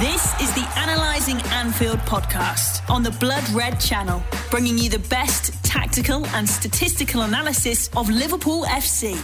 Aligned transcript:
This 0.00 0.38
is 0.42 0.52
the 0.52 0.70
Analyzing 0.76 1.40
Anfield 1.52 2.00
podcast 2.00 2.86
on 2.90 3.02
the 3.02 3.12
Blood 3.12 3.48
Red 3.52 3.80
channel, 3.80 4.22
bringing 4.50 4.76
you 4.76 4.90
the 4.90 4.98
best 4.98 5.54
tactical 5.64 6.26
and 6.26 6.46
statistical 6.46 7.22
analysis 7.22 7.88
of 7.96 8.10
Liverpool 8.10 8.64
FC. 8.64 9.16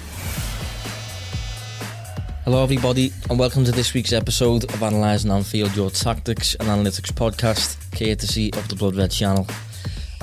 Hello, 2.45 2.63
everybody, 2.63 3.13
and 3.29 3.39
welcome 3.39 3.67
to 3.67 3.71
this 3.71 3.93
week's 3.93 4.15
episode 4.15 4.65
of 4.73 4.81
Analysing 4.81 5.31
Anfield, 5.31 5.77
your 5.77 5.91
tactics 5.91 6.55
and 6.55 6.71
analytics 6.71 7.13
podcast, 7.13 7.77
courtesy 7.91 8.51
of 8.55 8.67
the 8.69 8.75
Blood 8.75 8.97
Red 8.97 9.11
channel. 9.11 9.47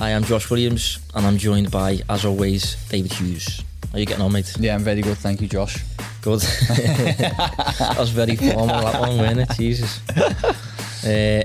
I 0.00 0.10
am 0.10 0.24
Josh 0.24 0.50
Williams, 0.50 0.98
and 1.14 1.28
I'm 1.28 1.38
joined 1.38 1.70
by, 1.70 2.00
as 2.08 2.24
always, 2.24 2.74
David 2.88 3.12
Hughes. 3.12 3.62
How 3.90 3.96
are 3.96 3.98
you 3.98 4.06
getting 4.06 4.22
on, 4.22 4.30
mate? 4.30 4.54
Yeah, 4.60 4.76
I'm 4.76 4.82
very 4.82 5.02
good, 5.02 5.18
thank 5.18 5.40
you, 5.40 5.48
Josh. 5.48 5.82
Good. 6.22 6.40
that 6.68 7.96
was 7.98 8.10
very 8.10 8.36
formal, 8.36 8.66
that 8.68 9.00
one, 9.00 9.18
wasn't 9.18 9.40
it? 9.40 9.50
Jesus. 9.56 10.00
Uh, 11.04 11.42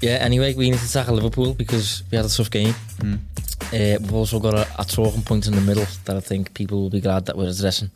yeah, 0.00 0.12
anyway, 0.12 0.54
we 0.54 0.70
need 0.70 0.78
to 0.78 0.90
tackle 0.90 1.16
Liverpool 1.16 1.52
because 1.52 2.02
we 2.10 2.16
had 2.16 2.24
a 2.24 2.30
tough 2.30 2.50
game. 2.50 2.72
Mm. 2.98 3.18
Uh, 3.64 3.98
we've 4.00 4.14
also 4.14 4.40
got 4.40 4.54
a, 4.54 4.66
a 4.78 4.84
talking 4.84 5.22
point 5.22 5.46
in 5.46 5.54
the 5.54 5.60
middle 5.60 5.84
that 6.06 6.16
I 6.16 6.20
think 6.20 6.54
people 6.54 6.80
will 6.80 6.88
be 6.88 7.00
glad 7.00 7.26
that 7.26 7.36
we're 7.36 7.50
addressing. 7.50 7.90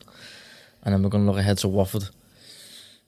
And 0.84 0.92
then 0.92 1.02
we're 1.02 1.08
going 1.08 1.24
to 1.24 1.30
look 1.30 1.40
ahead 1.40 1.56
to 1.58 1.68
Watford. 1.68 2.04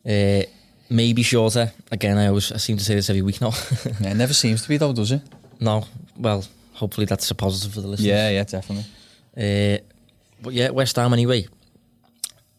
Uh, 0.09 0.43
maybe 0.89 1.23
shorter. 1.23 1.70
Again, 1.91 2.17
I 2.17 2.29
always 2.29 2.51
I 2.51 2.57
seem 2.57 2.79
to 2.79 2.84
say 2.84 2.95
this 2.95 3.11
every 3.11 3.23
week 3.23 3.43
now. 3.43 3.53
yeah, 4.01 4.12
it 4.12 4.17
never 4.17 4.33
seems 4.33 4.62
to 4.62 4.69
be 4.69 4.79
though, 4.79 4.95
does 4.95 5.12
it? 5.12 5.20
no, 5.61 5.84
well, 6.17 6.45
hopefully 6.73 7.05
that's 7.05 7.31
a 7.31 7.34
positive 7.34 7.75
for 7.75 7.81
the 7.81 7.89
listeners. 7.89 8.07
Yeah, 8.07 8.31
yeah, 8.31 8.45
definitely. 8.45 8.87
Uh, 9.37 9.79
but 10.42 10.52
yeah, 10.52 10.70
West 10.70 10.97
Ham 10.97 11.12
anyway. 11.12 11.47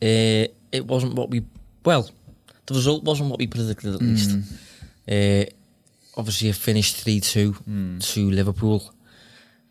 Uh, 0.01 0.47
it 0.71 0.85
wasn't 0.85 1.13
what 1.15 1.29
we 1.29 1.43
well, 1.83 2.09
the 2.65 2.73
result 2.73 3.03
wasn't 3.03 3.29
what 3.29 3.39
we 3.39 3.47
predicted 3.47 3.95
at 3.95 4.01
least. 4.01 4.31
Uh, 5.09 5.45
obviously, 6.15 6.49
it 6.49 6.55
finished 6.55 6.97
three 6.97 7.19
two 7.19 7.53
to 7.99 8.29
Liverpool, 8.31 8.91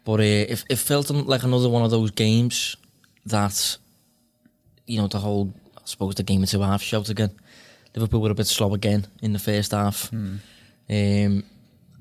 but 0.04 0.20
uh, 0.20 0.22
it, 0.22 0.64
it 0.68 0.76
felt 0.76 1.10
like 1.10 1.42
another 1.44 1.68
one 1.68 1.84
of 1.84 1.90
those 1.90 2.10
games 2.10 2.76
that 3.26 3.78
you 4.86 4.98
know 5.00 5.06
the 5.06 5.18
whole 5.18 5.52
I 5.76 5.80
suppose 5.84 6.14
the 6.14 6.22
game 6.22 6.40
into 6.40 6.60
half 6.62 6.82
shout 6.82 7.08
again. 7.08 7.30
Liverpool 7.94 8.20
were 8.20 8.30
a 8.30 8.34
bit 8.34 8.46
slow 8.46 8.74
again 8.74 9.06
in 9.22 9.32
the 9.32 9.38
first 9.38 9.72
half, 9.72 10.12
um, 10.12 10.42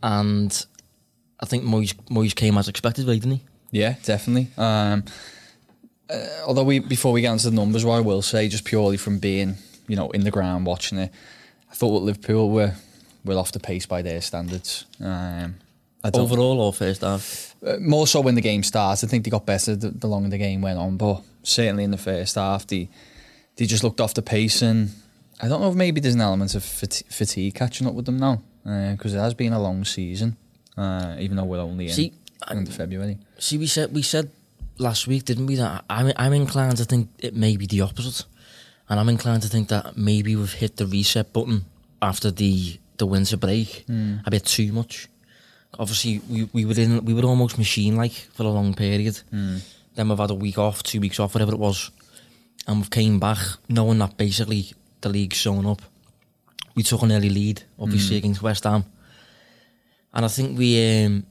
and 0.04 0.66
I 1.40 1.46
think 1.46 1.64
Moyes, 1.64 1.94
Moyes 2.10 2.36
came 2.36 2.58
as 2.58 2.68
expected, 2.68 3.06
really, 3.06 3.20
didn't 3.20 3.38
he? 3.38 3.44
Yeah, 3.72 3.96
definitely. 4.04 4.50
Um, 4.58 5.04
uh, 6.10 6.28
although 6.46 6.64
we 6.64 6.80
before 6.80 7.12
we 7.12 7.22
get 7.22 7.32
into 7.34 7.50
the 7.50 7.56
numbers, 7.56 7.84
what 7.86 7.96
I 7.96 8.00
will 8.02 8.22
say, 8.22 8.48
just 8.48 8.66
purely 8.66 8.98
from 8.98 9.20
being 9.20 9.56
you 9.88 9.96
know 9.96 10.10
in 10.12 10.24
the 10.24 10.32
ground 10.32 10.66
watching 10.66 10.98
it, 10.98 11.12
I 11.72 11.74
thought 11.74 12.00
that 12.00 12.06
Liverpool 12.06 12.50
were 12.50 12.74
well 13.26 13.40
off 13.40 13.52
the 13.52 13.60
pace 13.60 13.86
by 13.86 14.02
their 14.02 14.22
standards. 14.22 14.86
Um, 15.02 15.56
Overall 16.14 16.62
or 16.62 16.72
first 16.72 17.02
half? 17.02 17.54
uh, 17.66 17.78
more 17.82 18.08
so 18.08 18.22
when 18.22 18.36
the 18.36 18.42
game 18.42 18.64
starts. 18.64 19.04
I 19.04 19.08
think 19.08 19.26
they 19.26 19.30
got 19.30 19.46
better 19.46 19.76
the, 19.76 19.90
the 19.90 20.08
longer 20.08 20.30
the 20.30 20.38
game 20.38 20.62
went 20.62 20.80
on, 20.80 20.96
but 20.96 21.22
certainly 21.44 21.84
in 21.84 21.92
the 21.92 21.98
first 21.98 22.36
half, 22.36 22.66
they 22.68 22.88
they 23.58 23.66
just 23.66 23.84
looked 23.84 24.00
off 24.00 24.14
the 24.14 24.22
pace, 24.22 24.62
and 24.62 24.92
I 25.42 25.48
don't 25.50 25.60
know 25.60 25.70
if 25.70 25.76
maybe 25.76 26.00
there's 26.00 26.16
an 26.16 26.22
element 26.22 26.56
of 26.56 26.64
fati- 26.64 27.12
fatigue 27.12 27.56
catching 27.56 27.88
up 27.88 27.94
with 27.94 28.06
them 28.06 28.18
now 28.18 28.42
because 28.64 29.14
it 29.14 29.18
has 29.20 29.34
been 29.34 29.52
a 29.54 29.62
long 29.62 29.84
season, 29.84 30.38
uh, 30.78 31.16
even 31.20 31.36
though 31.38 31.46
we're 31.46 31.60
only 31.60 31.88
in 31.88 31.94
See, 31.94 32.14
into 32.52 32.72
February. 32.72 33.18
See, 33.40 33.58
we 33.58 33.68
said 33.68 33.94
we 33.94 34.02
said 34.02 34.30
last 34.80 35.08
week, 35.08 35.26
didn't 35.26 35.46
we? 35.48 35.56
That 35.56 35.84
I'm 35.90 36.12
I'm 36.16 36.34
inclined 36.34 36.78
to 36.78 36.86
think 36.86 37.10
it 37.20 37.36
may 37.36 37.58
be 37.58 37.66
the 37.66 37.82
opposite, 37.82 38.26
and 38.90 39.00
I'm 39.00 39.10
inclined 39.10 39.44
to 39.44 39.50
think 39.50 39.70
that 39.70 39.98
maybe 39.98 40.36
we've 40.36 40.54
hit 40.54 40.78
the 40.78 40.86
reset 40.86 41.34
button 41.34 41.66
after 42.02 42.32
the 42.32 42.80
the 42.98 43.06
winter 43.06 43.38
break 43.38 43.84
hmm. 43.88 44.18
a 44.26 44.32
bit 44.32 44.46
too 44.46 44.72
much. 44.72 45.08
Obviously, 45.78 46.22
we 46.30 46.50
we 46.54 46.66
were 46.66 46.80
in 46.80 47.06
we 47.06 47.14
were 47.14 47.26
almost 47.26 47.58
machine 47.58 47.96
like 47.96 48.14
for 48.34 48.44
a 48.44 48.50
long 48.50 48.74
period. 48.74 49.18
Hmm. 49.30 49.58
Then 49.96 50.10
we've 50.10 50.18
had 50.18 50.30
a 50.30 50.36
week 50.36 50.58
off, 50.60 50.84
two 50.84 51.02
weeks 51.02 51.20
off, 51.20 51.34
whatever 51.34 51.54
it 51.54 51.60
was, 51.60 51.90
and 52.68 52.78
we've 52.78 52.90
came 52.90 53.20
back 53.20 53.40
knowing 53.68 53.98
that 54.00 54.16
basically 54.16 54.74
the 55.02 55.10
league's 55.10 55.38
showing 55.38 55.66
up. 55.66 55.82
We 56.76 56.84
took 56.84 57.02
an 57.02 57.12
early 57.12 57.30
lead, 57.32 57.64
obviously 57.80 58.18
hmm. 58.18 58.26
against 58.26 58.44
West 58.44 58.64
Ham, 58.64 58.86
and 60.14 60.26
I 60.26 60.28
think 60.28 60.58
we. 60.58 61.06
Um, 61.06 61.26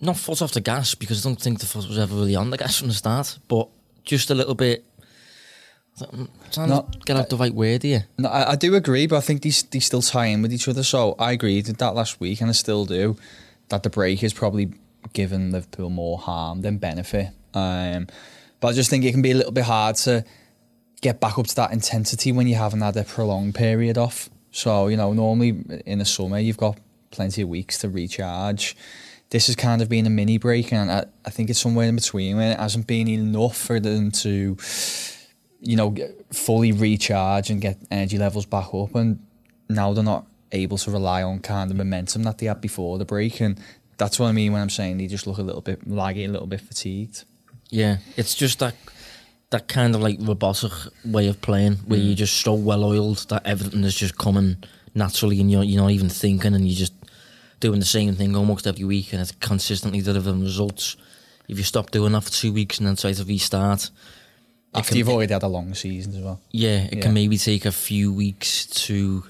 not 0.00 0.16
foot 0.16 0.42
off 0.42 0.52
the 0.52 0.60
gas 0.60 0.94
because 0.94 1.24
I 1.24 1.28
don't 1.28 1.40
think 1.40 1.60
the 1.60 1.66
foot 1.66 1.88
was 1.88 1.98
ever 1.98 2.14
really 2.14 2.36
on 2.36 2.50
the 2.50 2.58
gas 2.58 2.78
from 2.78 2.88
the 2.88 2.94
start, 2.94 3.38
but 3.48 3.68
just 4.04 4.30
a 4.30 4.34
little 4.34 4.54
bit. 4.54 4.84
I'm 6.12 6.28
trying 6.52 6.68
No, 6.68 6.82
to 6.92 6.98
get 7.06 7.16
out 7.16 7.30
the 7.30 7.36
right 7.36 7.54
word 7.54 7.82
here. 7.82 8.06
No, 8.18 8.28
I, 8.28 8.52
I 8.52 8.56
do 8.56 8.74
agree, 8.74 9.06
but 9.06 9.16
I 9.16 9.20
think 9.20 9.40
these 9.40 9.62
they 9.62 9.80
still 9.80 10.02
tie 10.02 10.26
in 10.26 10.42
with 10.42 10.52
each 10.52 10.68
other. 10.68 10.82
So 10.82 11.14
I 11.18 11.32
agreed 11.32 11.68
with 11.68 11.78
that 11.78 11.94
last 11.94 12.20
week, 12.20 12.40
and 12.42 12.50
I 12.50 12.52
still 12.52 12.84
do. 12.84 13.16
That 13.68 13.82
the 13.82 13.90
break 13.90 14.20
has 14.20 14.32
probably 14.32 14.72
given 15.12 15.50
Liverpool 15.52 15.90
more 15.90 16.18
harm 16.18 16.60
than 16.60 16.76
benefit. 16.78 17.28
Um, 17.54 18.06
but 18.60 18.68
I 18.68 18.72
just 18.72 18.90
think 18.90 19.04
it 19.04 19.12
can 19.12 19.22
be 19.22 19.30
a 19.30 19.34
little 19.34 19.52
bit 19.52 19.64
hard 19.64 19.96
to 19.96 20.24
get 21.00 21.18
back 21.18 21.38
up 21.38 21.46
to 21.46 21.54
that 21.56 21.72
intensity 21.72 22.30
when 22.30 22.46
you 22.46 22.54
haven't 22.56 22.82
had 22.82 22.96
a 22.96 23.04
prolonged 23.04 23.54
period 23.54 23.96
off. 23.96 24.28
So 24.50 24.88
you 24.88 24.96
know, 24.98 25.14
normally 25.14 25.64
in 25.86 25.98
the 25.98 26.04
summer 26.04 26.38
you've 26.38 26.58
got 26.58 26.78
plenty 27.10 27.42
of 27.42 27.48
weeks 27.48 27.78
to 27.78 27.88
recharge. 27.88 28.76
This 29.30 29.46
has 29.46 29.56
kind 29.56 29.82
of 29.82 29.88
been 29.88 30.06
a 30.06 30.10
mini 30.10 30.38
break, 30.38 30.72
and 30.72 30.90
I, 30.90 31.04
I 31.24 31.30
think 31.30 31.50
it's 31.50 31.58
somewhere 31.58 31.88
in 31.88 31.96
between 31.96 32.36
when 32.36 32.52
it 32.52 32.58
hasn't 32.58 32.86
been 32.86 33.08
enough 33.08 33.56
for 33.56 33.80
them 33.80 34.10
to 34.12 34.56
you 35.60 35.76
know, 35.76 35.94
fully 36.32 36.72
recharge 36.72 37.50
and 37.50 37.60
get 37.60 37.78
energy 37.90 38.18
levels 38.18 38.46
back 38.46 38.72
up. 38.72 38.94
And 38.94 39.24
now 39.68 39.92
they're 39.92 40.04
not 40.04 40.26
able 40.52 40.78
to 40.78 40.90
rely 40.90 41.22
on 41.22 41.40
kind 41.40 41.70
of 41.70 41.76
momentum 41.76 42.22
that 42.24 42.38
they 42.38 42.46
had 42.46 42.60
before 42.60 42.98
the 42.98 43.04
break. 43.04 43.40
And 43.40 43.58
that's 43.96 44.18
what 44.18 44.28
I 44.28 44.32
mean 44.32 44.52
when 44.52 44.62
I'm 44.62 44.70
saying 44.70 44.98
they 44.98 45.06
just 45.06 45.26
look 45.26 45.38
a 45.38 45.42
little 45.42 45.60
bit 45.60 45.88
laggy, 45.88 46.26
a 46.26 46.28
little 46.28 46.46
bit 46.46 46.60
fatigued. 46.60 47.24
Yeah, 47.70 47.98
it's 48.16 48.34
just 48.34 48.60
that 48.60 48.74
that 49.50 49.68
kind 49.68 49.94
of 49.94 50.00
like 50.00 50.18
robotic 50.20 50.72
way 51.04 51.28
of 51.28 51.40
playing 51.40 51.74
where 51.86 51.98
mm. 51.98 52.06
you're 52.06 52.16
just 52.16 52.40
so 52.40 52.54
well 52.54 52.84
oiled 52.84 53.26
that 53.28 53.46
everything 53.46 53.84
is 53.84 53.94
just 53.94 54.18
coming 54.18 54.56
naturally 54.94 55.40
and 55.40 55.50
you're 55.50 55.64
you're 55.64 55.82
not 55.82 55.90
even 55.90 56.08
thinking 56.08 56.54
and 56.54 56.66
you're 56.66 56.76
just 56.76 56.92
doing 57.60 57.80
the 57.80 57.86
same 57.86 58.14
thing 58.14 58.36
almost 58.36 58.66
every 58.66 58.84
week 58.84 59.12
and 59.12 59.20
it's 59.22 59.32
consistently 59.32 60.00
delivering 60.00 60.42
results. 60.42 60.96
If 61.48 61.58
you 61.58 61.64
stop 61.64 61.90
doing 61.90 62.12
that 62.12 62.22
for 62.24 62.30
two 62.32 62.52
weeks 62.52 62.78
and 62.78 62.86
then 62.86 62.96
try 62.96 63.12
to 63.12 63.24
restart, 63.24 63.90
After 64.74 64.88
can- 64.90 64.98
you've 64.98 65.08
already 65.08 65.32
had 65.32 65.42
a 65.42 65.48
long 65.48 65.74
season 65.74 66.14
as 66.16 66.22
well. 66.22 66.40
yeah, 66.50 66.82
it 66.84 66.94
Yeah. 66.96 67.02
can 67.02 67.14
maybe 67.14 67.38
take 67.38 67.64
a 67.64 67.72
few 67.72 68.12
weeks 68.12 68.66
to 68.86 69.24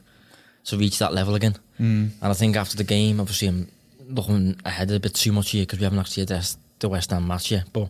to 0.65 0.77
reach 0.77 0.99
that 0.99 1.15
level 1.15 1.37
again. 1.37 1.55
Mm. 1.79 2.11
And 2.21 2.33
I 2.33 2.33
think 2.33 2.57
after 2.57 2.77
the 2.77 2.83
game, 2.83 3.21
obviously, 3.21 3.47
I'm 3.47 3.69
looking 4.09 4.59
ahead 4.65 4.91
a 4.91 4.99
bit 4.99 5.15
too 5.15 5.31
much 5.31 5.51
here 5.51 5.63
because 5.63 5.79
we 5.79 5.85
haven't 5.85 6.01
actually 6.01 6.25
addressed 6.25 6.59
the 6.81 6.89
West 6.89 7.11
Ham 7.13 7.25
match 7.29 7.53
yet. 7.53 7.73
But 7.73 7.89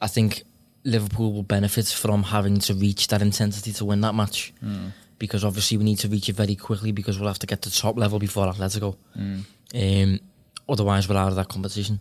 I 0.00 0.06
think 0.06 0.44
Liverpool 0.84 1.34
will 1.34 1.42
benefit 1.42 1.86
from 1.88 2.22
having 2.22 2.58
to 2.60 2.72
reach 2.74 3.08
that 3.08 3.20
intensity 3.20 3.72
to 3.74 3.84
win 3.84 4.00
that 4.00 4.14
match 4.14 4.54
because 5.22 5.44
obviously 5.44 5.76
we 5.76 5.84
need 5.84 6.00
to 6.00 6.08
reach 6.08 6.28
it 6.28 6.34
very 6.34 6.56
quickly 6.56 6.90
because 6.90 7.16
we'll 7.16 7.28
have 7.28 7.38
to 7.38 7.46
get 7.46 7.62
to 7.62 7.70
top 7.70 7.96
level 7.96 8.18
before 8.18 8.46
Atletico. 8.52 8.96
Um, 9.82 10.18
otherwise, 10.68 11.08
we're 11.08 11.16
out 11.16 11.28
of 11.28 11.36
that 11.36 11.46
competition. 11.48 12.00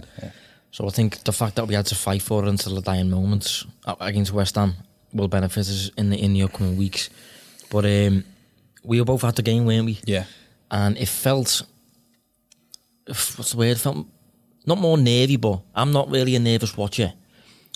So 0.72 0.88
I 0.88 0.90
think 0.90 1.24
the 1.24 1.32
fact 1.32 1.56
that 1.58 1.68
we 1.68 1.76
had 1.76 1.86
to 1.86 1.96
fight 1.96 2.24
for 2.24 2.44
it 2.44 2.50
until 2.50 2.74
the 2.74 2.82
dying 2.82 3.12
moments 3.12 3.64
uh, 3.86 3.96
against 4.00 4.34
West 4.34 4.56
Ham 4.56 4.74
will 5.14 5.28
benefit 5.28 5.68
us 5.68 5.92
in 6.00 6.10
the 6.10 6.18
in 6.18 6.34
the 6.34 6.42
upcoming 6.42 6.78
weeks. 6.78 7.12
But 7.70 7.86
um, 7.86 8.24
we 8.84 9.00
were 9.00 9.06
both 9.06 9.24
at 9.24 9.36
the 9.36 9.44
game, 9.44 9.66
weren't 9.66 9.86
we? 9.86 10.00
Yeah. 10.06 10.26
And 10.72 10.98
it 10.98 11.10
felt, 11.10 11.62
what's 13.06 13.52
the 13.52 13.58
word? 13.58 13.78
It 13.78 13.78
felt 13.78 14.08
not 14.66 14.80
more 14.80 14.98
nervy, 14.98 15.38
but 15.38 15.60
I'm 15.76 15.92
not 15.92 16.10
really 16.10 16.36
a 16.36 16.40
nervous 16.40 16.76
watcher. 16.76 17.14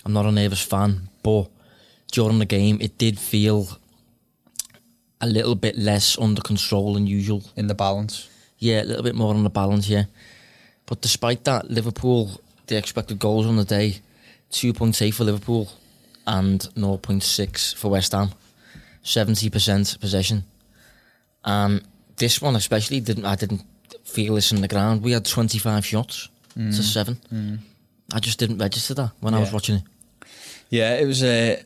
I'm 0.06 0.14
not 0.14 0.26
a 0.26 0.32
nervous 0.32 0.62
fan, 0.62 1.10
but 1.22 1.50
during 2.12 2.40
the 2.40 2.46
game, 2.46 2.78
it 2.82 2.98
did 2.98 3.20
feel 3.20 3.68
a 5.22 5.28
little 5.28 5.56
bit 5.56 5.78
less 5.78 6.18
under 6.20 6.42
control 6.42 6.94
than 6.94 7.08
usual. 7.08 7.44
In 7.56 7.68
the 7.68 7.76
balance. 7.76 8.30
Yeah, 8.58 8.84
a 8.84 8.86
little 8.86 9.04
bit 9.04 9.16
more 9.16 9.34
on 9.34 9.44
the 9.44 9.50
balance, 9.50 9.90
yeah. 9.90 10.06
But 10.86 11.02
despite 11.02 11.44
that, 11.46 11.70
Liverpool, 11.70 12.42
the 12.68 12.78
expected 12.78 13.20
goals 13.20 13.46
on 13.46 13.58
the 13.58 13.66
day, 13.66 14.00
2.8 14.52 15.14
for 15.14 15.24
Liverpool 15.24 15.70
and 16.28 16.60
0.6 16.60 17.76
for 17.76 17.90
West 17.90 18.12
Ham. 18.12 18.30
70% 19.04 20.00
possession. 20.00 20.44
And 21.44 21.82
this 22.18 22.42
one 22.42 22.56
especially, 22.56 23.00
didn't 23.00 23.26
I 23.26 23.36
didn't 23.36 23.62
feel 24.04 24.36
this 24.36 24.52
in 24.52 24.62
the 24.62 24.68
ground. 24.68 25.04
We 25.04 25.12
had 25.12 25.26
25 25.26 25.86
shots 25.86 26.30
to 26.56 26.84
7. 26.84 27.60
I 28.14 28.20
just 28.20 28.40
didn't 28.40 28.58
register 28.60 28.94
that 28.96 29.12
when 29.20 29.34
I 29.34 29.40
was 29.40 29.52
watching 29.54 29.76
it. 29.76 29.84
Yeah, 30.70 30.96
it 30.96 31.06
was 31.06 31.22
uh, 31.22 31.62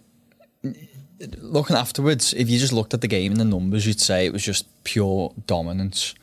looking 1.38 1.76
afterwards. 1.76 2.34
If 2.34 2.50
you 2.50 2.60
just 2.60 2.74
looked 2.74 2.94
at 2.94 3.02
the 3.02 3.08
game 3.08 3.32
and 3.32 3.42
the 3.42 3.46
numbers, 3.46 3.86
you'd 3.86 4.00
say 4.00 4.26
it 4.26 4.34
was 4.34 4.44
just 4.44 4.66
pure 4.84 5.34
dominance. 5.48 6.16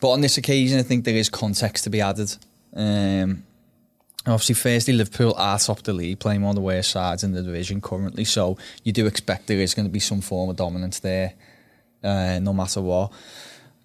But 0.00 0.10
on 0.10 0.20
this 0.20 0.38
occasion, 0.38 0.78
I 0.78 0.82
think 0.82 1.04
there 1.04 1.16
is 1.16 1.28
context 1.28 1.84
to 1.84 1.90
be 1.90 2.00
added. 2.00 2.34
Um, 2.74 3.44
obviously, 4.26 4.54
firstly, 4.54 4.94
Liverpool 4.94 5.34
are 5.36 5.58
top 5.58 5.78
of 5.78 5.84
the 5.84 5.92
league, 5.92 6.18
playing 6.18 6.42
one 6.42 6.50
of 6.50 6.56
the 6.56 6.62
worst 6.62 6.90
sides 6.90 7.22
in 7.22 7.32
the 7.32 7.42
division 7.42 7.80
currently. 7.80 8.24
So 8.24 8.56
you 8.82 8.92
do 8.92 9.06
expect 9.06 9.46
there 9.46 9.58
is 9.58 9.74
going 9.74 9.86
to 9.86 9.92
be 9.92 10.00
some 10.00 10.20
form 10.20 10.50
of 10.50 10.56
dominance 10.56 11.00
there, 11.00 11.34
uh, 12.02 12.38
no 12.40 12.52
matter 12.52 12.80
what. 12.80 13.12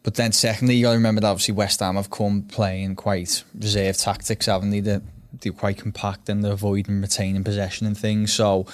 But 0.03 0.15
then, 0.15 0.31
secondly, 0.31 0.75
you 0.75 0.83
got 0.83 0.91
to 0.91 0.97
remember 0.97 1.21
that 1.21 1.27
obviously 1.27 1.55
West 1.55 1.79
Ham 1.79 1.95
have 1.95 2.11
come 2.11 2.43
playing 2.43 2.95
quite 2.95 3.43
reserved 3.59 3.99
tactics, 3.99 4.45
haven't 4.45 4.69
they? 4.69 4.79
They're, 4.79 5.01
they're 5.41 5.51
quite 5.51 5.79
compact 5.79 6.29
and 6.29 6.43
they're 6.43 6.53
avoiding 6.53 7.01
retaining 7.01 7.43
possession 7.43 7.87
and 7.87 7.97
things. 7.97 8.31
So 8.31 8.67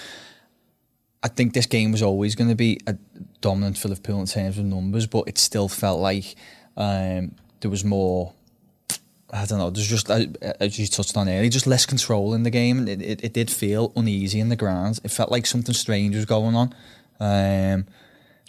I 1.24 1.28
think 1.28 1.54
this 1.54 1.68
game 1.68 1.92
was 1.92 2.02
always 2.02 2.36
going 2.36 2.50
to 2.50 2.56
be 2.56 2.80
a 2.88 2.96
dominant 3.42 3.78
for 3.78 3.90
Liverpool 3.90 4.20
in 4.20 4.26
terms 4.26 4.58
of 4.58 4.66
numbers, 4.66 5.06
but 5.06 5.28
it 5.28 5.38
still 5.38 5.68
felt 5.68 6.00
like 6.00 6.36
um, 6.78 7.36
there 7.60 7.70
was 7.70 7.84
more. 7.84 8.34
I 9.34 9.46
don't 9.46 9.60
know. 9.60 9.70
There's 9.70 9.88
just 9.88 10.10
as 10.10 10.78
you 10.78 10.88
touched 10.88 11.16
on 11.16 11.30
earlier, 11.30 11.50
just 11.50 11.68
less 11.68 11.86
control 11.86 12.34
in 12.34 12.44
the 12.44 12.50
game. 12.50 12.88
It, 12.88 13.02
it, 13.02 13.24
it 13.24 13.34
did 13.34 13.50
feel 13.50 13.94
uneasy 13.96 14.42
in 14.42 14.50
the 14.50 14.58
ground. 14.58 15.00
It 15.06 15.12
felt 15.12 15.32
like 15.32 15.46
something 15.46 15.74
strange 15.74 16.16
was 16.16 16.26
going 16.26 16.54
on. 16.54 16.76
Um, 17.20 17.86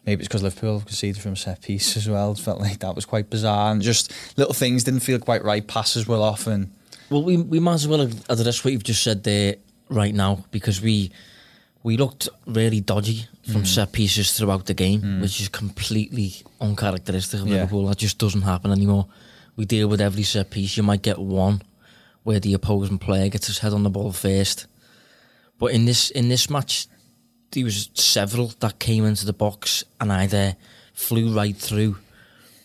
maybe 0.05 0.23
it's 0.23 0.29
because 0.29 0.43
Liverpool 0.43 0.81
conceded 0.81 1.23
from 1.23 1.37
set 1.37 1.63
piece 1.63 1.97
as 1.97 2.09
well. 2.09 2.33
It 2.33 2.39
felt 2.39 2.59
like 2.61 2.81
that 2.81 2.97
was 2.97 3.05
quite 3.05 3.31
bizarre, 3.31 3.71
and 3.71 3.81
just 3.81 4.13
little 4.37 4.55
things 4.55 4.83
didn't 4.83 5.01
feel 5.01 5.21
quite 5.21 5.45
right. 5.45 5.65
Passes 5.65 6.09
were 6.09 6.17
off, 6.17 6.47
and 6.49 6.73
Well, 7.11 7.23
we 7.23 7.37
we 7.37 7.61
might 7.61 7.75
as 7.75 7.87
well 7.87 8.01
address 8.01 8.65
what 8.65 8.73
you've 8.73 8.83
just 8.83 9.03
said 9.05 9.23
there 9.23 9.57
right 9.89 10.15
now 10.15 10.45
because 10.51 10.81
we 10.81 11.13
we 11.83 11.97
looked 11.97 12.29
really 12.47 12.81
dodgy 12.81 13.27
from 13.51 13.63
mm. 13.63 13.67
set 13.67 13.93
pieces 13.93 14.33
throughout 14.33 14.67
the 14.67 14.75
game, 14.75 15.01
mm. 15.01 15.21
which 15.21 15.41
is 15.41 15.49
completely 15.49 16.35
uncharacteristic 16.61 17.41
of 17.41 17.49
Yeah. 17.49 17.55
Liverpool. 17.55 17.87
That 17.87 17.99
just 17.99 18.19
doesn't 18.19 18.43
happen 18.43 18.71
anymore. 18.71 19.07
We 19.57 19.65
deal 19.65 19.89
with 19.89 20.01
every 20.01 20.23
set 20.23 20.51
piece. 20.51 20.77
You 20.77 20.83
might 20.83 21.03
get 21.03 21.19
one 21.19 21.63
where 22.23 22.41
the 22.41 22.55
opposing 22.55 22.99
player 22.99 23.29
gets 23.29 23.49
his 23.49 23.59
head 23.59 23.73
on 23.73 23.83
the 23.83 23.91
ball 23.91 24.13
first, 24.13 24.67
but 25.59 25.73
in 25.73 25.85
this 25.85 26.11
in 26.11 26.29
this 26.29 26.49
match, 26.49 26.87
there 27.51 27.65
was 27.65 27.91
several 27.95 28.53
that 28.61 28.79
came 28.79 29.05
into 29.05 29.27
the 29.27 29.33
box 29.33 29.85
and 30.01 30.13
either 30.13 30.57
flew 30.95 31.35
right 31.35 31.57
through 31.57 31.97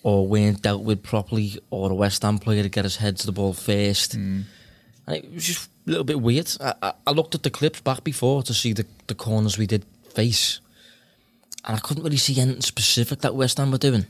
or 0.04 0.28
weren't 0.28 0.62
dealt 0.62 0.84
with 0.84 1.04
properly, 1.04 1.60
or 1.70 1.92
a 1.92 1.96
West 1.96 2.22
Ham 2.22 2.38
player 2.38 2.64
to 2.64 2.70
get 2.70 2.86
his 2.86 2.96
head 2.96 3.18
to 3.18 3.26
the 3.26 3.32
ball 3.32 3.52
first. 3.52 4.18
Mm. 4.18 4.44
And 5.06 5.16
it 5.16 5.34
was 5.34 5.44
just 5.44 5.70
a 5.88 5.90
little 5.90 6.04
bit 6.04 6.20
weird. 6.22 6.50
I, 6.60 6.74
I, 6.82 6.94
I 7.08 7.12
looked 7.12 7.34
at 7.36 7.44
the 7.44 7.50
clips 7.50 7.80
back 7.82 8.04
before 8.04 8.44
to 8.44 8.54
see 8.54 8.74
the, 8.74 8.86
the 9.08 9.16
corners 9.16 9.58
we 9.58 9.66
did 9.68 9.86
face, 10.14 10.60
and 11.66 11.76
I 11.78 11.80
couldn't 11.80 12.04
really 12.04 12.18
see 12.18 12.40
anything 12.40 12.62
specific 12.62 13.20
that 13.22 13.36
West 13.36 13.58
Ham 13.58 13.72
were 13.72 13.78
doing. 13.78 14.06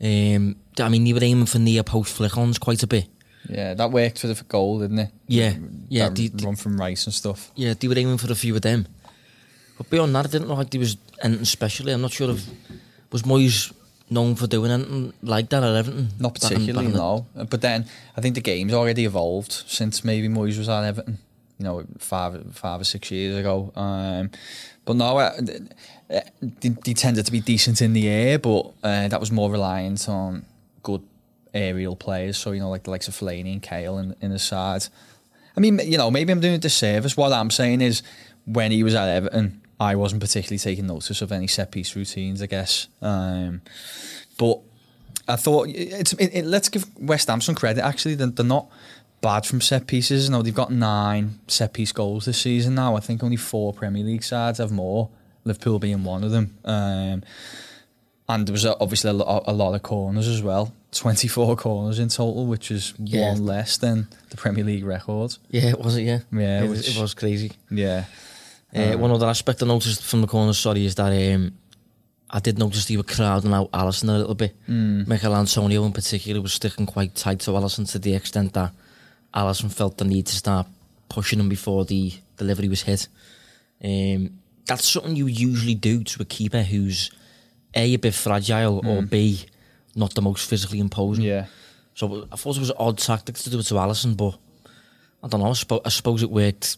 Um, 0.00 0.56
I 0.78 0.88
mean, 0.88 1.04
they 1.04 1.12
were 1.12 1.24
aiming 1.24 1.46
for 1.46 1.58
near 1.58 1.82
post 1.82 2.14
flick-ons 2.14 2.58
quite 2.58 2.82
a 2.82 2.86
bit. 2.86 3.06
yeah, 3.48 3.74
that 3.74 3.90
worked 3.90 4.20
for 4.20 4.28
the 4.28 4.40
goal, 4.44 4.78
didn't 4.80 4.98
it? 5.00 5.10
Yeah, 5.26 5.54
yeah, 5.88 6.04
that 6.08 6.14
the- 6.14 6.28
the- 6.28 6.46
run 6.46 6.56
from 6.56 6.78
Rice 6.80 7.06
and 7.06 7.14
stuff. 7.14 7.50
Yeah, 7.56 7.74
they 7.74 7.88
were 7.88 7.98
aiming 7.98 8.18
for 8.18 8.30
a 8.30 8.36
few 8.36 8.54
of 8.54 8.62
them. 8.62 8.86
But 9.76 9.90
beyond 9.90 10.14
that, 10.14 10.26
I 10.26 10.28
didn't 10.28 10.48
look 10.48 10.58
like 10.58 10.70
there 10.70 10.80
was 10.80 10.96
anything 11.22 11.44
specially. 11.44 11.92
I'm 11.92 12.00
not 12.02 12.12
sure 12.12 12.30
if 12.30 12.44
was 13.12 13.22
Moyes 13.22 13.72
known 14.10 14.34
for 14.34 14.46
doing 14.46 14.70
anything 14.70 15.12
like 15.22 15.48
that 15.50 15.62
at 15.62 15.74
Everton. 15.74 16.08
Not 16.18 16.34
back 16.34 16.42
in- 16.52 16.58
back 16.58 16.58
particularly, 16.58 16.86
in 16.86 16.92
no. 16.94 17.26
But 17.34 17.60
then 17.60 17.86
I 18.16 18.20
think 18.20 18.34
the 18.34 18.40
game's 18.40 18.72
already 18.72 19.04
evolved 19.04 19.52
since 19.52 20.04
maybe 20.04 20.28
Moyes 20.28 20.58
was 20.58 20.68
at 20.68 20.84
Everton. 20.84 21.18
You 21.58 21.64
know, 21.64 21.84
five 21.98 22.54
five 22.54 22.80
or 22.80 22.84
six 22.84 23.10
years 23.10 23.36
ago. 23.36 23.72
Um, 23.74 24.30
but 24.84 24.96
no, 24.96 25.18
uh, 25.18 25.32
they, 26.40 26.68
they 26.68 26.94
tended 26.94 27.26
to 27.26 27.32
be 27.32 27.40
decent 27.40 27.82
in 27.82 27.92
the 27.92 28.08
air, 28.08 28.38
but 28.38 28.72
uh, 28.82 29.08
that 29.08 29.20
was 29.20 29.30
more 29.32 29.50
reliant 29.50 30.08
on 30.08 30.44
good 30.82 31.02
aerial 31.52 31.96
players. 31.96 32.38
So 32.38 32.52
you 32.52 32.60
know, 32.60 32.70
like 32.70 32.84
the 32.84 32.90
likes 32.90 33.08
of 33.08 33.14
Fellaini 33.14 33.52
and 33.52 33.62
Cahill 33.62 33.98
in 33.98 34.14
in 34.20 34.30
the 34.30 34.38
side. 34.38 34.86
I 35.56 35.60
mean, 35.60 35.80
you 35.84 35.98
know, 35.98 36.10
maybe 36.10 36.30
I'm 36.32 36.40
doing 36.40 36.54
a 36.54 36.58
disservice. 36.58 37.16
What 37.16 37.32
I'm 37.32 37.50
saying 37.50 37.80
is, 37.80 38.02
when 38.46 38.70
he 38.70 38.84
was 38.84 38.94
at 38.94 39.08
Everton, 39.08 39.60
I 39.80 39.94
wasn't 39.96 40.20
particularly 40.20 40.58
taking 40.58 40.86
notice 40.86 41.22
of 41.22 41.30
any 41.32 41.46
set 41.46 41.70
piece 41.70 41.94
routines. 41.94 42.42
I 42.42 42.46
guess. 42.46 42.88
Um, 43.02 43.62
but 44.38 44.60
I 45.28 45.36
thought 45.36 45.68
it's 45.68 46.12
it, 46.14 46.30
it- 46.34 46.44
let's 46.46 46.68
give 46.68 46.86
West 46.98 47.28
Ham 47.28 47.40
some 47.40 47.54
credit. 47.54 47.84
Actually, 47.84 48.14
they're, 48.16 48.26
they're 48.28 48.44
not 48.46 48.66
bad 49.20 49.44
from 49.46 49.60
set 49.60 49.86
pieces. 49.86 50.30
No, 50.30 50.42
they've 50.42 50.54
got 50.54 50.72
nine 50.72 51.38
set 51.48 51.72
piece 51.72 51.92
goals 51.92 52.24
this 52.26 52.38
season 52.40 52.74
now. 52.74 52.96
I 52.96 53.00
think 53.00 53.22
only 53.22 53.36
four 53.36 53.72
Premier 53.72 54.04
League 54.04 54.24
sides 54.24 54.58
have 54.58 54.70
more. 54.72 55.10
Liverpool 55.44 55.78
being 55.78 56.04
one 56.04 56.24
of 56.24 56.30
them. 56.30 56.56
Um, 56.64 57.22
and 58.28 58.46
there 58.46 58.52
was 58.52 58.66
obviously 58.66 59.08
a 59.10 59.14
lot, 59.14 59.44
a 59.46 59.52
lot 59.52 59.74
of 59.74 59.82
corners 59.82 60.28
as 60.28 60.42
well. 60.42 60.74
Twenty 60.92 61.28
four 61.28 61.56
corners 61.56 61.98
in 61.98 62.08
total, 62.08 62.46
which 62.46 62.70
is 62.70 62.94
Yeah. 62.98 63.30
one 63.32 63.44
less 63.46 63.76
than 63.78 64.08
the 64.30 64.36
Premier 64.36 64.64
League 64.64 64.84
record. 64.84 65.36
Yeah, 65.50 65.70
it 65.70 65.80
was 65.80 65.96
it? 65.96 66.02
Yeah, 66.02 66.18
Yeah, 66.32 66.64
it, 66.64 66.68
was, 66.68 66.78
which- 66.80 66.96
it 66.96 67.00
was 67.00 67.14
crazy. 67.14 67.52
Yeah, 67.70 68.04
Uh, 68.74 68.96
one 68.98 69.10
other 69.10 69.26
aspect 69.26 69.62
I 69.62 69.66
noticed 69.66 70.02
from 70.04 70.20
the 70.20 70.26
corner, 70.26 70.52
sorry, 70.52 70.84
is 70.84 70.94
that 70.96 71.34
um, 71.34 71.52
I 72.30 72.38
did 72.40 72.58
notice 72.58 72.84
they 72.84 72.96
were 72.98 73.02
crowding 73.02 73.52
out 73.54 73.70
Alisson 73.72 74.08
a 74.10 74.18
little 74.18 74.34
bit. 74.34 74.54
Mm. 74.68 75.06
Michael 75.08 75.36
Antonio 75.36 75.84
in 75.86 75.92
particular 75.92 76.40
was 76.42 76.52
sticking 76.52 76.84
quite 76.86 77.14
tight 77.14 77.40
to 77.40 77.52
Alisson 77.52 77.90
to 77.92 77.98
the 77.98 78.14
extent 78.14 78.52
that 78.54 78.72
Alisson 79.34 79.72
felt 79.72 79.96
the 79.96 80.04
need 80.04 80.26
to 80.26 80.36
start 80.36 80.66
pushing 81.08 81.40
him 81.40 81.48
before 81.48 81.84
the 81.86 82.12
delivery 82.36 82.68
was 82.68 82.82
hit. 82.82 83.08
Um, 83.82 84.38
that's 84.66 84.86
something 84.86 85.16
you 85.16 85.26
usually 85.26 85.74
do 85.74 86.04
to 86.04 86.22
a 86.22 86.26
keeper 86.26 86.62
who's 86.62 87.10
A, 87.74 87.94
a 87.94 87.96
bit 87.98 88.12
fragile, 88.12 88.86
or 88.86 89.00
B, 89.02 89.46
not 89.94 90.14
the 90.14 90.20
most 90.22 90.48
physically 90.48 90.78
imposing. 90.80 91.24
yeah. 91.24 91.46
So 91.94 92.28
I 92.30 92.36
thought 92.36 92.56
it 92.56 92.60
was 92.60 92.70
an 92.70 92.76
odd 92.78 92.98
tactic 92.98 93.34
to 93.36 93.50
do 93.50 93.58
it 93.58 93.64
to 93.64 93.74
Alisson, 93.74 94.16
but 94.16 94.38
I 95.22 95.26
don't 95.26 95.40
know. 95.40 95.46
I, 95.46 95.50
spo- 95.50 95.80
I 95.84 95.88
suppose 95.88 96.22
it 96.22 96.30
worked. 96.30 96.76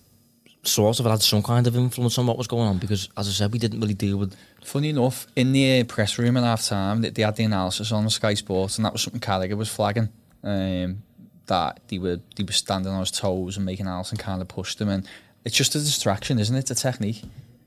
Sort 0.62 1.00
of 1.00 1.06
had 1.06 1.22
some 1.22 1.42
kind 1.42 1.66
of 1.66 1.74
influence 1.74 2.18
on 2.18 2.26
what 2.26 2.36
was 2.36 2.46
going 2.46 2.68
on 2.68 2.76
because, 2.78 3.08
as 3.16 3.26
I 3.28 3.30
said, 3.32 3.52
we 3.52 3.58
didn't 3.58 3.80
really 3.80 3.94
deal 3.94 4.18
with. 4.18 4.36
Funny 4.62 4.90
enough, 4.90 5.26
in 5.34 5.52
the 5.52 5.84
press 5.84 6.18
room 6.18 6.36
at 6.36 6.44
half 6.44 6.62
time, 6.64 7.00
they, 7.00 7.08
they 7.08 7.22
had 7.22 7.36
the 7.36 7.44
analysis 7.44 7.90
on 7.92 8.08
Sky 8.10 8.34
Sports, 8.34 8.76
and 8.76 8.84
that 8.84 8.92
was 8.92 9.00
something 9.00 9.20
Carragher 9.20 9.56
was 9.56 9.70
flagging. 9.70 10.10
Um, 10.44 11.02
that 11.46 11.80
they 11.88 11.98
were 11.98 12.20
they 12.36 12.44
were 12.44 12.52
standing 12.52 12.92
on 12.92 13.00
his 13.00 13.10
toes 13.10 13.56
and 13.56 13.64
making 13.64 13.86
Alisson 13.86 14.18
kind 14.18 14.42
of 14.42 14.48
push 14.48 14.74
them, 14.74 14.90
and 14.90 15.08
it's 15.46 15.56
just 15.56 15.74
a 15.74 15.78
distraction, 15.78 16.38
isn't 16.38 16.54
it? 16.54 16.70
A 16.70 16.74
technique. 16.74 17.22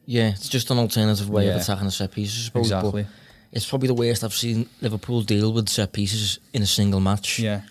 Yeah, 0.06 0.30
it's 0.30 0.48
just 0.48 0.69
an 0.69 0.78
alternative 0.78 1.30
way 1.30 1.48
Yeah. 1.48 1.56
of 1.56 1.62
attacking 1.62 1.88
a 1.88 1.92
set 1.92 2.12
piece, 2.12 2.30
I 2.31 2.42
suppose. 2.46 2.69
but 2.69 2.78
Exactly. 2.78 3.06
It's 3.51 3.68
probably 3.68 3.88
the 3.88 3.94
worst 3.96 4.24
I've 4.24 4.34
seen 4.34 4.69
Liverpool 4.81 5.22
deal 5.24 5.51
with 5.51 5.68
set 5.69 5.94
pieces 5.94 6.39
in 6.54 6.62
a 6.62 6.66
single 6.68 7.00
match 7.00 7.39
Yeah, 7.39 7.62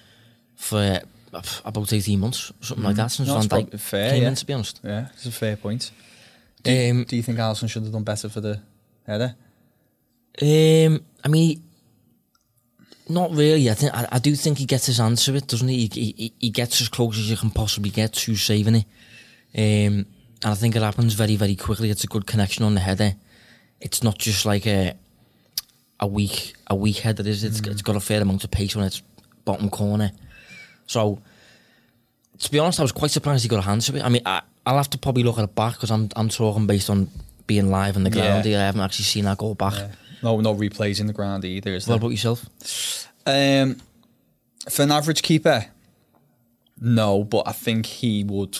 for 0.57 1.01
about 1.64 1.93
18 1.93 2.19
months, 2.20 2.52
something 2.61 2.84
like 2.84 2.96
that, 2.96 3.08
since 3.08 3.29
No, 3.29 3.40
Van 3.40 3.49
Dijk 3.67 3.81
fair, 3.81 4.11
came 4.11 4.23
yeah. 4.23 4.29
in, 4.29 4.34
to 4.34 4.46
be 4.46 4.52
honest. 4.52 4.81
yeah, 4.84 5.08
it's 5.14 5.26
a 5.26 5.32
fair 5.32 5.56
point. 5.56 5.90
Do, 6.62 6.70
Um, 6.70 7.05
do 7.05 7.17
you 7.17 7.23
think 7.23 7.38
Alisson 7.38 7.69
should 7.69 7.82
have 7.82 7.93
done 7.93 8.05
better 8.05 8.29
for 8.29 8.40
the 8.40 8.61
header? 9.06 9.34
Um, 10.40 11.05
I 11.25 11.29
mean, 11.29 11.62
not 13.08 13.31
really. 13.32 13.69
I 13.70 13.74
think 13.74 13.94
I, 13.94 14.08
I 14.12 14.19
do 14.19 14.34
think 14.34 14.58
he 14.58 14.65
gets 14.65 14.86
his 14.86 15.01
answer 15.01 15.34
it, 15.34 15.46
doesn't 15.46 15.69
he? 15.69 15.91
He, 15.93 16.15
he? 16.17 16.32
he 16.39 16.51
gets 16.51 16.81
as 16.81 16.89
close 16.89 17.19
as 17.19 17.31
you 17.31 17.36
can 17.36 17.51
possibly 17.51 17.91
get 17.91 18.12
to 18.15 18.36
saving 18.36 18.77
it. 18.77 18.84
Um, 19.55 20.06
and 20.44 20.51
I 20.53 20.55
think 20.55 20.77
it 20.77 20.82
happens 20.82 21.15
very, 21.15 21.36
very 21.36 21.56
quickly. 21.56 21.91
It's 21.91 22.05
a 22.05 22.08
good 22.08 22.27
connection 22.27 22.65
on 22.65 22.74
the 22.74 22.81
header. 22.81 23.15
It's 23.81 24.03
not 24.03 24.19
just 24.19 24.46
like 24.46 24.67
a 24.67 24.94
a 26.01 26.06
weak 26.06 26.55
a 26.69 26.74
weak 26.74 26.98
header. 26.98 27.27
Is 27.27 27.44
it's 27.44 27.60
it's 27.60 27.82
got 27.82 27.96
a 27.96 28.01
fair 28.01 28.22
amount 28.22 28.44
of 28.44 28.51
pace 28.51 28.77
on 28.77 28.84
its 28.84 29.03
bottom 29.44 29.69
corner. 29.69 30.12
So, 30.86 31.20
to 32.39 32.51
be 32.51 32.58
honest, 32.58 32.81
I 32.81 32.82
was 32.82 32.93
quite 32.93 33.10
surprised 33.10 33.43
he 33.43 33.48
got 33.48 33.58
a 33.60 33.62
hand 33.62 33.82
to 33.82 33.96
it. 33.96 34.03
I 34.05 34.08
mean, 34.08 34.22
I, 34.27 34.43
I'll 34.67 34.77
have 34.77 34.91
to 34.91 34.98
probably 34.98 35.22
look 35.22 35.39
at 35.39 35.44
it 35.44 35.55
back 35.55 35.74
because 35.74 35.91
I'm 35.91 36.08
I'm 36.17 36.29
talking 36.29 36.67
based 36.67 36.91
on 36.91 37.08
being 37.46 37.70
live 37.70 37.96
in 37.96 38.05
the 38.05 38.10
Yeah. 38.10 38.27
ground. 38.29 38.44
here. 38.44 38.58
I 38.58 38.62
haven't 38.62 38.81
actually 38.82 39.05
seen 39.06 39.24
that 39.24 39.39
go 39.39 39.55
back. 39.55 39.74
No, 40.22 40.41
no 40.41 40.55
replays 40.55 41.01
in 41.01 41.06
the 41.08 41.12
ground 41.12 41.44
either. 41.44 41.74
Is 41.74 41.89
What 41.89 41.96
about 41.96 42.10
yourself? 42.10 42.46
Um, 43.27 43.77
for 44.70 44.82
an 44.82 44.93
average 44.93 45.22
keeper, 45.22 45.67
no, 46.81 47.24
but 47.24 47.46
I 47.48 47.53
think 47.53 47.86
he 47.86 48.24
would 48.24 48.58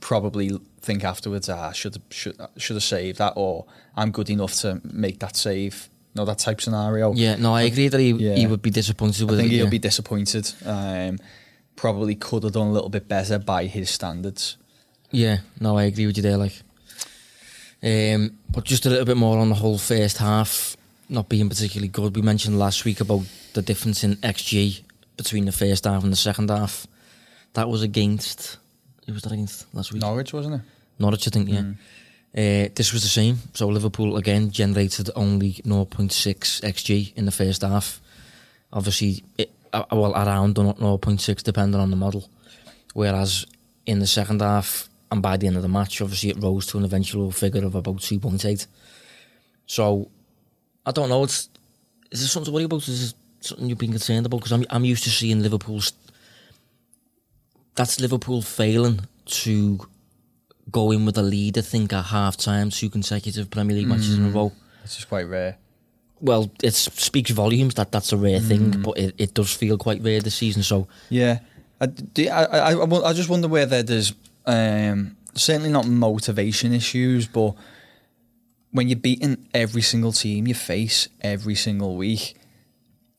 probably 0.00 0.58
think 0.80 1.04
afterwards, 1.04 1.48
ah, 1.48 1.72
should 1.72 2.00
should 2.10 2.36
should 2.56 2.76
have 2.76 2.82
saved 2.82 3.18
that, 3.18 3.34
or 3.36 3.64
I'm 3.96 4.10
good 4.10 4.30
enough 4.30 4.54
to 4.60 4.80
make 4.84 5.18
that 5.20 5.36
save. 5.36 5.88
No, 6.14 6.26
that 6.26 6.38
type 6.38 6.60
scenario. 6.60 7.14
Yeah, 7.14 7.36
no, 7.36 7.54
I 7.54 7.62
agree 7.62 7.88
that 7.88 7.98
he, 7.98 8.10
Yeah. 8.12 8.34
he 8.34 8.46
would 8.46 8.60
be 8.60 8.68
disappointed 8.70 9.30
I 9.30 9.36
think 9.36 9.50
it. 9.50 9.54
he'll 9.56 9.64
yeah. 9.64 9.70
be 9.70 9.78
disappointed. 9.78 10.52
Um, 10.66 11.18
probably 11.76 12.14
could 12.14 12.44
have 12.44 12.52
done 12.52 12.68
a 12.68 12.72
little 12.72 12.88
bit 12.88 13.08
better 13.08 13.38
by 13.38 13.66
his 13.66 13.90
standards. 13.90 14.56
Yeah, 15.10 15.38
no, 15.60 15.76
I 15.76 15.84
agree 15.84 16.06
with 16.06 16.16
you 16.16 16.22
there. 16.22 16.36
Like, 16.36 16.62
um, 17.82 18.38
but 18.50 18.64
just 18.64 18.86
a 18.86 18.90
little 18.90 19.04
bit 19.04 19.16
more 19.16 19.38
on 19.38 19.48
the 19.48 19.54
whole 19.54 19.78
first 19.78 20.18
half 20.18 20.76
not 21.12 21.28
being 21.28 21.48
particularly 21.48 21.88
good. 21.88 22.16
We 22.16 22.22
mentioned 22.22 22.58
last 22.58 22.84
week 22.84 23.00
about 23.00 23.22
the 23.52 23.62
difference 23.62 24.02
in 24.02 24.16
XG 24.16 24.82
between 25.16 25.44
the 25.44 25.52
first 25.52 25.84
half 25.84 26.02
and 26.02 26.12
the 26.12 26.16
second 26.16 26.50
half. 26.50 26.86
That 27.52 27.68
was 27.68 27.82
against. 27.82 28.56
Who 29.06 29.12
was 29.12 29.22
that 29.22 29.32
against 29.32 29.72
last 29.74 29.92
week? 29.92 30.00
Norwich, 30.00 30.32
wasn't 30.32 30.56
it? 30.56 30.60
Norwich, 30.98 31.28
I 31.28 31.30
think. 31.30 31.48
Yeah. 31.48 31.60
Mm. 31.60 31.76
Uh, 32.34 32.70
this 32.74 32.94
was 32.94 33.02
the 33.02 33.08
same. 33.08 33.38
So 33.52 33.68
Liverpool 33.68 34.16
again 34.16 34.50
generated 34.50 35.10
only 35.14 35.52
0.6 35.52 36.08
xg 36.62 37.14
in 37.14 37.26
the 37.26 37.30
first 37.30 37.60
half. 37.60 38.00
Obviously, 38.72 39.22
it, 39.36 39.52
uh, 39.72 39.84
well 39.92 40.12
around 40.14 40.56
0.6 40.56 41.42
depending 41.42 41.80
on 41.80 41.90
the 41.90 41.96
model. 41.96 42.28
Whereas 42.94 43.46
in 43.86 43.98
the 43.98 44.06
second 44.06 44.40
half 44.40 44.88
and 45.10 45.22
by 45.22 45.36
the 45.36 45.46
end 45.46 45.56
of 45.56 45.62
the 45.62 45.68
match, 45.68 46.00
obviously 46.00 46.30
it 46.30 46.42
rose 46.42 46.66
to 46.68 46.78
an 46.78 46.84
eventual 46.84 47.30
figure 47.30 47.64
of 47.64 47.74
about 47.74 47.96
2.8. 47.96 48.66
So 49.66 50.10
I 50.84 50.90
don't 50.92 51.08
know. 51.08 51.24
It's 51.24 51.48
is 52.10 52.20
there 52.20 52.28
something 52.28 52.50
to 52.50 52.54
worry 52.54 52.64
about? 52.64 52.86
Is 52.88 53.12
this 53.12 53.14
something 53.40 53.68
you've 53.68 53.78
been 53.78 53.90
concerned 53.90 54.26
about? 54.26 54.38
Because 54.38 54.52
I'm 54.52 54.64
I'm 54.70 54.84
used 54.84 55.04
to 55.04 55.10
seeing 55.10 55.42
Liverpool's. 55.42 55.92
That's 57.74 58.00
Liverpool 58.00 58.42
failing 58.42 59.00
to 59.24 59.80
go 60.70 60.90
in 60.90 61.06
with 61.06 61.16
a 61.16 61.22
lead. 61.22 61.56
I 61.56 61.62
think 61.62 61.92
at 61.92 62.06
half 62.06 62.36
time, 62.36 62.70
two 62.70 62.90
consecutive 62.90 63.50
Premier 63.50 63.76
League 63.76 63.88
matches 63.88 64.18
in 64.18 64.26
a 64.26 64.28
row. 64.28 64.52
It's 64.84 64.96
just 64.96 65.08
quite 65.08 65.26
rare. 65.28 65.56
Well, 66.22 66.52
it 66.62 66.72
speaks 66.74 67.30
volumes 67.32 67.74
that 67.74 67.90
that's 67.90 68.12
a 68.12 68.16
rare 68.16 68.38
thing, 68.40 68.80
but 68.82 68.96
it, 68.96 69.14
it 69.18 69.34
does 69.34 69.52
feel 69.52 69.76
quite 69.76 70.00
rare 70.02 70.20
this 70.20 70.36
season. 70.36 70.62
So 70.62 70.86
Yeah, 71.10 71.40
I, 71.80 71.86
do, 71.86 72.28
I, 72.28 72.44
I, 72.44 72.72
I 72.74 73.10
I 73.10 73.12
just 73.12 73.28
wonder 73.28 73.48
whether 73.48 73.82
there's 73.82 74.14
um, 74.46 75.16
certainly 75.34 75.68
not 75.68 75.86
motivation 75.86 76.72
issues, 76.72 77.26
but 77.26 77.54
when 78.70 78.88
you're 78.88 78.98
beating 78.98 79.48
every 79.52 79.82
single 79.82 80.12
team 80.12 80.46
you 80.46 80.54
face 80.54 81.08
every 81.20 81.56
single 81.56 81.96
week, 81.96 82.36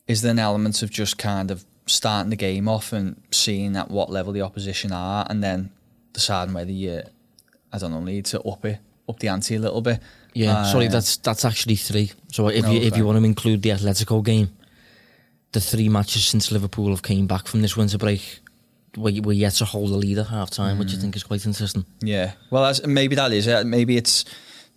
is 0.08 0.22
there 0.22 0.32
an 0.32 0.40
element 0.40 0.82
of 0.82 0.90
just 0.90 1.18
kind 1.18 1.52
of 1.52 1.66
starting 1.86 2.30
the 2.30 2.38
game 2.38 2.70
off 2.70 2.94
and 2.94 3.22
seeing 3.32 3.76
at 3.76 3.92
what 3.92 4.10
level 4.10 4.32
the 4.34 4.42
opposition 4.42 4.92
are, 4.94 5.28
and 5.30 5.44
then 5.44 5.72
deciding 6.14 6.54
whether 6.54 6.72
you, 6.72 7.02
I 7.72 7.78
don't 7.78 7.92
know, 7.92 8.00
need 8.00 8.26
to 8.28 8.42
up 8.44 8.64
it, 8.66 8.80
up 9.10 9.20
the 9.20 9.28
ante 9.28 9.56
a 9.56 9.60
little 9.60 9.82
bit. 9.82 10.00
Yeah, 10.36 10.58
Uh, 10.60 10.64
sorry, 10.72 10.88
that's 10.88 11.18
that's 11.18 11.46
actually 11.46 11.76
three. 11.76 12.12
So 12.32 12.48
if 12.50 12.66
you 12.68 12.80
if 12.82 12.88
Okay. 12.94 12.98
you 12.98 13.06
want 13.06 13.20
to 13.20 13.24
include 13.26 13.62
the 13.62 13.70
Atletico 13.70 14.24
game, 14.24 14.50
the 15.52 15.60
three 15.62 15.90
matches 15.90 16.26
since 16.26 16.52
Liverpool 16.52 16.90
have 16.90 17.04
came 17.04 17.28
back 17.28 17.48
from 17.48 17.62
this 17.62 17.78
winter 17.78 17.98
break, 17.98 18.40
we 18.98 19.20
we're 19.22 19.34
yet 19.34 19.54
to 19.54 19.66
hold 19.66 19.92
the 19.92 19.98
lead 19.98 20.18
at 20.18 20.28
half 20.28 20.50
time, 20.50 20.80
which 20.80 20.94
I 20.94 20.98
think 20.98 21.16
is 21.16 21.24
quite 21.24 21.46
interesting. 21.46 21.86
Yeah, 22.02 22.32
well, 22.50 22.64
that's, 22.64 22.86
maybe 22.86 23.16
that 23.16 23.32
is 23.32 23.46
it. 23.48 23.66
Maybe 23.68 23.96
it's 23.98 24.26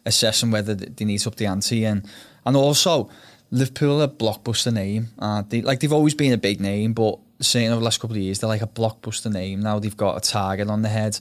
assessing 0.04 0.50
whether 0.50 0.74
th- 0.74 0.92
they 0.96 1.04
need 1.04 1.18
to 1.20 1.28
up 1.30 1.36
the 1.36 1.46
ante, 1.46 1.84
and 1.86 2.04
and 2.44 2.56
also 2.56 3.08
Liverpool 3.50 4.00
are 4.00 4.04
a 4.04 4.08
blockbuster 4.08 4.72
name. 4.72 5.08
Uh, 5.18 5.42
they 5.48 5.62
like 5.62 5.80
they've 5.80 5.92
always 5.92 6.14
been 6.14 6.32
a 6.32 6.38
big 6.38 6.60
name, 6.60 6.92
but 6.92 7.18
saying 7.40 7.68
over 7.70 7.78
the 7.80 7.84
last 7.84 8.00
couple 8.00 8.16
of 8.16 8.22
years 8.22 8.38
they're 8.38 8.48
like 8.48 8.62
a 8.62 8.66
blockbuster 8.66 9.30
name. 9.32 9.60
Now 9.60 9.78
they've 9.78 9.96
got 9.96 10.16
a 10.16 10.20
target 10.20 10.68
on 10.68 10.82
the 10.82 10.88
head, 10.88 11.18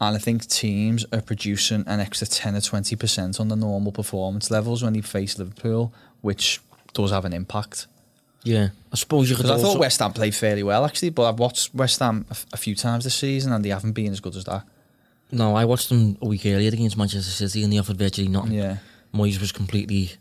and 0.00 0.14
I 0.16 0.18
think 0.18 0.46
teams 0.46 1.04
are 1.12 1.20
producing 1.20 1.84
an 1.86 2.00
extra 2.00 2.26
ten 2.26 2.54
or 2.54 2.60
twenty 2.60 2.96
percent 2.96 3.40
on 3.40 3.48
the 3.48 3.56
normal 3.56 3.92
performance 3.92 4.50
levels 4.50 4.82
when 4.82 4.92
they 4.92 5.00
face 5.00 5.38
Liverpool, 5.38 5.92
which 6.20 6.60
does 6.94 7.10
have 7.10 7.24
an 7.24 7.32
impact. 7.32 7.86
Yeah, 8.44 8.68
I 8.92 8.96
suppose 8.96 9.28
you 9.28 9.36
could. 9.36 9.46
I 9.46 9.58
thought 9.58 9.78
West 9.78 9.98
Ham 10.00 10.12
played 10.12 10.34
fairly 10.34 10.62
well 10.62 10.84
actually, 10.86 11.10
but 11.10 11.28
I've 11.28 11.38
watched 11.38 11.74
West 11.74 11.98
Ham 11.98 12.24
a, 12.28 12.32
f- 12.32 12.46
a 12.52 12.56
few 12.56 12.74
times 12.74 13.04
this 13.04 13.14
season 13.16 13.52
and 13.52 13.64
they 13.64 13.70
haven't 13.70 13.92
been 13.92 14.12
as 14.12 14.20
good 14.20 14.36
as 14.36 14.44
that. 14.44 14.64
no, 15.32 15.54
I 15.56 15.64
watched 15.64 15.88
them 15.90 16.16
a 16.22 16.26
week 16.26 16.46
earlier 16.46 16.68
against 16.68 16.96
Manchester 16.96 17.30
City, 17.30 17.62
and 17.64 17.72
they 17.72 17.78
offered 17.78 17.98
virtually 17.98 18.28
nothing. 18.28 18.52
Yeah. 18.52 18.78
Moyes 19.12 19.40
was 19.40 19.52
completely 19.52 20.12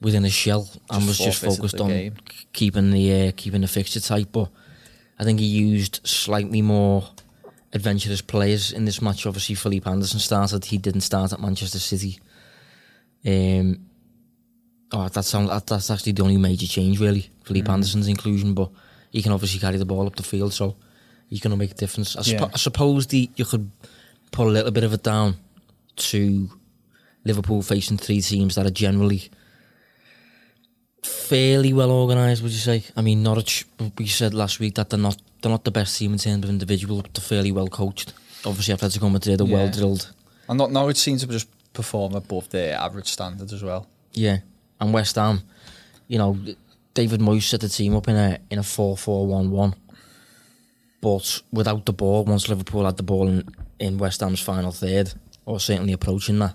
within 0.00 0.24
his 0.24 0.32
shell 0.32 0.68
and 0.90 1.06
was 1.06 1.18
just 1.18 1.42
focused 1.44 1.78
on 1.80 1.88
game. 1.88 2.14
keeping 2.52 2.90
the 2.90 3.28
uh, 3.28 3.32
keeping 3.36 3.60
the 3.60 3.68
fixture 3.68 4.00
tight. 4.00 4.28
But 4.32 4.48
I 5.18 5.24
think 5.24 5.38
he 5.38 5.46
used 5.46 6.00
slightly 6.04 6.62
more 6.62 7.08
adventurous 7.72 8.20
players 8.20 8.72
in 8.72 8.84
this 8.84 9.00
match. 9.00 9.26
Obviously, 9.26 9.54
Felipe 9.54 9.86
Anderson 9.86 10.20
started. 10.20 10.64
He 10.64 10.78
didn't 10.78 11.00
start 11.02 11.32
at 11.32 11.40
Manchester 11.40 11.78
City. 11.78 12.18
Um, 13.26 13.86
oh, 14.92 15.08
that 15.08 15.24
sounds 15.24 15.48
that, 15.50 15.66
that's 15.66 15.90
actually 15.90 16.12
the 16.12 16.22
only 16.22 16.36
major 16.36 16.66
change 16.66 17.00
really. 17.00 17.30
Felipe 17.44 17.66
Mm. 17.66 17.74
Anderson's 17.74 18.08
inclusion, 18.08 18.54
but 18.54 18.70
he 19.10 19.22
can 19.22 19.32
obviously 19.32 19.60
carry 19.60 19.76
the 19.76 19.84
ball 19.84 20.06
up 20.06 20.16
the 20.16 20.22
field, 20.22 20.52
so 20.52 20.76
he's 21.28 21.40
going 21.40 21.50
to 21.50 21.56
make 21.56 21.70
a 21.70 21.74
difference. 21.74 22.16
I, 22.16 22.22
Yeah. 22.24 22.48
I 22.52 22.56
suppose 22.56 23.06
the 23.06 23.30
you 23.36 23.44
could 23.44 23.70
put 24.32 24.46
a 24.46 24.50
little 24.50 24.70
bit 24.70 24.84
of 24.84 24.92
it 24.92 25.02
down 25.02 25.36
to 25.96 26.50
Liverpool 27.24 27.62
facing 27.62 27.98
three 27.98 28.20
teams 28.20 28.54
that 28.56 28.66
are 28.66 28.70
generally 28.70 29.30
fairly 31.02 31.72
well 31.72 31.90
organised. 31.90 32.42
Would 32.42 32.52
you 32.52 32.58
say? 32.58 32.84
I 32.96 33.02
mean, 33.02 33.22
Norwich. 33.22 33.66
We 33.98 34.06
said 34.06 34.34
last 34.34 34.60
week 34.60 34.74
that 34.76 34.90
they're 34.90 34.98
not 34.98 35.20
they're 35.40 35.50
not 35.50 35.64
the 35.64 35.70
best 35.70 35.98
team 35.98 36.12
in 36.12 36.18
terms 36.18 36.44
of 36.44 36.50
individual, 36.50 37.02
but 37.02 37.12
they're 37.14 37.22
fairly 37.22 37.52
well 37.52 37.68
coached. 37.68 38.12
Obviously, 38.44 38.74
Atletico 38.74 39.10
Madrid 39.10 39.40
are 39.40 39.44
Yeah. 39.46 39.54
well 39.56 39.70
drilled. 39.70 40.12
And 40.48 40.58
not 40.58 40.72
Norwich 40.72 40.96
seem 40.98 41.18
to 41.18 41.26
just 41.26 41.48
perform 41.72 42.14
above 42.14 42.48
their 42.50 42.76
average 42.76 43.08
standard 43.08 43.52
as 43.52 43.62
well. 43.62 43.86
Yeah, 44.12 44.38
and 44.80 44.92
West 44.92 45.16
Ham, 45.16 45.42
you 46.08 46.18
know, 46.18 46.36
David 46.94 47.20
Moyes 47.20 47.44
set 47.44 47.60
the 47.60 47.68
team 47.68 47.94
up 47.96 48.08
in 48.08 48.16
a 48.16 48.38
in 48.50 48.58
a 48.58 48.62
four 48.62 48.96
four 48.96 49.26
one 49.26 49.50
one, 49.50 49.74
but 51.00 51.40
without 51.52 51.86
the 51.86 51.92
ball. 51.92 52.24
Once 52.24 52.48
Liverpool 52.48 52.84
had 52.84 52.96
the 52.96 53.02
ball 53.02 53.28
in, 53.28 53.48
in 53.78 53.98
West 53.98 54.20
Ham's 54.20 54.40
final 54.40 54.72
third, 54.72 55.14
or 55.46 55.58
certainly 55.60 55.92
approaching 55.92 56.38
that, 56.40 56.54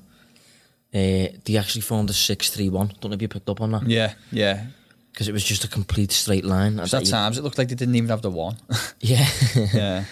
uh, 0.97 1.37
they 1.45 1.57
actually 1.57 1.81
formed 1.81 2.09
a 2.09 2.13
six 2.13 2.49
three 2.49 2.69
one. 2.69 2.87
Don't 2.99 3.11
know 3.11 3.15
if 3.15 3.21
you 3.21 3.27
picked 3.27 3.49
up 3.49 3.61
on 3.61 3.71
that 3.71 3.87
Yeah, 3.87 4.13
yeah. 4.31 4.65
because 5.11 5.27
it 5.27 5.33
was 5.33 5.43
just 5.43 5.63
a 5.63 5.67
complete 5.67 6.11
straight 6.11 6.45
line. 6.45 6.79
At 6.79 6.89
times 6.89 7.37
it 7.37 7.43
looked 7.43 7.57
like 7.57 7.69
they 7.69 7.75
didn't 7.75 7.95
even 7.95 8.09
have 8.09 8.21
the 8.21 8.31
one. 8.31 8.57
Yeah. 8.99 9.27
yeah. 9.73 10.03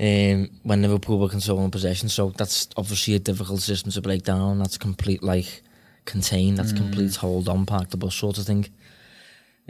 um, 0.00 0.48
when 0.62 0.82
Liverpool 0.82 1.18
were 1.18 1.28
controlling 1.28 1.70
possession. 1.70 2.08
So 2.08 2.30
that's 2.30 2.68
obviously 2.76 3.14
a 3.14 3.18
difficult 3.18 3.60
system 3.60 3.92
to 3.92 4.00
break 4.00 4.22
down. 4.24 4.58
That's 4.58 4.78
complete 4.78 5.22
like 5.22 5.62
contain. 6.06 6.54
That's 6.54 6.72
complete 6.72 7.16
hold 7.16 7.48
on, 7.48 7.66
park 7.66 7.90
the 7.90 7.96
bus 7.96 8.14
sort 8.14 8.38
of 8.38 8.46
thing. 8.46 8.66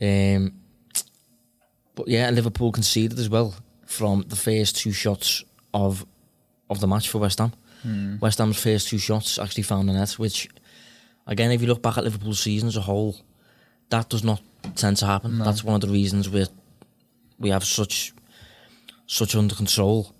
Um, 0.00 0.52
but 1.94 2.08
yeah, 2.08 2.30
Liverpool 2.30 2.72
conceded 2.72 3.18
as 3.18 3.28
well 3.28 3.54
from 3.86 4.24
the 4.28 4.36
first 4.36 4.76
two 4.76 4.92
shots 4.92 5.42
of 5.74 6.06
of 6.68 6.78
the 6.80 6.86
match 6.86 7.08
for 7.08 7.18
West 7.18 7.38
Ham. 7.38 7.52
West 8.20 8.38
Ham's 8.38 8.58
first 8.62 8.88
two 8.88 8.98
shots 8.98 9.38
actually 9.38 9.62
found 9.64 9.88
the 9.88 9.92
net, 9.94 10.10
which 10.12 10.48
again, 11.30 11.50
if 11.52 11.62
you 11.62 11.68
look 11.68 11.80
back 11.82 11.96
at 11.96 12.04
Liverpool's 12.04 12.40
season 12.40 12.68
as 12.68 12.76
a 12.76 12.82
whole, 12.82 13.16
that 13.88 14.10
does 14.10 14.22
not 14.22 14.42
tend 14.74 14.98
to 14.98 15.06
happen. 15.06 15.38
That's 15.38 15.64
one 15.64 15.74
of 15.76 15.80
the 15.80 15.88
reasons 15.88 16.28
we 16.28 16.44
we 17.38 17.48
have 17.50 17.64
such 17.64 18.12
such 19.06 19.34
under 19.34 19.54
control 19.54 20.12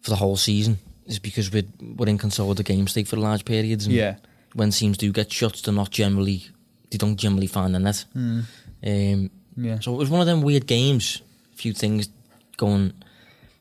for 0.00 0.10
the 0.10 0.16
whole 0.16 0.36
season 0.36 0.78
is 1.06 1.18
because 1.18 1.50
we're 1.52 1.68
we're 1.96 2.08
in 2.08 2.18
control 2.18 2.50
of 2.50 2.56
the 2.56 2.62
game 2.62 2.86
state 2.86 3.08
for 3.08 3.16
large 3.16 3.44
periods. 3.44 3.86
And 3.86 3.94
Yeah. 3.94 4.16
When 4.54 4.70
teams 4.70 4.96
do 4.98 5.12
get 5.12 5.32
shots, 5.32 5.60
they're 5.62 5.74
not 5.74 5.90
generally 5.90 6.48
they 6.90 6.98
don't 6.98 7.16
generally 7.20 7.48
find 7.48 7.74
the 7.74 7.78
net. 7.80 8.04
Um, 8.14 9.30
Yeah. 9.56 9.80
so 9.80 9.92
it 9.94 9.98
was 9.98 10.10
one 10.10 10.20
of 10.20 10.26
them 10.26 10.42
weird 10.42 10.66
games. 10.66 11.20
A 11.52 11.56
few 11.56 11.72
things 11.74 12.08
going 12.56 12.92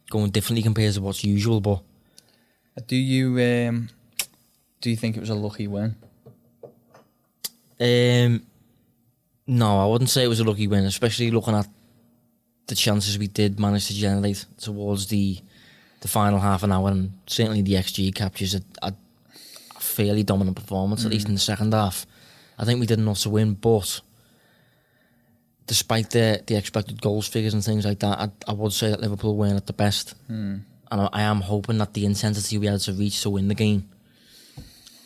going 0.09 0.31
differently 0.31 0.63
compared 0.63 0.93
to 0.93 1.01
what's 1.01 1.23
usual, 1.23 1.59
but 1.61 1.81
Do 2.87 2.95
you 2.95 3.27
um, 3.39 3.89
do 4.81 4.89
you 4.89 4.95
think 4.97 5.17
it 5.17 5.19
was 5.19 5.29
a 5.29 5.35
lucky 5.35 5.67
win? 5.67 5.95
Um, 7.83 8.45
no, 9.45 9.79
I 9.79 9.85
wouldn't 9.85 10.09
say 10.09 10.23
it 10.23 10.29
was 10.29 10.39
a 10.39 10.45
lucky 10.45 10.67
win, 10.67 10.85
especially 10.85 11.31
looking 11.31 11.53
at 11.53 11.67
the 12.67 12.75
chances 12.75 13.19
we 13.19 13.27
did 13.27 13.59
manage 13.59 13.87
to 13.87 13.93
generate 13.93 14.45
towards 14.57 15.07
the 15.07 15.37
the 15.99 16.07
final 16.07 16.39
half 16.39 16.63
an 16.63 16.71
hour, 16.71 16.89
and 16.89 17.11
certainly 17.27 17.61
the 17.61 17.73
XG 17.73 18.13
captures 18.15 18.55
a, 18.55 18.61
a 18.81 18.93
fairly 19.79 20.23
dominant 20.23 20.55
performance, 20.55 21.05
at 21.05 21.11
least 21.11 21.27
in 21.27 21.33
the 21.33 21.39
second 21.39 21.73
half. 21.73 22.05
I 22.57 22.65
think 22.65 22.79
we 22.79 22.85
did 22.85 22.99
enough 22.99 23.19
to 23.19 23.29
win, 23.29 23.53
but 23.53 23.99
despite 25.67 26.09
the 26.11 26.41
the 26.47 26.55
expected 26.55 27.01
goals 27.01 27.27
figures 27.27 27.53
and 27.53 27.63
things 27.63 27.85
like 27.85 27.99
that, 27.99 28.17
I, 28.17 28.29
I 28.47 28.53
would 28.53 28.71
say 28.73 28.91
that 28.91 29.01
Liverpool 29.01 29.35
weren't 29.35 29.57
at 29.57 29.67
the 29.67 29.73
best, 29.73 30.15
and 30.91 31.01
I, 31.01 31.09
I 31.11 31.21
am 31.23 31.41
hoping 31.41 31.79
that 31.79 31.93
the 31.93 32.05
intensity 32.05 32.57
we 32.57 32.67
had 32.67 32.79
to 32.81 32.93
reach 32.93 33.21
to 33.23 33.29
win 33.29 33.49
the 33.49 33.55
game 33.55 33.89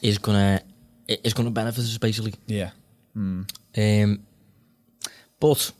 is 0.03 0.19
gonna 0.19 0.61
is 1.07 1.33
gonna 1.33 1.51
benefit 1.51 1.79
us 1.83 1.97
basically. 1.97 2.33
Yeah. 2.47 2.71
Um, 3.15 4.19
but 5.39 5.71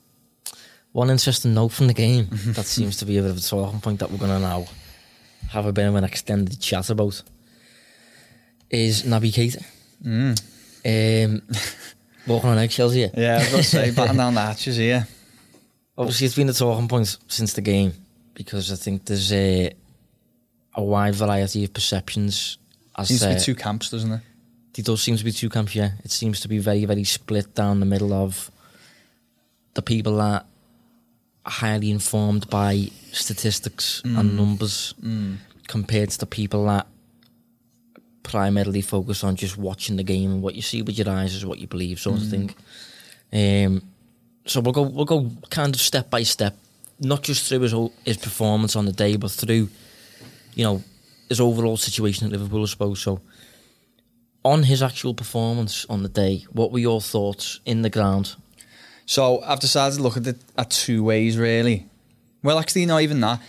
one 0.92 1.10
interesting 1.12 1.54
note 1.54 1.70
from 1.72 1.88
the 1.88 1.94
game 1.94 2.28
that 2.32 2.66
seems 2.66 2.98
to 2.98 3.06
be 3.06 3.18
a 3.18 3.22
bit 3.22 3.32
of 3.32 3.38
a 3.38 3.42
talking 3.42 3.80
point 3.80 4.00
that 4.00 4.10
we're 4.10 4.18
going 4.18 4.32
to 4.32 4.40
now 4.40 4.66
have 5.50 5.66
a 5.68 5.72
bit 5.72 5.86
of 5.88 5.94
an 5.96 6.04
extended 6.04 6.60
chat 6.60 6.90
about 6.90 7.22
is 8.70 9.04
Naby 9.04 9.32
Keita. 9.32 9.64
Um, 10.86 11.42
walking 12.28 12.50
on 12.50 12.58
eggshells 12.58 12.94
here. 12.94 13.12
Yeah, 13.16 13.36
I 13.36 13.38
was 13.40 13.50
going 13.52 13.64
to 13.64 13.70
say, 13.70 13.92
batten 13.92 14.18
down 14.18 14.34
the 14.34 14.42
hatches 14.42 14.78
here. 14.78 15.08
Obviously, 15.98 16.26
it's 16.28 16.36
been 16.36 16.50
a 16.50 16.54
talking 16.54 16.88
point 16.88 17.18
since 17.28 17.54
the 17.54 17.62
game 17.62 17.94
because 18.34 18.72
I 18.72 18.76
think 18.76 19.06
there's 19.06 19.32
a, 19.32 19.72
a 20.74 20.84
wide 20.84 21.16
variety 21.16 21.64
of 21.64 21.74
perceptions. 21.74 22.58
As 22.98 23.08
Seems 23.10 23.22
to 23.22 23.30
to- 23.30 23.36
be 23.36 23.42
two 23.42 23.56
camps, 23.56 23.90
doesn't 23.92 24.12
it? 24.12 24.22
It 24.78 24.86
does 24.86 25.02
seem 25.02 25.18
to 25.18 25.24
be 25.24 25.32
two 25.32 25.50
camps, 25.50 25.76
yeah. 25.76 25.92
It 26.04 26.12
seems 26.12 26.40
to 26.42 26.48
be 26.48 26.60
very, 26.60 26.86
very 26.86 27.04
split 27.04 27.56
down 27.56 27.80
the 27.80 27.86
middle 27.86 28.14
of 28.14 28.52
the 29.74 29.82
people 29.82 30.18
that 30.18 30.46
are 31.46 31.52
highly 31.52 31.90
informed 31.90 32.50
by 32.50 32.92
statistics 33.12 34.02
and 34.04 34.32
mm. 34.32 34.34
numbers 34.34 34.94
mm. 35.02 35.38
compared 35.68 36.10
to 36.12 36.20
the 36.20 36.26
people 36.26 36.66
that 36.66 36.88
primarily 38.22 38.82
focus 38.82 39.24
on 39.24 39.36
just 39.36 39.58
watching 39.58 39.96
the 39.96 40.04
game 40.04 40.32
and 40.32 40.42
what 40.42 40.54
you 40.54 40.62
see 40.62 40.82
with 40.82 40.98
your 40.98 41.10
eyes 41.10 41.34
is 41.34 41.46
what 41.46 41.60
you 41.60 41.68
believe, 41.68 42.00
sort 42.00 42.18
of 42.18 42.24
mm. 42.24 42.30
thing. 43.32 43.66
Um, 43.66 43.82
so 44.46 44.62
we'll 44.62 44.74
go 44.74 44.84
we'll 44.84 45.06
go 45.06 45.32
kind 45.50 45.74
of 45.74 45.82
step 45.82 46.10
by 46.10 46.24
step, 46.24 46.56
not 47.00 47.24
just 47.24 47.48
through 47.48 47.62
his 47.62 47.74
his 48.06 48.18
performance 48.18 48.76
on 48.76 48.86
the 48.86 48.92
day, 48.92 49.16
but 49.16 49.32
through, 49.32 49.70
you 50.54 50.64
know, 50.64 50.84
his 51.30 51.40
overall 51.40 51.78
situation 51.78 52.28
at 52.28 52.32
Liverpool, 52.32 52.64
I 52.64 52.66
suppose. 52.68 53.02
So 53.02 53.22
on 54.48 54.64
his 54.64 54.82
actual 54.82 55.14
performance 55.14 55.86
on 55.90 56.04
the 56.04 56.10
day, 56.10 56.46
what 56.52 56.72
were 56.72 56.80
your 56.80 57.02
thoughts 57.02 57.60
in 57.66 57.82
the 57.82 57.90
ground? 57.90 58.36
So 59.06 59.42
I've 59.42 59.60
decided 59.60 59.98
to 59.98 60.04
look 60.04 60.16
at 60.16 60.26
it 60.26 60.38
at 60.58 60.70
two 60.70 61.04
ways, 61.04 61.38
really. 61.38 61.86
Well, 62.44 62.58
actually, 62.58 62.86
not 62.86 63.02
even 63.02 63.20
that. 63.22 63.42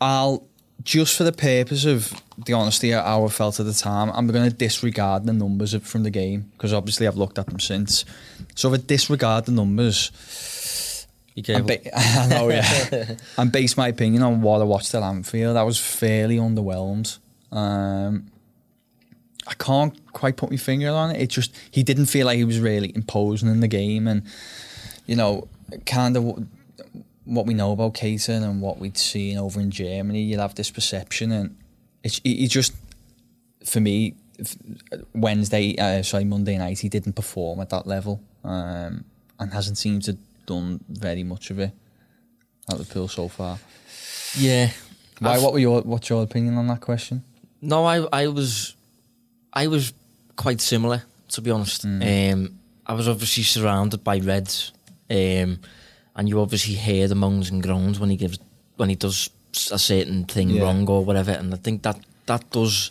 I'll 0.00 0.46
just 0.84 1.16
for 1.16 1.24
the 1.24 1.32
purpose 1.32 1.84
of 1.84 2.14
the 2.46 2.54
honesty 2.54 2.92
of 2.92 3.04
how 3.04 3.24
I 3.24 3.28
felt 3.28 3.60
at 3.60 3.66
the 3.66 3.74
time, 3.74 4.10
I'm 4.14 4.26
going 4.28 4.48
to 4.48 4.56
disregard 4.56 5.26
the 5.26 5.34
numbers 5.34 5.74
from 5.74 6.02
the 6.02 6.10
game 6.10 6.50
because 6.52 6.72
obviously 6.72 7.06
I've 7.06 7.16
looked 7.16 7.38
at 7.38 7.46
them 7.46 7.60
since. 7.60 8.06
So 8.54 8.72
if 8.72 8.80
I 8.80 8.84
disregard 8.86 9.46
the 9.46 9.52
numbers, 9.52 11.06
Be 11.34 11.44
and 11.52 11.66
ba- 11.66 11.98
I 11.98 12.26
know, 12.28 12.48
yeah, 12.48 13.16
and 13.36 13.52
base 13.52 13.76
my 13.76 13.88
opinion 13.88 14.22
on 14.22 14.40
what 14.40 14.62
I 14.62 14.64
watched 14.64 14.94
at 14.94 15.02
Anfield, 15.02 15.58
I 15.58 15.62
was 15.62 15.78
fairly 15.78 16.36
underwhelmed. 16.36 17.18
Um, 17.50 18.30
I 19.48 19.54
can't 19.54 19.94
quite 20.12 20.36
put 20.36 20.50
my 20.50 20.56
finger 20.58 20.90
on 20.90 21.10
it. 21.14 21.20
It 21.22 21.30
just 21.30 21.50
he 21.70 21.82
didn't 21.82 22.06
feel 22.06 22.26
like 22.26 22.36
he 22.36 22.44
was 22.44 22.60
really 22.60 22.92
imposing 22.94 23.48
in 23.48 23.60
the 23.60 23.68
game, 23.68 24.06
and 24.06 24.22
you 25.06 25.16
know, 25.16 25.48
kind 25.86 26.16
of 26.16 26.46
what 27.24 27.46
we 27.46 27.54
know 27.54 27.72
about 27.72 27.94
Keita 27.94 28.42
and 28.42 28.60
what 28.62 28.78
we'd 28.78 28.96
seen 28.98 29.38
over 29.38 29.60
in 29.60 29.70
Germany, 29.70 30.22
you'd 30.22 30.40
have 30.40 30.54
this 30.54 30.70
perception, 30.70 31.32
and 31.32 31.56
it's 32.04 32.20
he 32.22 32.36
he 32.36 32.46
just 32.48 32.74
for 33.64 33.80
me 33.80 34.14
Wednesday, 35.14 35.76
uh, 35.78 36.02
sorry 36.02 36.24
Monday 36.24 36.56
night, 36.58 36.78
he 36.78 36.88
didn't 36.88 37.14
perform 37.14 37.60
at 37.60 37.70
that 37.70 37.86
level, 37.86 38.20
um, 38.44 39.04
and 39.38 39.52
hasn't 39.52 39.78
seemed 39.78 40.02
to 40.04 40.16
done 40.46 40.80
very 40.88 41.22
much 41.24 41.50
of 41.50 41.58
it 41.58 41.72
at 42.70 42.78
the 42.78 42.84
pool 42.84 43.08
so 43.08 43.28
far. 43.28 43.58
yeah. 44.38 44.70
Why? 45.18 45.34
I've- 45.34 45.42
What 45.44 45.52
were 45.52 45.58
your 45.58 45.80
what's 45.82 46.08
your 46.08 46.22
opinion 46.22 46.56
on 46.56 46.66
that 46.68 46.80
question? 46.80 47.24
No, 47.60 47.84
I 47.84 48.06
I 48.12 48.28
was 48.28 48.74
I 49.58 49.66
was 49.66 49.92
quite 50.36 50.60
similar 50.60 51.02
to 51.28 51.40
be 51.42 51.50
honest. 51.50 51.84
Mm. 51.86 52.32
Um, 52.32 52.58
I 52.86 52.94
was 52.94 53.06
obviously 53.08 53.42
surrounded 53.42 54.02
by 54.02 54.18
Reds, 54.18 54.72
um, 55.10 55.58
and 56.16 56.28
you 56.28 56.40
obviously 56.40 56.74
hear 56.74 57.06
the 57.08 57.14
moans 57.14 57.50
and 57.50 57.62
groans 57.62 57.98
when 58.00 58.10
he 58.10 58.16
gives 58.16 58.38
when 58.76 58.88
he 58.88 58.94
does 58.96 59.30
a 59.72 59.78
certain 59.78 60.24
thing 60.24 60.50
Yeah. 60.50 60.62
wrong 60.62 60.88
or 60.88 61.04
whatever, 61.04 61.32
and 61.32 61.52
I 61.52 61.58
think 61.58 61.82
that 61.82 61.98
that 62.26 62.50
does 62.50 62.90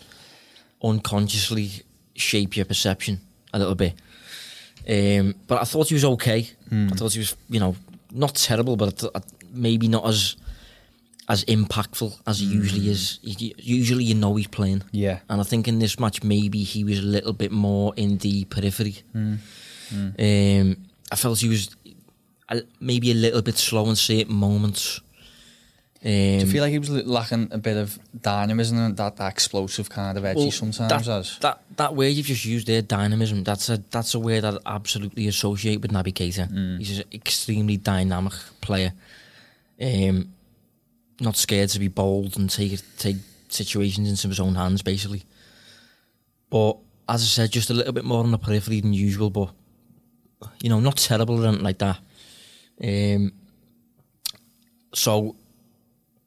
unconsciously 0.83 1.71
shape 2.15 2.57
your 2.57 2.65
perception 2.65 3.21
a 3.53 3.59
little 3.59 3.75
bit. 3.75 3.93
Um, 4.87 5.35
but 5.47 5.61
I 5.61 5.65
thought 5.65 5.87
he 5.89 5.95
was 5.95 6.05
okay. 6.05 6.49
Hmm. 6.69 6.89
I 6.91 6.95
thought 6.95 7.13
he 7.13 7.19
was, 7.19 7.35
you 7.49 7.59
know, 7.59 7.75
not 8.11 8.35
terrible, 8.35 8.75
but 8.75 8.97
th- 8.99 9.11
maybe 9.51 9.87
not 9.87 10.05
as 10.07 10.35
as 11.29 11.43
impactful 11.45 12.19
as 12.25 12.39
he 12.39 12.45
usually 12.45 12.89
is. 12.89 13.19
He, 13.21 13.53
usually, 13.57 14.05
you 14.05 14.15
know 14.15 14.35
he's 14.35 14.47
playing. 14.47 14.83
Yeah. 14.91 15.19
And 15.29 15.41
I 15.41 15.43
think 15.43 15.67
in 15.67 15.79
this 15.79 15.99
match, 15.99 16.23
maybe 16.23 16.63
he 16.63 16.83
was 16.83 16.99
a 16.99 17.03
little 17.03 17.33
bit 17.33 17.51
more 17.51 17.93
in 17.97 18.17
the 18.19 18.45
periphery. 18.45 18.95
Um, 19.13 20.77
I 21.11 21.15
felt 21.15 21.39
he 21.39 21.49
was 21.49 21.69
a, 22.49 22.61
maybe 22.79 23.11
a 23.11 23.15
little 23.15 23.41
bit 23.41 23.57
slow 23.57 23.89
in 23.89 23.95
certain 23.95 24.35
moments. 24.35 25.01
Um, 26.05 26.11
Do 26.11 26.45
you 26.45 26.45
feel 26.45 26.63
like 26.63 26.71
he 26.71 26.79
was 26.79 26.89
lacking 26.89 27.49
a 27.51 27.57
bit 27.57 27.75
of 27.75 27.97
dynamism 28.21 28.77
and 28.77 28.97
that, 28.97 29.17
that 29.17 29.31
explosive 29.31 29.89
kind 29.89 30.17
of 30.17 30.25
edgy 30.25 30.41
well, 30.41 30.51
sometimes? 30.51 31.05
that, 31.05 31.07
as 31.07 31.39
that 31.39 31.61
that 31.75 31.95
word 31.95 32.09
you've 32.09 32.27
just 32.27 32.45
used 32.45 32.67
there, 32.67 32.81
dynamism. 32.81 33.43
That's 33.43 33.67
a 33.69 33.77
that's 33.77 34.13
a 34.13 34.19
word 34.19 34.43
that 34.43 34.59
I 34.65 34.75
absolutely 34.75 35.27
associate 35.27 35.81
with 35.81 35.91
Naby 35.91 36.13
Keita. 36.13 36.49
Mm. 36.49 36.77
He's 36.77 36.99
an 36.99 37.05
extremely 37.11 37.77
dynamic 37.77 38.33
player. 38.61 38.93
Um, 39.81 40.33
not 41.19 41.35
scared 41.35 41.69
to 41.69 41.79
be 41.79 41.87
bold 41.87 42.37
and 42.37 42.49
take 42.49 42.79
take 42.97 43.17
situations 43.49 44.09
into 44.09 44.27
his 44.27 44.39
own 44.39 44.55
hands, 44.55 44.81
basically. 44.81 45.23
But 46.49 46.77
as 47.09 47.21
I 47.23 47.25
said, 47.25 47.51
just 47.51 47.69
a 47.69 47.73
little 47.73 47.93
bit 47.93 48.05
more 48.05 48.23
on 48.23 48.31
the 48.31 48.37
periphery 48.37 48.81
than 48.81 48.93
usual. 48.93 49.29
But 49.29 49.49
you 50.61 50.69
know, 50.69 50.79
not 50.79 50.97
terrible 50.97 51.43
or 51.43 51.47
anything 51.47 51.63
like 51.63 51.79
that. 51.79 51.99
Um, 52.83 53.31
so, 54.93 55.35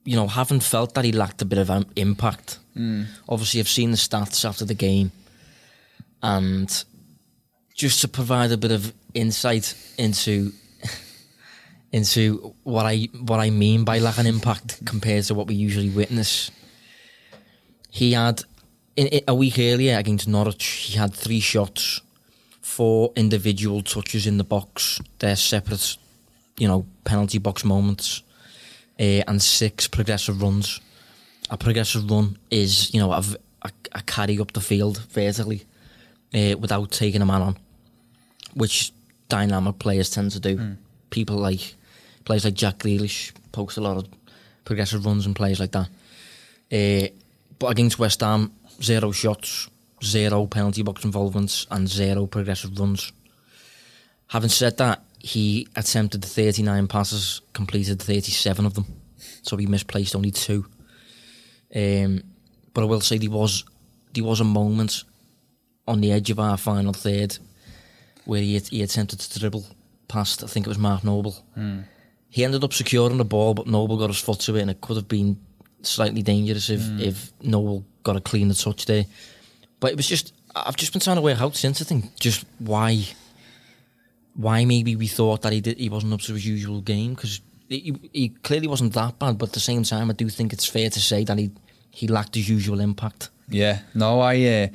you 0.04 0.16
know, 0.16 0.26
having 0.26 0.60
felt 0.60 0.94
that 0.94 1.04
he 1.04 1.12
lacked 1.12 1.42
a 1.42 1.44
bit 1.44 1.58
of 1.58 1.86
impact. 1.96 2.58
Obviously, 3.28 3.60
I've 3.60 3.68
seen 3.68 3.90
the 3.90 3.96
stats 3.96 4.44
after 4.44 4.64
the 4.64 4.74
game, 4.74 5.12
and 6.22 6.84
just 7.74 8.00
to 8.02 8.08
provide 8.08 8.52
a 8.52 8.56
bit 8.56 8.72
of 8.72 8.92
insight 9.14 9.74
into 9.98 10.52
into 11.92 12.54
what 12.62 12.86
I 12.86 13.08
what 13.26 13.40
I 13.40 13.50
mean 13.50 13.84
by 13.84 13.98
lacking 13.98 14.26
impact 14.26 14.84
compared 14.86 15.24
to 15.24 15.34
what 15.34 15.46
we 15.48 15.54
usually 15.54 15.90
witness. 15.90 16.50
He 17.90 18.12
had 18.12 18.42
in, 18.96 19.06
in- 19.08 19.24
a 19.26 19.34
week 19.34 19.58
earlier 19.58 19.98
against 19.98 20.28
Norwich. 20.28 20.64
He 20.64 20.96
had 20.98 21.12
three 21.14 21.40
shots, 21.40 22.00
four 22.60 23.12
individual 23.16 23.82
touches 23.82 24.26
in 24.26 24.38
the 24.38 24.44
box. 24.44 25.00
They're 25.18 25.36
separate, 25.36 25.96
you 26.58 26.68
know, 26.68 26.86
penalty 27.04 27.38
box 27.38 27.64
moments, 27.64 28.22
uh, 28.98 29.22
and 29.26 29.42
six 29.42 29.88
progressive 29.88 30.40
runs. 30.40 30.80
A 31.50 31.56
progressive 31.56 32.08
run 32.08 32.38
is, 32.50 32.94
you 32.94 33.00
know, 33.00 33.12
a, 33.12 33.22
a- 33.62 33.70
a 33.92 34.02
carry 34.02 34.38
up 34.38 34.52
the 34.52 34.60
field 34.60 34.98
vertically 35.10 35.64
uh, 36.32 36.56
without 36.56 36.92
taking 36.92 37.22
a 37.22 37.26
man 37.26 37.42
on, 37.42 37.56
which 38.54 38.92
dynamic 39.28 39.78
players 39.80 40.10
tend 40.10 40.30
to 40.30 40.38
do. 40.40 40.76
People 41.10 41.36
like 41.36 41.74
players 42.30 42.44
like 42.44 42.54
Jack 42.54 42.78
Grealish 42.78 43.32
post 43.50 43.76
a 43.76 43.80
lot 43.80 43.96
of 43.96 44.08
progressive 44.64 45.04
runs 45.04 45.26
and 45.26 45.34
players 45.34 45.58
like 45.58 45.72
that. 45.72 45.88
Uh, 46.70 47.08
but 47.58 47.66
against 47.72 47.98
West 47.98 48.20
Ham, 48.20 48.52
zero 48.80 49.10
shots, 49.10 49.68
zero 50.04 50.46
penalty 50.46 50.84
box 50.84 51.04
involvements, 51.04 51.66
and 51.72 51.88
zero 51.88 52.28
progressive 52.28 52.78
runs. 52.78 53.10
Having 54.28 54.50
said 54.50 54.76
that, 54.76 55.02
he 55.18 55.66
attempted 55.74 56.24
39 56.24 56.86
passes, 56.86 57.40
completed 57.52 58.00
37 58.00 58.64
of 58.64 58.74
them, 58.74 58.86
so 59.42 59.56
he 59.56 59.66
misplaced 59.66 60.14
only 60.14 60.30
two. 60.30 60.64
Um, 61.74 62.22
but 62.72 62.82
I 62.82 62.84
will 62.84 63.00
say 63.00 63.18
there 63.18 63.28
was 63.28 63.64
there 64.14 64.22
was 64.22 64.38
a 64.38 64.44
moment 64.44 65.02
on 65.88 66.00
the 66.00 66.12
edge 66.12 66.30
of 66.30 66.38
our 66.38 66.56
final 66.56 66.92
third 66.92 67.36
where 68.24 68.40
he, 68.40 68.56
he 68.60 68.82
attempted 68.84 69.18
to 69.18 69.38
dribble 69.40 69.66
past, 70.06 70.44
I 70.44 70.46
think 70.46 70.66
it 70.66 70.68
was 70.68 70.78
Mark 70.78 71.02
Noble. 71.02 71.34
He 72.30 72.44
ended 72.44 72.64
up 72.64 72.72
securing 72.72 73.18
the 73.18 73.24
ball, 73.24 73.54
but 73.54 73.66
Noble 73.66 73.98
got 73.98 74.08
his 74.08 74.20
foot 74.20 74.40
to 74.40 74.56
it, 74.56 74.62
and 74.62 74.70
it 74.70 74.80
could 74.80 74.96
have 74.96 75.08
been 75.08 75.38
slightly 75.82 76.22
dangerous 76.22 76.70
if, 76.70 76.80
if 77.00 77.32
Noble 77.42 77.84
got 78.02 78.16
a 78.16 78.20
cleaner 78.20 78.54
touch 78.54 78.86
there. 78.86 79.04
But 79.80 79.90
it 79.90 79.96
was 79.96 80.06
just, 80.06 80.32
I've 80.54 80.76
just 80.76 80.92
been 80.92 81.00
trying 81.00 81.16
to 81.16 81.22
work 81.22 81.40
out 81.40 81.56
since 81.56 81.82
I 81.82 81.84
think 81.84 82.16
just 82.18 82.44
why, 82.58 83.04
why 84.34 84.64
maybe 84.64 84.94
we 84.94 85.08
thought 85.08 85.42
that 85.42 85.52
he 85.52 85.60
did, 85.60 85.78
he 85.78 85.88
wasn't 85.88 86.12
up 86.12 86.20
to 86.20 86.34
his 86.34 86.46
usual 86.46 86.80
game 86.80 87.14
because 87.14 87.40
he, 87.68 87.94
he 88.12 88.28
clearly 88.28 88.68
wasn't 88.68 88.92
that 88.94 89.18
bad. 89.18 89.38
But 89.38 89.48
at 89.48 89.54
the 89.54 89.60
same 89.60 89.82
time, 89.82 90.10
I 90.10 90.12
do 90.12 90.28
think 90.28 90.52
it's 90.52 90.66
fair 90.66 90.90
to 90.90 91.00
say 91.00 91.24
that 91.24 91.38
he 91.38 91.50
he 91.92 92.06
lacked 92.06 92.36
his 92.36 92.48
usual 92.48 92.80
impact. 92.80 93.30
Yeah, 93.48 93.80
no, 93.94 94.20
I 94.20 94.36
uh, 94.36 94.68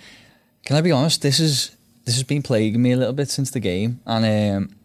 can 0.65 0.76
I 0.76 0.82
be 0.82 0.91
honest. 0.91 1.22
This 1.22 1.39
is 1.39 1.76
this 2.04 2.15
has 2.15 2.24
been 2.24 2.41
plaguing 2.41 2.82
me 2.82 2.91
a 2.91 2.98
little 2.98 3.13
bit 3.13 3.30
since 3.30 3.52
the 3.52 3.60
game, 3.60 4.00
and 4.06 4.26
um, 4.26 4.76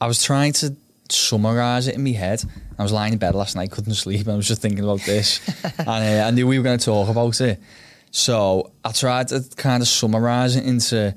I 0.00 0.06
was 0.06 0.22
trying 0.22 0.52
to 0.54 0.74
summarise 1.10 1.88
it 1.88 1.94
in 1.94 2.04
my 2.04 2.10
head. 2.10 2.42
I 2.78 2.82
was 2.82 2.92
lying 2.92 3.12
in 3.12 3.18
bed 3.18 3.34
last 3.34 3.56
night, 3.56 3.70
couldn't 3.70 3.94
sleep, 3.94 4.22
and 4.22 4.32
I 4.32 4.36
was 4.36 4.48
just 4.48 4.62
thinking 4.62 4.84
about 4.84 5.00
this, 5.00 5.40
and 5.78 5.88
uh, 5.88 6.26
I 6.26 6.30
knew 6.30 6.46
we 6.46 6.58
were 6.58 6.64
going 6.64 6.78
to 6.78 6.84
talk 6.84 7.08
about 7.08 7.40
it. 7.40 7.60
So 8.10 8.72
I 8.84 8.92
tried 8.92 9.28
to 9.28 9.44
kind 9.56 9.82
of 9.82 9.88
summarise 9.88 10.56
it 10.56 10.64
into, 10.64 11.14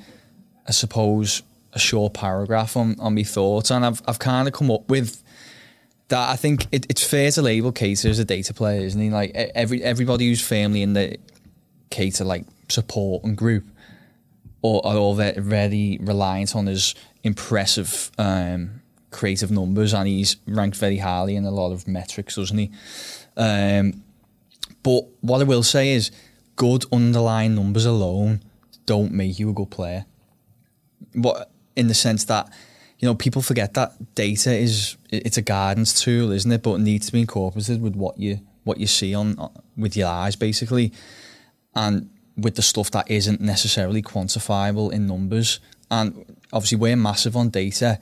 I 0.68 0.72
suppose, 0.72 1.44
a 1.74 1.80
short 1.80 2.14
paragraph 2.14 2.76
on 2.76 3.00
on 3.00 3.16
my 3.16 3.24
thoughts, 3.24 3.72
and 3.72 3.86
I've 3.86 4.02
I've 4.08 4.20
kind 4.20 4.48
of 4.48 4.54
come 4.54 4.72
up 4.72 4.90
with 4.90 5.24
that 6.10 6.30
I 6.30 6.36
think 6.36 6.68
it, 6.72 6.86
it's 6.90 7.04
fair 7.04 7.32
to 7.32 7.42
label 7.42 7.72
Keita 7.72 8.10
as 8.10 8.20
a 8.20 8.26
data 8.26 8.54
player, 8.54 8.82
isn't 8.82 9.00
he? 9.00 9.10
Like 9.10 9.32
every 9.36 9.84
everybody 9.84 10.28
who's 10.28 10.42
family 10.42 10.82
in 10.82 10.94
the 10.94 11.18
Keita 11.92 12.26
like 12.26 12.46
support 12.70 13.24
and 13.24 13.38
group, 13.38 13.66
or 14.62 14.86
are 14.86 14.98
all 14.98 15.16
very 15.16 15.98
reliant 16.02 16.56
on 16.56 16.68
his 16.68 16.96
impressive 17.24 18.12
um, 18.18 18.82
creative 19.12 19.52
numbers, 19.52 19.94
and 19.94 20.08
he's 20.08 20.38
ranked 20.48 20.78
very 20.78 20.98
highly 20.98 21.36
in 21.36 21.46
a 21.46 21.52
lot 21.52 21.72
of 21.72 21.88
metrics, 21.88 22.36
doesn't 22.36 22.58
he? 22.58 22.72
Um, 23.36 24.04
but 24.84 25.06
what 25.22 25.42
I 25.42 25.44
will 25.44 25.64
say 25.64 25.94
is, 25.94 26.12
good 26.56 26.86
underlying 26.92 27.56
numbers 27.56 27.86
alone 27.86 28.42
don't 28.86 29.12
make 29.12 29.40
you 29.40 29.50
a 29.50 29.54
good 29.54 29.70
player. 29.70 30.06
What 31.14 31.52
in 31.76 31.88
the 31.88 31.94
sense 31.94 32.26
that 32.26 32.52
you 33.00 33.08
know 33.08 33.16
people 33.16 33.42
forget 33.42 33.76
that 33.76 34.16
data 34.16 34.52
is 34.52 34.98
it's 35.12 35.38
a 35.38 35.42
guidance 35.42 36.02
tool, 36.02 36.32
isn't 36.32 36.52
it? 36.52 36.64
But 36.64 36.76
it 36.76 36.82
needs 36.82 37.06
to 37.08 37.12
be 37.12 37.22
incorporated 37.22 37.82
with 37.82 37.96
what 37.96 38.20
you 38.20 38.40
what 38.64 38.80
you 38.80 38.88
see 38.88 39.14
on 39.16 39.38
with 39.78 39.96
your 39.96 40.10
eyes, 40.10 40.36
basically, 40.36 40.92
and 41.76 42.10
with 42.36 42.56
the 42.56 42.62
stuff 42.62 42.92
that 42.92 43.10
isn't 43.10 43.42
necessarily 43.42 44.02
quantifiable 44.02 44.92
in 44.92 45.08
numbers. 45.08 45.60
And 45.90 46.38
obviously, 46.52 46.78
we're 46.78 46.96
massive 46.96 47.38
on 47.38 47.50
data. 47.50 48.00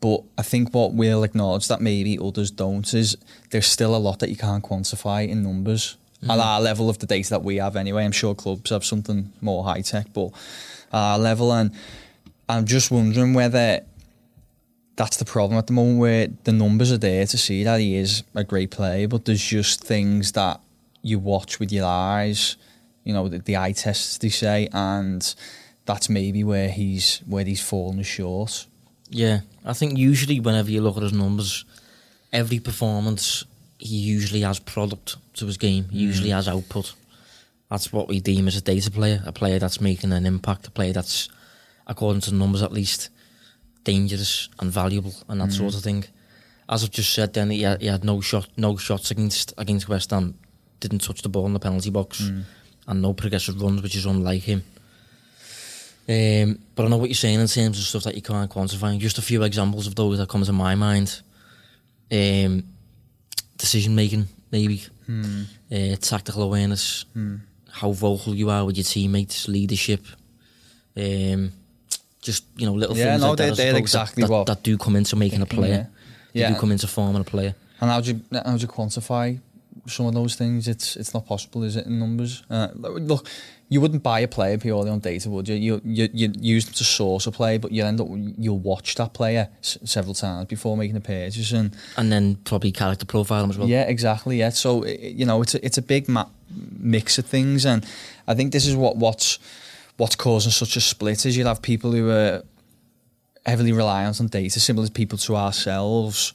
But 0.00 0.22
I 0.36 0.42
think 0.42 0.74
what 0.74 0.92
we'll 0.92 1.24
acknowledge 1.24 1.68
that 1.68 1.80
maybe 1.80 2.18
others 2.18 2.50
don't 2.50 2.92
is 2.92 3.16
there's 3.50 3.66
still 3.66 3.96
a 3.96 3.98
lot 3.98 4.18
that 4.18 4.28
you 4.28 4.36
can't 4.36 4.62
quantify 4.62 5.26
in 5.26 5.42
numbers 5.42 5.96
mm. 6.22 6.30
at 6.30 6.38
our 6.38 6.60
level 6.60 6.90
of 6.90 6.98
the 6.98 7.06
data 7.06 7.30
that 7.30 7.42
we 7.42 7.56
have 7.56 7.76
anyway. 7.76 8.04
I'm 8.04 8.12
sure 8.12 8.34
clubs 8.34 8.70
have 8.70 8.84
something 8.84 9.32
more 9.40 9.64
high 9.64 9.80
tech, 9.80 10.12
but 10.12 10.30
our 10.92 11.18
level 11.18 11.52
and 11.52 11.72
I'm 12.48 12.66
just 12.66 12.90
wondering 12.90 13.32
whether 13.32 13.80
that's 14.96 15.16
the 15.16 15.24
problem 15.24 15.58
at 15.58 15.66
the 15.66 15.72
moment 15.72 15.98
where 15.98 16.28
the 16.44 16.52
numbers 16.52 16.92
are 16.92 16.98
there 16.98 17.26
to 17.26 17.36
see 17.38 17.64
that 17.64 17.80
he 17.80 17.96
is 17.96 18.22
a 18.34 18.44
great 18.44 18.70
player, 18.70 19.08
but 19.08 19.24
there's 19.24 19.42
just 19.42 19.82
things 19.82 20.32
that 20.32 20.60
you 21.02 21.18
watch 21.18 21.58
with 21.58 21.72
your 21.72 21.86
eyes, 21.86 22.56
you 23.02 23.12
know, 23.12 23.28
the, 23.28 23.38
the 23.38 23.56
eye 23.56 23.72
tests 23.72 24.18
they 24.18 24.28
say, 24.28 24.68
and 24.72 25.34
that's 25.84 26.08
maybe 26.08 26.44
where 26.44 26.68
he's 26.68 27.18
where 27.26 27.44
he's 27.44 27.62
fallen 27.62 28.02
short. 28.02 28.66
Yeah, 29.14 29.40
I 29.64 29.74
think 29.74 29.96
usually 29.96 30.40
whenever 30.40 30.70
you 30.70 30.80
look 30.80 30.96
at 30.96 31.04
his 31.04 31.12
numbers, 31.12 31.64
every 32.32 32.58
performance 32.58 33.44
he 33.78 33.96
usually 33.96 34.40
has 34.40 34.58
product 34.58 35.16
to 35.34 35.46
his 35.46 35.56
game. 35.56 35.88
He 35.90 35.98
usually 35.98 36.30
mm. 36.30 36.34
has 36.34 36.48
output. 36.48 36.94
That's 37.70 37.92
what 37.92 38.08
we 38.08 38.18
deem 38.20 38.48
as 38.48 38.56
a 38.56 38.60
data 38.60 38.90
player, 38.90 39.22
a 39.24 39.32
player 39.32 39.60
that's 39.60 39.80
making 39.80 40.12
an 40.12 40.26
impact, 40.26 40.66
a 40.66 40.70
player 40.70 40.92
that's, 40.92 41.28
according 41.86 42.22
to 42.22 42.30
the 42.30 42.36
numbers 42.36 42.62
at 42.62 42.72
least, 42.72 43.08
dangerous 43.84 44.48
and 44.58 44.70
valuable 44.70 45.14
and 45.28 45.40
that 45.40 45.52
sort 45.52 45.72
mm. 45.72 45.76
of 45.76 45.82
thing. 45.82 46.04
As 46.68 46.82
I've 46.82 46.90
just 46.90 47.12
said, 47.12 47.34
then 47.34 47.50
he 47.50 47.62
had, 47.62 47.80
he 47.80 47.86
had 47.86 48.02
no 48.02 48.20
shot, 48.20 48.48
no 48.56 48.76
shots 48.76 49.12
against 49.12 49.52
against 49.56 49.88
West 49.88 50.10
Ham. 50.10 50.34
Didn't 50.80 51.02
touch 51.02 51.22
the 51.22 51.28
ball 51.28 51.46
in 51.46 51.52
the 51.52 51.60
penalty 51.60 51.90
box, 51.90 52.20
mm. 52.22 52.42
and 52.88 53.02
no 53.02 53.12
progressive 53.12 53.60
runs, 53.62 53.80
which 53.80 53.94
is 53.94 54.06
unlike 54.06 54.42
him. 54.42 54.64
Um, 56.08 56.58
but 56.74 56.84
I 56.84 56.88
know 56.88 56.98
what 56.98 57.08
you're 57.08 57.14
saying 57.14 57.40
in 57.40 57.46
terms 57.46 57.78
of 57.78 57.84
stuff 57.84 58.02
that 58.04 58.14
you 58.14 58.22
can't 58.22 58.50
quantify. 58.50 58.98
Just 58.98 59.18
a 59.18 59.22
few 59.22 59.42
examples 59.42 59.86
of 59.86 59.94
those 59.94 60.18
that 60.18 60.28
come 60.28 60.42
to 60.44 60.52
my 60.52 60.74
mind. 60.74 61.20
Um, 62.12 62.64
decision 63.56 63.94
making, 63.94 64.26
maybe. 64.50 64.82
Uh, 65.08 65.96
tactical 66.00 66.42
awareness. 66.42 67.04
How 67.70 67.90
vocal 67.92 68.34
you 68.34 68.50
are 68.50 68.64
with 68.64 68.76
your 68.76 68.84
teammates, 68.84 69.48
leadership. 69.48 70.04
Um, 70.96 71.52
just, 72.22 72.44
you 72.56 72.66
know, 72.66 72.74
little 72.74 72.96
Yeah, 72.96 73.12
things 73.12 73.22
no, 73.22 73.28
like 73.30 73.38
that, 73.38 73.56
they're- 73.56 73.68
I 73.68 73.72
they're 73.72 73.76
exactly 73.80 74.22
that, 74.22 74.30
what- 74.30 74.46
that, 74.46 74.56
that 74.58 74.62
do 74.62 74.78
come 74.78 74.96
into 74.96 75.16
making 75.16 75.42
a 75.42 75.46
player. 75.46 75.88
They 76.32 76.40
Yeah. 76.40 76.52
do 76.52 76.60
come 76.60 76.72
into 76.72 76.86
forming 76.86 77.20
a 77.20 77.24
player. 77.24 77.54
And 77.80 77.90
how 77.90 78.00
do 78.00 78.10
you 78.12 78.20
how 78.32 78.56
do 78.56 78.60
you 78.62 78.68
quantify 78.68 79.40
some 79.86 80.06
of 80.06 80.14
those 80.14 80.36
things? 80.36 80.68
It's 80.68 80.96
it's 80.96 81.12
not 81.12 81.26
possible, 81.26 81.64
is 81.64 81.76
it, 81.76 81.86
in 81.86 81.98
numbers? 81.98 82.42
Uh, 82.48 82.68
look, 82.76 83.28
you 83.74 83.80
wouldn't 83.82 84.02
buy 84.02 84.20
a 84.20 84.28
player 84.28 84.56
purely 84.58 84.90
on 84.90 85.00
data, 85.00 85.28
would 85.30 85.48
you? 85.48 85.56
You 85.66 85.80
you 85.98 86.04
you 86.20 86.26
use 86.56 86.64
them 86.66 86.74
to 86.74 86.84
source 86.84 87.26
a 87.26 87.32
player, 87.32 87.58
but 87.58 87.70
you 87.72 87.84
end 87.84 88.00
up 88.00 88.08
you'll 88.44 88.58
watch 88.72 88.94
that 89.00 89.12
player 89.12 89.44
s- 89.62 89.78
several 89.84 90.14
times 90.14 90.46
before 90.48 90.76
making 90.76 90.96
a 90.96 91.00
purchase, 91.00 91.52
and 91.60 91.70
And 91.96 92.10
then 92.12 92.36
probably 92.44 92.72
character 92.72 93.06
profile 93.06 93.40
them 93.42 93.50
as 93.50 93.58
well. 93.58 93.68
yeah, 93.68 93.82
exactly. 93.94 94.36
Yeah, 94.38 94.50
so 94.50 94.68
you 95.18 95.26
know, 95.26 95.42
it's 95.42 95.54
a, 95.54 95.60
it's 95.66 95.78
a 95.78 95.82
big 95.82 96.08
ma- 96.08 96.30
mix 96.96 97.18
of 97.18 97.26
things, 97.26 97.64
and 97.66 97.84
I 98.30 98.34
think 98.34 98.52
this 98.52 98.66
is 98.66 98.74
what 98.76 98.96
what's 98.96 99.38
what's 99.96 100.16
causing 100.16 100.52
such 100.52 100.76
a 100.76 100.80
split 100.80 101.24
is 101.26 101.36
you'll 101.36 101.48
have 101.54 101.62
people 101.62 101.90
who 101.92 102.10
are 102.10 102.42
heavily 103.46 103.72
reliant 103.72 104.20
on 104.20 104.26
data, 104.28 104.58
similar 104.60 104.86
to 104.86 104.92
people 104.92 105.18
to 105.18 105.36
ourselves, 105.36 106.32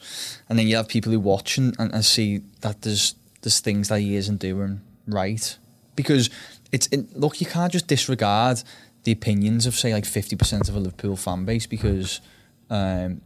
and 0.47 0.57
then 0.59 0.67
you 0.67 0.75
have 0.75 0.87
people 0.87 1.11
who 1.11 1.19
watch 1.19 1.57
and, 1.57 1.75
and, 1.79 1.93
and 1.93 2.03
see 2.05 2.41
that 2.61 2.81
there's 2.81 3.15
there's 3.41 3.59
things 3.61 3.87
that 3.87 3.99
he 3.99 4.15
isn't 4.15 4.39
doing 4.39 4.81
right 5.07 5.57
because 5.95 6.29
it's 6.71 6.87
it, 6.87 7.15
look 7.17 7.41
you 7.41 7.47
can't 7.47 7.71
just 7.71 7.87
disregard 7.87 8.63
the 9.03 9.11
opinions 9.11 9.65
of 9.65 9.75
say 9.75 9.93
like 9.93 10.05
fifty 10.05 10.35
percent 10.35 10.69
of 10.69 10.75
a 10.75 10.79
Liverpool 10.79 11.15
fan 11.15 11.45
base 11.45 11.65
because 11.65 12.21
um, 12.69 13.21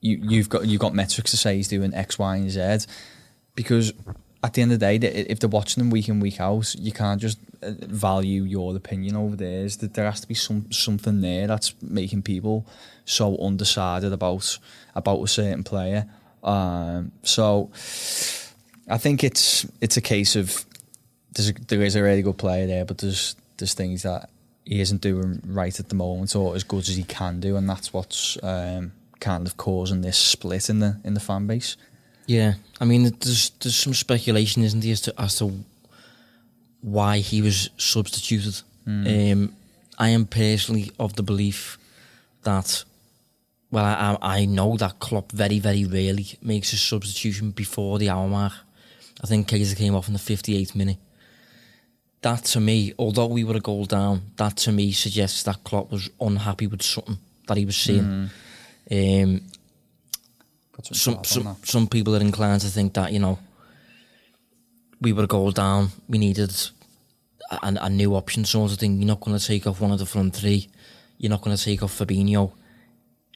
you 0.00 0.18
you've 0.22 0.48
got 0.48 0.66
you've 0.66 0.80
got 0.80 0.94
metrics 0.94 1.30
to 1.30 1.36
say 1.36 1.56
he's 1.56 1.68
doing 1.68 1.94
X, 1.94 2.18
Y, 2.18 2.36
and 2.36 2.50
Z 2.50 2.86
because 3.54 3.92
at 4.42 4.54
the 4.54 4.62
end 4.62 4.72
of 4.72 4.80
the 4.80 4.98
day, 4.98 5.06
if 5.06 5.38
they're 5.40 5.50
watching 5.50 5.82
them 5.82 5.90
week 5.90 6.08
in 6.08 6.20
week 6.20 6.40
out, 6.40 6.74
you 6.76 6.92
can't 6.92 7.20
just 7.20 7.38
uh, 7.62 7.72
value 7.80 8.42
your 8.42 8.74
opinion 8.74 9.16
over 9.16 9.36
theirs. 9.36 9.78
That 9.78 9.94
there 9.94 10.06
has 10.06 10.20
to 10.20 10.28
be 10.28 10.34
some 10.34 10.70
something 10.72 11.20
there 11.20 11.46
that's 11.46 11.74
making 11.82 12.22
people 12.22 12.66
so 13.04 13.36
undecided 13.38 14.12
about 14.12 14.58
about 14.94 15.22
a 15.22 15.28
certain 15.28 15.62
player. 15.62 16.08
Um, 16.42 17.12
so 17.22 17.70
I 18.88 18.96
think 18.96 19.22
it's 19.22 19.66
it's 19.80 19.96
a 19.96 20.00
case 20.00 20.36
of 20.36 20.64
there's 21.32 21.50
a, 21.50 21.52
there 21.52 21.82
is 21.82 21.96
a 21.96 22.02
really 22.02 22.22
good 22.22 22.38
player 22.38 22.66
there, 22.66 22.84
but 22.84 22.98
there's 22.98 23.36
there's 23.58 23.74
things 23.74 24.02
that 24.02 24.30
he 24.64 24.80
isn't 24.80 25.00
doing 25.00 25.42
right 25.46 25.78
at 25.78 25.88
the 25.88 25.94
moment 25.94 26.34
or 26.36 26.54
as 26.54 26.64
good 26.64 26.88
as 26.88 26.96
he 26.96 27.04
can 27.04 27.40
do, 27.40 27.56
and 27.56 27.68
that's 27.68 27.92
what's 27.92 28.38
um, 28.42 28.92
kind 29.20 29.46
of 29.46 29.56
causing 29.56 30.00
this 30.00 30.16
split 30.16 30.68
in 30.70 30.80
the 30.80 31.00
in 31.04 31.14
the 31.14 31.20
fan 31.20 31.46
base. 31.46 31.76
Yeah, 32.26 32.54
I 32.80 32.84
mean, 32.84 33.04
there's 33.20 33.50
there's 33.50 33.76
some 33.76 33.94
speculation, 33.94 34.62
isn't 34.62 34.80
there, 34.80 34.92
as 34.92 35.00
to 35.02 35.20
as 35.20 35.38
to 35.38 35.64
why 36.80 37.18
he 37.18 37.42
was 37.42 37.70
substituted. 37.76 38.62
Um, 38.86 39.54
I 39.98 40.08
am 40.08 40.26
personally 40.26 40.90
of 40.98 41.14
the 41.14 41.22
belief 41.22 41.78
that, 42.42 42.84
well, 43.70 43.84
I, 43.84 44.16
I 44.20 44.40
I 44.40 44.44
know 44.46 44.76
that 44.76 44.98
Klopp 44.98 45.32
very 45.32 45.58
very 45.58 45.84
rarely 45.84 46.26
makes 46.42 46.72
a 46.72 46.76
substitution 46.76 47.50
before 47.50 47.98
the 47.98 48.10
hour 48.10 48.26
mark. 48.26 48.52
I 49.22 49.26
think 49.26 49.48
Keita 49.48 49.76
came 49.76 49.94
off 49.94 50.08
in 50.08 50.14
the 50.14 50.18
58th 50.18 50.74
minute. 50.74 50.96
That 52.22 52.44
to 52.46 52.60
me, 52.60 52.92
although 52.98 53.26
we 53.26 53.44
were 53.44 53.56
a 53.56 53.60
goal 53.60 53.86
down, 53.86 54.22
that 54.36 54.56
to 54.58 54.72
me 54.72 54.92
suggests 54.92 55.42
that 55.44 55.64
Klopp 55.64 55.90
was 55.90 56.10
unhappy 56.20 56.66
with 56.66 56.82
something 56.82 57.18
that 57.46 57.56
he 57.56 57.64
was 57.64 57.76
seeing. 57.76 58.30
Um, 58.90 59.40
some 60.82 60.94
some 60.94 61.24
some, 61.24 61.56
some 61.64 61.86
people 61.88 62.14
are 62.16 62.20
inclined 62.20 62.60
to 62.62 62.68
think 62.68 62.94
that 62.94 63.12
you 63.12 63.18
know 63.18 63.38
we 65.00 65.12
were 65.12 65.24
a 65.24 65.26
goal 65.26 65.50
down. 65.50 65.88
We 66.08 66.18
needed 66.18 66.52
a, 67.50 67.58
a 67.62 67.88
new 67.90 68.14
option, 68.14 68.44
sort 68.44 68.72
of 68.72 68.78
thing. 68.78 68.98
You're 68.98 69.06
not 69.06 69.20
going 69.20 69.38
to 69.38 69.44
take 69.44 69.66
off 69.66 69.80
one 69.80 69.90
of 69.92 69.98
the 69.98 70.06
front 70.06 70.34
three. 70.36 70.68
You're 71.18 71.30
not 71.30 71.42
going 71.42 71.56
to 71.56 71.62
take 71.62 71.82
off 71.82 71.98
Fabinho. 71.98 72.52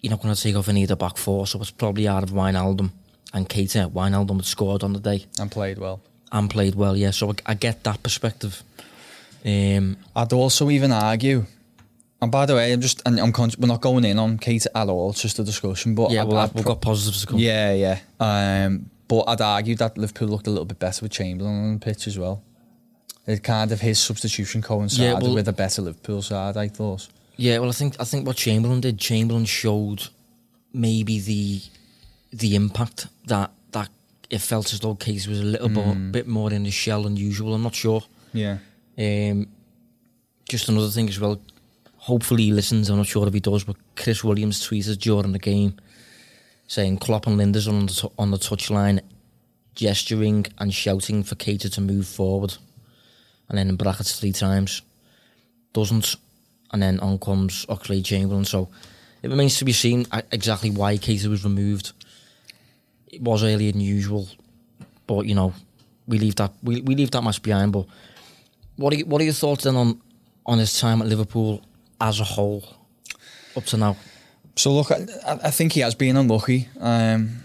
You're 0.01 0.11
not 0.11 0.21
going 0.21 0.35
to 0.35 0.41
take 0.41 0.57
off 0.57 0.69
any 0.69 0.83
of 0.83 0.89
the 0.89 0.97
back 0.97 1.17
four. 1.17 1.47
So 1.47 1.61
it's 1.61 1.71
probably 1.71 2.07
out 2.07 2.23
of 2.23 2.31
Wijnaldum 2.31 2.91
and 3.33 3.49
Keita. 3.49 3.91
Wijnaldum 3.91 4.37
had 4.37 4.45
scored 4.45 4.83
on 4.83 4.93
the 4.93 5.01
day 5.01 5.25
and 5.41 5.51
played 5.51 5.79
well. 5.79 6.01
And 6.33 6.51
played 6.51 6.75
well. 6.75 6.97
Yeah, 6.97 7.11
so 7.13 7.31
I, 7.31 7.35
I 7.53 7.55
get 7.55 7.85
that 7.85 8.03
perspective. 8.03 8.63
Um, 9.45 9.97
I'd 10.17 10.33
also 10.33 10.71
even 10.71 10.91
argue, 10.91 11.45
and 12.21 12.33
by 12.33 12.47
the 12.47 12.55
way, 12.55 12.73
I'm 12.73 12.81
just, 12.81 13.03
and 13.07 13.21
I'm 13.21 13.31
conscious, 13.33 13.59
we're 13.59 13.69
not 13.69 13.83
going 13.83 14.05
in 14.05 14.19
on 14.19 14.39
Keita 14.39 14.67
at 14.75 14.89
all, 14.89 15.11
it's 15.11 15.23
just 15.23 15.39
a 15.39 15.45
discussion. 15.45 15.95
But 15.95 16.11
yeah, 16.11 16.25
well, 16.25 16.39
I'd 16.39 16.55
we've 16.55 16.65
pro- 16.65 16.75
got 16.75 16.81
positives 16.83 17.21
to 17.21 17.27
come. 17.27 17.39
yeah, 17.39 17.73
yeah. 17.75 17.99
Um, 18.19 18.91
but 19.07 19.25
I'd 19.29 19.41
argue 19.43 19.75
that 19.77 19.99
Liverpool 19.99 20.29
looked 20.29 20.47
a 20.47 20.51
little 20.51 20.65
bit 20.65 20.79
better 20.79 21.05
with 21.05 21.13
Chamberlain 21.13 21.53
on 21.53 21.75
the 21.75 21.85
pitch 21.85 22.07
as 22.07 22.19
well. 22.19 22.43
It 23.27 23.43
kind 23.43 23.71
of 23.71 23.81
his 23.81 23.99
substitution 24.01 24.61
coincided 24.63 25.05
Yeah, 25.05 25.19
well- 25.21 25.35
with 25.35 25.47
a 25.49 25.53
better 25.53 25.83
Liverpool 25.83 26.23
side, 26.23 26.57
I 26.57 26.69
thought. 26.69 27.09
Yeah, 27.37 27.59
well, 27.59 27.69
I 27.69 27.73
think 27.73 27.97
I 28.01 28.05
think 28.05 28.27
what 28.27 28.37
Chamberlain 28.37 28.81
did, 28.81 28.99
Chamberlain 28.99 29.45
showed 29.45 30.09
maybe 30.73 31.19
the 31.21 31.61
the 32.33 32.55
impact 32.57 33.09
that 33.27 33.51
it 34.31 34.41
felt 34.41 34.73
as 34.73 34.81
though 34.81 34.95
Case 34.95 35.27
was 35.27 35.41
a 35.41 35.45
little 35.45 35.69
more, 35.69 35.95
bit 35.95 36.27
more 36.27 36.53
in 36.53 36.65
his 36.65 36.75
shell 36.75 37.03
than 37.05 37.17
usual. 37.17 37.55
I'm 37.55 37.63
not 37.63 37.75
sure. 37.75 38.03
Yeah. 38.33 38.59
Um, 38.99 39.49
just 40.49 40.69
another 40.69 40.89
thing 40.89 41.09
as 41.09 41.21
well. 41.21 41.41
Hopefully 41.97 42.45
he 42.45 42.53
listens. 42.53 42.91
I'm 42.91 42.99
not 42.99 43.07
sure 43.07 43.27
if 43.27 43.35
he 43.35 43.41
does, 43.41 43.65
but 43.65 43.77
Chris 43.97 44.23
Williams 44.23 44.67
tweeted 44.67 44.99
during 44.99 45.33
the 45.33 45.39
game 45.39 45.77
saying 46.67 46.99
Klopp 46.99 47.27
and 47.27 47.39
Lijnders 47.39 47.69
on 47.69 47.87
the 47.87 47.93
t- 47.93 48.11
on 48.19 48.31
the 48.31 48.37
touchline, 48.37 49.01
gesturing 49.75 50.47
and 50.59 50.73
shouting 50.73 51.23
for 51.23 51.35
Keita 51.35 51.73
to 51.73 51.81
move 51.81 52.07
forward, 52.07 52.57
and 53.49 53.59
then 53.59 53.69
in 53.69 53.77
brackets 53.77 54.19
three 54.19 54.33
times, 54.33 54.83
doesn't, 55.73 56.17
and 56.73 56.83
then 56.83 57.01
on 57.01 57.19
comes 57.19 57.67
Oxlade 57.67 58.05
Chamberlain. 58.05 58.45
So 58.45 58.69
it 59.23 59.29
remains 59.31 59.59
to 59.59 59.65
be 59.65 59.73
seen 59.73 60.07
uh, 60.13 60.23
exactly 60.33 60.71
why 60.71 60.97
Keita 60.97 61.27
was 61.29 61.45
removed. 61.45 61.93
It 63.15 63.23
was 63.23 63.43
earlier 63.43 63.73
than 63.73 63.81
usual, 63.81 64.29
but 65.07 65.27
you 65.27 65.35
know 65.35 65.53
we 66.07 66.19
leave 66.19 66.37
that 66.37 66.53
we, 66.63 66.81
we 66.83 66.95
leave 66.95 67.11
that 67.13 67.23
match 67.23 67.43
behind. 67.43 67.73
But 67.73 67.87
what 68.77 68.93
are 68.93 68.97
you, 68.97 69.07
what 69.07 69.21
are 69.21 69.25
your 69.25 69.35
thoughts 69.35 69.65
then 69.65 69.77
on 69.77 70.01
on 70.47 70.59
his 70.59 70.79
time 70.79 71.01
at 71.03 71.09
Liverpool 71.09 71.63
as 72.01 72.21
a 72.21 72.25
whole 72.25 72.65
up 73.57 73.65
to 73.67 73.77
now? 73.77 73.97
So 74.57 74.73
look, 74.73 74.91
I, 74.93 75.07
I 75.27 75.51
think 75.51 75.73
he 75.73 75.81
has 75.81 75.95
been 75.95 76.17
unlucky. 76.17 76.69
Um, 76.79 77.43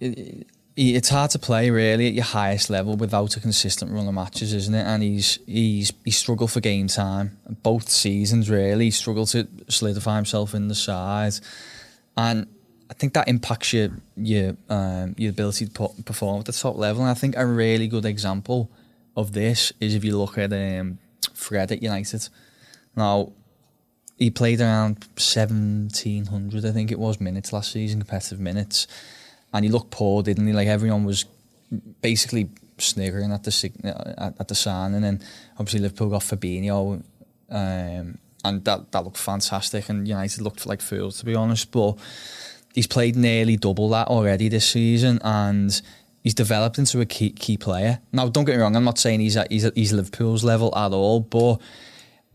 it, 0.00 0.46
he- 0.76 0.94
it's 0.96 1.08
hard 1.08 1.30
to 1.30 1.38
play 1.38 1.70
really 1.70 2.08
at 2.08 2.14
your 2.14 2.24
highest 2.24 2.68
level 2.68 2.96
without 2.96 3.36
a 3.36 3.40
consistent 3.40 3.92
run 3.92 4.08
of 4.08 4.14
matches, 4.14 4.52
isn't 4.52 4.74
it? 4.74 4.82
And 4.84 5.02
he's 5.04 5.38
he's 5.46 5.92
he 6.04 6.10
struggled 6.10 6.50
for 6.50 6.60
game 6.60 6.88
time 6.88 7.38
both 7.62 7.88
seasons. 7.88 8.50
Really, 8.50 8.86
he 8.86 8.90
struggled 8.90 9.28
to 9.28 9.46
solidify 9.68 10.16
himself 10.16 10.52
in 10.54 10.66
the 10.68 10.74
side, 10.74 11.34
and 12.16 12.46
I 12.94 12.96
think 12.96 13.14
that 13.14 13.26
impacts 13.26 13.72
your 13.72 13.90
your 14.16 14.56
um, 14.68 15.16
your 15.18 15.30
ability 15.30 15.66
to 15.66 15.88
perform 16.04 16.40
at 16.40 16.46
the 16.46 16.52
top 16.52 16.76
level. 16.76 17.02
And 17.02 17.10
I 17.10 17.14
think 17.14 17.34
a 17.36 17.44
really 17.44 17.88
good 17.88 18.04
example 18.04 18.70
of 19.16 19.32
this 19.32 19.72
is 19.80 19.94
if 19.94 20.04
you 20.04 20.16
look 20.16 20.38
at 20.38 20.52
um, 20.52 20.98
Fred 21.32 21.72
at 21.72 21.82
United. 21.82 22.28
Now, 22.96 23.32
he 24.16 24.30
played 24.30 24.60
around 24.60 25.04
1700 25.16 26.64
I 26.64 26.70
think 26.70 26.92
it 26.92 26.98
was 27.00 27.20
minutes 27.20 27.52
last 27.52 27.72
season 27.72 27.98
competitive 27.98 28.38
minutes. 28.38 28.86
And 29.52 29.64
he 29.64 29.70
looked 29.70 29.90
poor 29.90 30.22
didn't 30.22 30.46
he? 30.46 30.52
Like 30.52 30.68
everyone 30.68 31.04
was 31.04 31.24
basically 32.00 32.48
sniggering 32.78 33.32
at 33.32 33.42
the 33.42 33.70
at, 34.18 34.34
at 34.38 34.48
the 34.48 34.54
sign 34.54 34.94
and 34.94 35.02
then 35.02 35.20
obviously 35.58 35.80
Liverpool 35.80 36.10
got 36.10 36.22
Fabinho 36.22 37.02
um, 37.50 38.18
and 38.44 38.64
that 38.64 38.92
that 38.92 39.04
looked 39.04 39.18
fantastic. 39.18 39.88
And 39.88 40.06
United 40.06 40.42
looked 40.42 40.64
like 40.64 40.80
fools 40.80 41.18
to 41.18 41.24
be 41.24 41.34
honest. 41.34 41.72
But 41.72 41.98
he's 42.74 42.86
played 42.86 43.16
nearly 43.16 43.56
double 43.56 43.88
that 43.90 44.08
already 44.08 44.48
this 44.48 44.68
season, 44.68 45.18
and 45.22 45.80
he's 46.22 46.34
developed 46.34 46.78
into 46.78 47.00
a 47.00 47.06
key 47.06 47.30
key 47.30 47.56
player. 47.56 48.00
Now, 48.12 48.28
don't 48.28 48.44
get 48.44 48.56
me 48.56 48.62
wrong. 48.62 48.76
I'm 48.76 48.84
not 48.84 48.98
saying 48.98 49.20
he's 49.20 49.36
at 49.36 49.50
he's, 49.50 49.64
at, 49.64 49.74
he's 49.76 49.92
Liverpool's 49.92 50.44
level 50.44 50.76
at 50.76 50.92
all, 50.92 51.20
but 51.20 51.58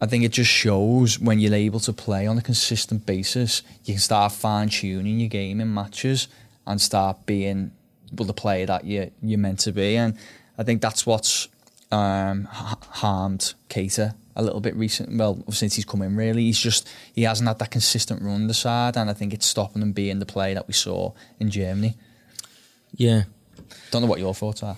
I 0.02 0.08
think 0.08 0.24
it 0.24 0.32
just 0.32 0.50
shows 0.50 1.20
when 1.20 1.40
you're 1.40 1.54
able 1.54 1.82
to 1.82 1.94
play 1.94 2.26
on 2.26 2.38
a 2.38 2.42
consistent 2.42 3.06
basis, 3.06 3.62
you 3.84 3.94
can 3.96 4.02
start 4.02 4.32
fine 4.32 4.70
tuning 4.70 5.20
your 5.20 5.30
game 5.30 5.60
in 5.60 5.74
matches 5.74 6.30
and 6.66 6.82
start 6.82 7.26
being 7.26 7.72
well, 8.18 8.26
the 8.26 8.34
player 8.34 8.66
that 8.66 8.86
you 8.86 9.12
you're 9.22 9.38
meant 9.38 9.60
to 9.60 9.74
be. 9.74 9.98
And 9.98 10.18
I 10.58 10.64
think 10.64 10.82
that's 10.82 11.06
what's 11.06 11.50
um, 11.92 12.46
harmed 12.46 13.54
Keita 13.70 14.16
a 14.36 14.44
little 14.44 14.62
bit 14.62 14.76
recent. 14.76 15.18
Well, 15.18 15.44
since 15.52 15.76
he's 15.76 15.86
come 15.86 16.02
in, 16.02 16.16
really, 16.16 16.44
he's 16.44 16.60
just 16.60 16.88
he 17.14 17.24
hasn't 17.24 17.48
had 17.48 17.60
that 17.60 17.72
consistent 17.72 18.22
run 18.22 18.48
the 18.48 18.54
side, 18.54 18.98
and 18.98 19.10
I 19.10 19.14
think 19.14 19.34
it's 19.34 19.46
stopping 19.46 19.82
him 19.82 19.92
being 19.92 20.20
the 20.20 20.26
play 20.26 20.54
that 20.54 20.68
we 20.68 20.74
saw 20.74 21.14
in 21.40 21.50
Germany. 21.50 21.96
Yeah, 22.96 23.24
don't 23.92 24.02
know 24.02 24.08
what 24.08 24.20
your 24.20 24.34
thoughts 24.34 24.64
are. 24.64 24.78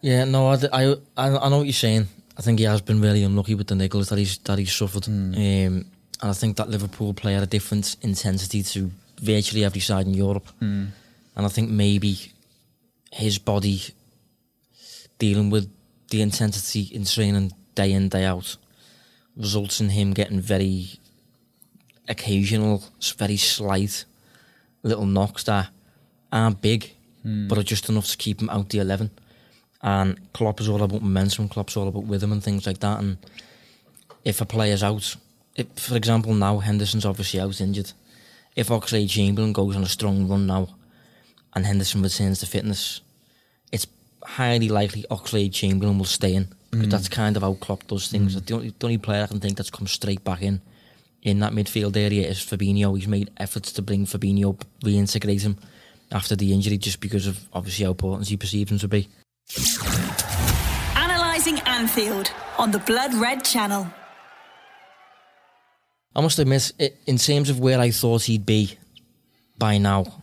Yeah, 0.00 0.24
no, 0.24 0.48
I, 0.48 0.58
I, 0.72 0.96
I 1.16 1.48
know 1.48 1.58
what 1.58 1.66
you're 1.66 1.72
saying. 1.72 2.08
I 2.36 2.42
think 2.42 2.58
he 2.58 2.64
has 2.64 2.80
been 2.80 3.00
really 3.00 3.22
unlucky 3.22 3.54
with 3.54 3.68
the 3.68 3.74
niggles 3.74 4.08
that 4.08 4.18
he's 4.18 4.38
that 4.38 4.58
he's 4.58 4.72
suffered, 4.72 5.04
mm. 5.04 5.34
um, 5.36 5.86
and 6.20 6.30
I 6.30 6.32
think 6.32 6.56
that 6.56 6.68
Liverpool 6.68 7.14
play 7.14 7.34
at 7.36 7.42
a 7.42 7.46
different 7.46 7.96
intensity 8.02 8.62
to 8.62 8.90
virtually 9.20 9.64
every 9.64 9.80
side 9.80 10.06
in 10.06 10.14
Europe, 10.14 10.48
mm. 10.60 10.88
and 11.36 11.46
I 11.46 11.48
think 11.48 11.70
maybe 11.70 12.32
his 13.12 13.38
body 13.38 13.82
dealing 15.18 15.50
with 15.50 15.70
the 16.08 16.22
intensity 16.22 16.88
in 16.94 17.04
training 17.04 17.52
day 17.74 17.92
in 17.92 18.08
day 18.08 18.24
out 18.24 18.56
results 19.36 19.80
in 19.80 19.90
him 19.90 20.12
getting 20.12 20.40
very 20.40 20.98
occasional, 22.08 22.82
very 23.16 23.36
slight 23.36 24.04
little 24.82 25.06
knocks 25.06 25.44
that 25.44 25.68
aren't 26.30 26.60
big, 26.60 26.92
mm. 27.24 27.48
but 27.48 27.58
are 27.58 27.62
just 27.62 27.88
enough 27.88 28.08
to 28.08 28.16
keep 28.16 28.40
him 28.40 28.50
out 28.50 28.68
the 28.68 28.78
11. 28.78 29.10
And 29.82 30.32
Klopp 30.32 30.60
is 30.60 30.68
all 30.68 30.82
about 30.82 31.02
momentum, 31.02 31.48
Klopp's 31.48 31.76
all 31.76 31.88
about 31.88 32.08
rhythm 32.08 32.32
and 32.32 32.42
things 32.42 32.66
like 32.66 32.78
that. 32.80 33.00
And 33.00 33.18
if 34.24 34.40
a 34.40 34.46
player's 34.46 34.82
out, 34.82 35.16
if, 35.56 35.66
for 35.76 35.96
example, 35.96 36.34
now 36.34 36.58
Henderson's 36.58 37.04
obviously 37.04 37.40
out 37.40 37.60
injured. 37.60 37.92
If 38.54 38.68
Oxlade 38.68 39.08
Chamberlain 39.08 39.52
goes 39.52 39.76
on 39.76 39.82
a 39.82 39.88
strong 39.88 40.28
run 40.28 40.46
now 40.46 40.68
and 41.54 41.66
Henderson 41.66 42.02
returns 42.02 42.40
to 42.40 42.46
fitness, 42.46 43.00
it's 43.72 43.86
highly 44.24 44.68
likely 44.68 45.04
Oxlade 45.10 45.52
Chamberlain 45.52 45.98
will 45.98 46.04
stay 46.04 46.34
in 46.34 46.48
because 46.70 46.86
mm. 46.86 46.90
that's 46.90 47.08
kind 47.08 47.36
of 47.36 47.42
how 47.42 47.54
Klopp 47.54 47.86
does 47.86 48.08
things. 48.08 48.34
Mm. 48.34 48.46
The, 48.46 48.54
only, 48.54 48.74
the 48.78 48.86
only 48.86 48.98
player 48.98 49.24
I 49.24 49.26
can 49.26 49.40
think 49.40 49.56
that's 49.56 49.70
come 49.70 49.86
straight 49.86 50.24
back 50.24 50.42
in 50.42 50.60
in 51.22 51.38
that 51.40 51.52
midfield 51.52 51.96
area 51.96 52.28
is 52.28 52.38
Fabinho. 52.38 52.96
He's 52.96 53.08
made 53.08 53.30
efforts 53.36 53.72
to 53.72 53.82
bring 53.82 54.06
Fabinho, 54.06 54.58
reintegrate 54.82 55.42
him 55.42 55.56
after 56.10 56.36
the 56.36 56.52
injury 56.52 56.78
just 56.78 57.00
because 57.00 57.26
of 57.26 57.48
obviously 57.52 57.84
how 57.84 57.92
important 57.92 58.28
he 58.28 58.36
perceives 58.36 58.70
him 58.70 58.78
to 58.78 58.88
be. 58.88 59.08
Analysing 60.96 61.60
Anfield 61.60 62.30
on 62.58 62.70
the 62.70 62.78
Blood 62.80 63.14
Red 63.14 63.44
Channel. 63.44 63.86
I 66.14 66.20
must 66.20 66.38
admit, 66.38 66.72
in 67.06 67.16
terms 67.16 67.48
of 67.48 67.58
where 67.58 67.80
I 67.80 67.90
thought 67.90 68.24
he'd 68.24 68.44
be 68.44 68.76
by 69.56 69.78
now, 69.78 70.21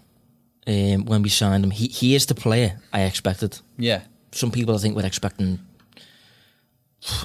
um, 0.69 1.05
when 1.05 1.21
we 1.21 1.29
signed 1.29 1.63
him, 1.63 1.71
he, 1.71 1.87
he 1.87 2.15
is 2.15 2.25
the 2.27 2.35
player 2.35 2.79
I 2.93 3.01
expected. 3.01 3.59
Yeah. 3.77 4.01
Some 4.31 4.51
people 4.51 4.75
I 4.75 4.77
think 4.77 4.95
were 4.95 5.05
expecting, 5.05 5.59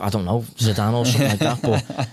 I 0.00 0.08
don't 0.08 0.24
know, 0.24 0.40
Zidane 0.56 0.94
or 0.94 1.04
something 1.04 1.28
like 1.28 1.38
that, 1.40 1.62
but 1.62 2.08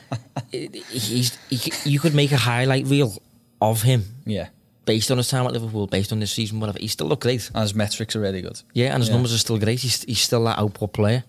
he's, 0.91 1.37
he, 1.49 1.89
you 1.89 1.99
could 1.99 2.13
make 2.13 2.31
a 2.31 2.37
highlight 2.37 2.85
reel 2.87 3.13
of 3.61 3.81
him. 3.81 4.03
Yeah 4.25 4.49
based 4.85 5.11
on 5.11 5.17
his 5.17 5.29
time 5.29 5.45
at 5.45 5.53
Liverpool, 5.53 5.87
based 5.87 6.11
on 6.11 6.19
this 6.19 6.31
season, 6.31 6.59
whatever, 6.59 6.79
he 6.79 6.87
still 6.87 7.07
looked 7.07 7.23
great. 7.23 7.49
And 7.53 7.61
his 7.61 7.75
metrics 7.75 8.15
are 8.15 8.19
really 8.19 8.41
good. 8.41 8.61
Yeah, 8.73 8.93
and 8.93 9.01
his 9.01 9.09
yeah. 9.09 9.15
numbers 9.15 9.33
are 9.33 9.37
still 9.37 9.57
great. 9.57 9.79
He's, 9.79 10.03
he's 10.03 10.19
still 10.19 10.43
that 10.45 10.59
output 10.59 10.93
player. 10.93 11.23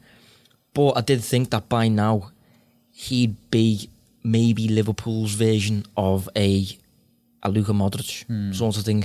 But 0.74 0.92
I 0.92 1.00
did 1.02 1.22
think 1.22 1.50
that 1.50 1.68
by 1.68 1.88
now 1.88 2.32
he'd 2.92 3.36
be 3.50 3.90
maybe 4.24 4.68
Liverpool's 4.68 5.34
version 5.34 5.84
of 5.96 6.28
a 6.36 6.66
a 7.44 7.50
Luka 7.50 7.72
Modric 7.72 8.24
hmm. 8.24 8.52
sort 8.52 8.76
of 8.76 8.84
thing. 8.84 9.04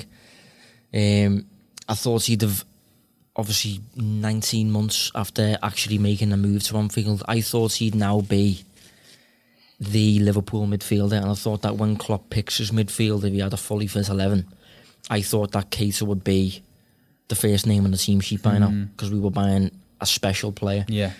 Um, 0.97 1.45
I 1.87 1.93
thought 1.93 2.23
he'd 2.23 2.41
have 2.41 2.65
obviously 3.35 3.79
19 3.95 4.71
months 4.71 5.11
after 5.13 5.57
actually 5.61 5.99
making 5.99 6.29
the 6.29 6.37
move 6.37 6.63
to 6.63 6.77
Anfield. 6.77 7.23
I 7.27 7.41
thought 7.41 7.73
he'd 7.73 7.93
now 7.93 8.21
be 8.21 8.65
the 9.79 10.19
Liverpool 10.19 10.65
midfielder, 10.65 11.21
and 11.21 11.29
I 11.29 11.35
thought 11.35 11.61
that 11.61 11.77
when 11.77 11.97
Klopp 11.97 12.31
picks 12.31 12.57
his 12.57 12.71
midfield, 12.71 13.23
if 13.23 13.31
he 13.31 13.39
had 13.39 13.53
a 13.53 13.57
fully 13.57 13.85
fit 13.85 14.09
eleven, 14.09 14.47
I 15.07 15.21
thought 15.21 15.51
that 15.51 15.69
Keita 15.69 16.01
would 16.01 16.23
be 16.23 16.63
the 17.27 17.35
first 17.35 17.67
name 17.67 17.85
on 17.85 17.91
the 17.91 17.97
team 17.97 18.19
sheet 18.19 18.41
by 18.41 18.55
mm. 18.55 18.59
now 18.59 18.87
because 18.91 19.11
we 19.11 19.19
were 19.19 19.29
buying 19.29 19.69
a 20.01 20.05
special 20.07 20.51
player. 20.51 20.83
Yeah, 20.87 21.11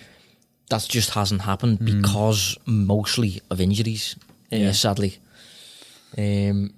that 0.70 0.84
just 0.88 1.10
hasn't 1.10 1.42
happened 1.42 1.78
mm. 1.78 2.02
because 2.02 2.58
mostly 2.66 3.40
of 3.48 3.60
injuries. 3.60 4.16
Uh, 4.52 4.56
yeah. 4.56 4.72
sadly. 4.72 5.18
Um, 6.16 6.72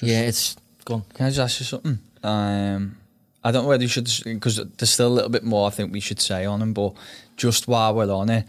yeah, 0.00 0.20
it's 0.20 0.56
gone. 0.90 1.04
Can 1.14 1.26
I 1.26 1.28
just 1.30 1.40
ask 1.40 1.60
you 1.60 1.66
something? 1.66 1.98
Um, 2.22 2.96
I 3.42 3.50
don't 3.50 3.62
know 3.62 3.68
whether 3.68 3.82
you 3.82 3.88
should 3.88 4.10
because 4.24 4.56
there's 4.56 4.90
still 4.90 5.08
a 5.08 5.14
little 5.14 5.30
bit 5.30 5.44
more 5.44 5.66
I 5.66 5.70
think 5.70 5.92
we 5.92 6.00
should 6.00 6.20
say 6.20 6.44
on 6.44 6.60
him, 6.60 6.74
but 6.74 6.92
just 7.36 7.66
while 7.66 7.94
we're 7.94 8.12
on 8.12 8.28
it 8.28 8.44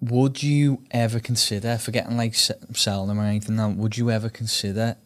would 0.00 0.42
you 0.42 0.82
ever 0.90 1.20
consider 1.20 1.76
forgetting 1.76 2.16
like 2.16 2.34
selling 2.34 3.08
them 3.08 3.20
or 3.20 3.24
anything? 3.24 3.56
Now, 3.56 3.68
would 3.70 3.96
you 3.96 4.10
ever 4.10 4.28
consider 4.28 4.96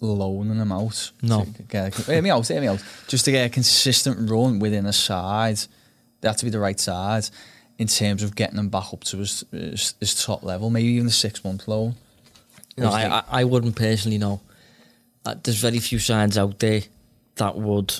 loaning 0.00 0.58
them 0.58 0.72
out? 0.72 1.12
No. 1.22 1.46
Get 1.68 1.98
a, 1.98 2.02
hear 2.02 2.22
me 2.22 2.30
out. 2.30 2.48
Hear 2.48 2.60
me 2.60 2.68
out. 2.68 2.82
Just 3.06 3.24
to 3.26 3.32
get 3.32 3.46
a 3.46 3.48
consistent 3.48 4.28
run 4.28 4.58
within 4.58 4.86
a 4.86 4.92
side, 4.92 5.58
they 6.20 6.28
have 6.28 6.36
to 6.38 6.44
be 6.44 6.50
the 6.50 6.58
right 6.58 6.80
side 6.80 7.28
in 7.78 7.86
terms 7.86 8.22
of 8.22 8.34
getting 8.34 8.56
them 8.56 8.68
back 8.68 8.92
up 8.92 9.04
to 9.04 9.18
his, 9.18 9.44
his, 9.52 9.94
his 10.00 10.24
top 10.24 10.42
level. 10.42 10.68
Maybe 10.68 10.88
even 10.88 11.06
the 11.06 11.12
six 11.12 11.44
month 11.44 11.68
loan. 11.68 11.94
No, 12.76 12.90
I, 12.90 13.18
I, 13.18 13.24
I 13.28 13.44
wouldn't 13.44 13.76
personally 13.76 14.18
know. 14.18 14.40
Uh, 15.24 15.34
there's 15.42 15.60
very 15.60 15.78
few 15.78 15.98
sides 15.98 16.38
out 16.38 16.58
there 16.58 16.82
that 17.36 17.56
would 17.56 17.94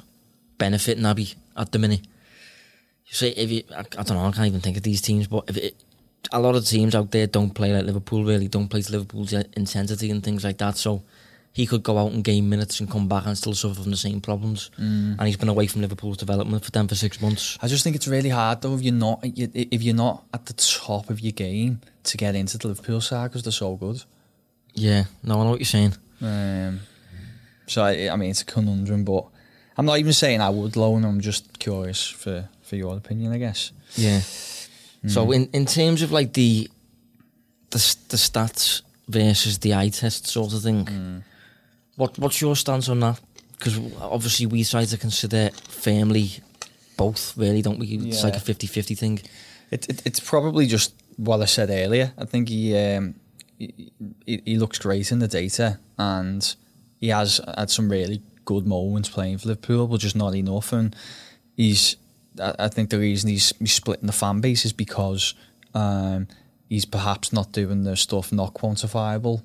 benefit 0.58 0.98
Naby 0.98 1.34
at 1.56 1.72
the 1.72 1.78
minute. 1.78 2.06
You 3.06 3.14
say 3.14 3.30
if 3.30 3.50
you, 3.50 3.62
I, 3.74 3.80
I 3.80 4.02
don't 4.02 4.10
know, 4.16 4.24
I 4.24 4.30
can't 4.32 4.46
even 4.46 4.60
think 4.60 4.76
of 4.76 4.82
these 4.82 5.02
teams, 5.02 5.26
but 5.26 5.44
if 5.48 5.56
it, 5.56 5.84
a 6.32 6.40
lot 6.40 6.54
of 6.54 6.64
teams 6.64 6.94
out 6.94 7.10
there 7.10 7.26
don't 7.26 7.50
play 7.50 7.72
like 7.72 7.84
Liverpool 7.84 8.24
really, 8.24 8.48
don't 8.48 8.68
play 8.68 8.82
to 8.82 8.92
Liverpool's 8.92 9.32
intensity 9.32 10.10
and 10.10 10.22
things 10.22 10.44
like 10.44 10.58
that. 10.58 10.76
So 10.76 11.02
he 11.52 11.66
could 11.66 11.82
go 11.82 11.98
out 11.98 12.12
and 12.12 12.22
gain 12.22 12.48
minutes 12.48 12.78
and 12.78 12.90
come 12.90 13.08
back 13.08 13.26
and 13.26 13.36
still 13.36 13.54
suffer 13.54 13.82
from 13.82 13.90
the 13.90 13.96
same 13.96 14.20
problems. 14.20 14.70
Mm. 14.78 15.18
And 15.18 15.26
he's 15.26 15.36
been 15.36 15.48
away 15.48 15.66
from 15.66 15.80
Liverpool's 15.80 16.16
development 16.16 16.64
for 16.64 16.70
them 16.70 16.86
for 16.86 16.94
six 16.94 17.20
months. 17.20 17.58
I 17.60 17.66
just 17.66 17.82
think 17.82 17.96
it's 17.96 18.06
really 18.06 18.28
hard 18.28 18.62
though 18.62 18.74
if 18.74 18.82
you're 18.82 18.94
not 18.94 19.20
if 19.22 19.82
you're 19.82 19.94
not 19.94 20.24
at 20.32 20.46
the 20.46 20.52
top 20.52 21.10
of 21.10 21.20
your 21.20 21.32
game 21.32 21.80
to 22.04 22.16
get 22.16 22.34
into 22.36 22.58
the 22.58 22.68
Liverpool 22.68 23.00
side 23.00 23.30
because 23.30 23.42
they're 23.42 23.52
so 23.52 23.74
good. 23.76 24.02
Yeah, 24.74 25.04
no, 25.24 25.40
I 25.40 25.44
know 25.44 25.50
what 25.50 25.60
you're 25.60 25.66
saying. 25.66 25.94
Um, 26.22 26.80
so 27.70 27.84
I, 27.84 28.10
I 28.12 28.16
mean, 28.16 28.30
it's 28.30 28.42
a 28.42 28.44
conundrum, 28.44 29.04
but 29.04 29.26
I'm 29.78 29.86
not 29.86 29.98
even 30.00 30.12
saying 30.12 30.40
I 30.40 30.50
would 30.50 30.76
loan. 30.76 31.04
I'm 31.04 31.20
just 31.20 31.60
curious 31.60 32.04
for 32.04 32.48
for 32.62 32.74
your 32.74 32.96
opinion, 32.96 33.32
I 33.32 33.38
guess. 33.38 33.70
Yeah. 33.94 34.20
So 35.06 35.26
mm. 35.26 35.36
in, 35.36 35.50
in 35.52 35.66
terms 35.66 36.02
of 36.02 36.10
like 36.10 36.32
the, 36.32 36.68
the 37.70 37.96
the 38.08 38.16
stats 38.16 38.82
versus 39.08 39.58
the 39.58 39.74
eye 39.74 39.88
test 39.88 40.26
sort 40.26 40.52
of 40.52 40.62
thing, 40.62 40.84
mm. 40.84 41.22
what 41.94 42.18
what's 42.18 42.40
your 42.40 42.56
stance 42.56 42.88
on 42.88 42.98
that? 43.00 43.20
Because 43.52 43.78
obviously 44.00 44.46
we 44.46 44.64
try 44.64 44.84
to 44.84 44.96
consider 44.96 45.50
family 45.68 46.40
both, 46.96 47.36
really, 47.36 47.62
don't 47.62 47.78
we? 47.78 47.86
It's 47.86 48.24
like 48.24 48.36
a 48.36 48.40
50-50 48.40 48.98
thing. 48.98 49.20
It, 49.70 49.88
it, 49.88 50.02
it's 50.06 50.20
probably 50.20 50.66
just 50.66 50.94
what 51.16 51.40
I 51.40 51.44
said 51.44 51.70
earlier. 51.70 52.12
I 52.18 52.24
think 52.24 52.48
he, 52.48 52.76
um, 52.76 53.14
he, 53.58 53.92
he 54.26 54.58
looks 54.58 54.78
great 54.78 55.12
in 55.12 55.18
the 55.18 55.28
data, 55.28 55.78
and 55.98 56.56
he 57.00 57.08
has 57.08 57.40
had 57.56 57.70
some 57.70 57.88
really 57.88 58.22
good 58.44 58.66
moments 58.66 59.08
playing 59.08 59.38
for 59.38 59.48
Liverpool, 59.48 59.86
but 59.86 60.00
just 60.00 60.16
not 60.16 60.34
enough. 60.34 60.72
And 60.72 60.94
he's 61.56 61.96
I 62.38 62.68
think 62.68 62.90
the 62.90 62.98
reason 62.98 63.30
he's, 63.30 63.52
he's 63.58 63.72
splitting 63.72 64.06
the 64.06 64.12
fan 64.12 64.40
base 64.40 64.64
is 64.64 64.72
because 64.72 65.34
um, 65.74 66.28
he's 66.68 66.84
perhaps 66.84 67.32
not 67.32 67.52
doing 67.52 67.84
the 67.84 67.96
stuff 67.96 68.32
not 68.32 68.54
quantifiable 68.54 69.42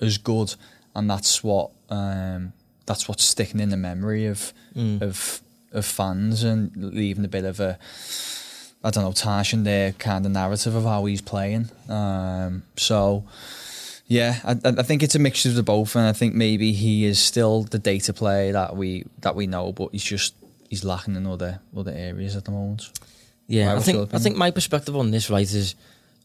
as 0.00 0.18
good, 0.18 0.54
and 0.94 1.10
that's 1.10 1.42
what 1.42 1.70
um, 1.90 2.52
that's 2.86 3.08
what's 3.08 3.24
sticking 3.24 3.60
in 3.60 3.70
the 3.70 3.76
memory 3.76 4.26
of 4.26 4.52
mm. 4.76 5.00
of 5.02 5.40
of 5.72 5.84
fans 5.84 6.44
and 6.44 6.76
leaving 6.76 7.24
a 7.24 7.28
bit 7.28 7.44
of 7.44 7.58
a 7.60 7.78
I 8.84 8.90
don't 8.90 9.04
know 9.04 9.12
tarnishing 9.12 9.64
their 9.64 9.92
kind 9.92 10.24
of 10.26 10.32
narrative 10.32 10.74
of 10.74 10.84
how 10.84 11.04
he's 11.06 11.22
playing. 11.22 11.70
Um, 11.88 12.62
so. 12.76 13.24
Yeah, 14.06 14.38
I, 14.44 14.56
I 14.64 14.82
think 14.82 15.02
it's 15.02 15.14
a 15.14 15.18
mixture 15.18 15.48
of 15.48 15.54
the 15.54 15.62
both, 15.62 15.96
and 15.96 16.06
I 16.06 16.12
think 16.12 16.34
maybe 16.34 16.72
he 16.72 17.06
is 17.06 17.18
still 17.18 17.62
the 17.62 17.78
data 17.78 18.12
player 18.12 18.52
that 18.52 18.76
we 18.76 19.06
that 19.20 19.34
we 19.34 19.46
know, 19.46 19.72
but 19.72 19.90
he's 19.92 20.04
just 20.04 20.34
he's 20.68 20.84
lacking 20.84 21.16
in 21.16 21.26
other 21.26 21.60
other 21.76 21.92
areas 21.92 22.36
at 22.36 22.44
the 22.44 22.50
moment. 22.50 22.90
Yeah, 23.46 23.74
I 23.74 23.80
think 23.80 24.14
I 24.14 24.18
think 24.18 24.36
my 24.36 24.50
perspective 24.50 24.96
on 24.96 25.10
this 25.10 25.30
right 25.30 25.50
is 25.50 25.74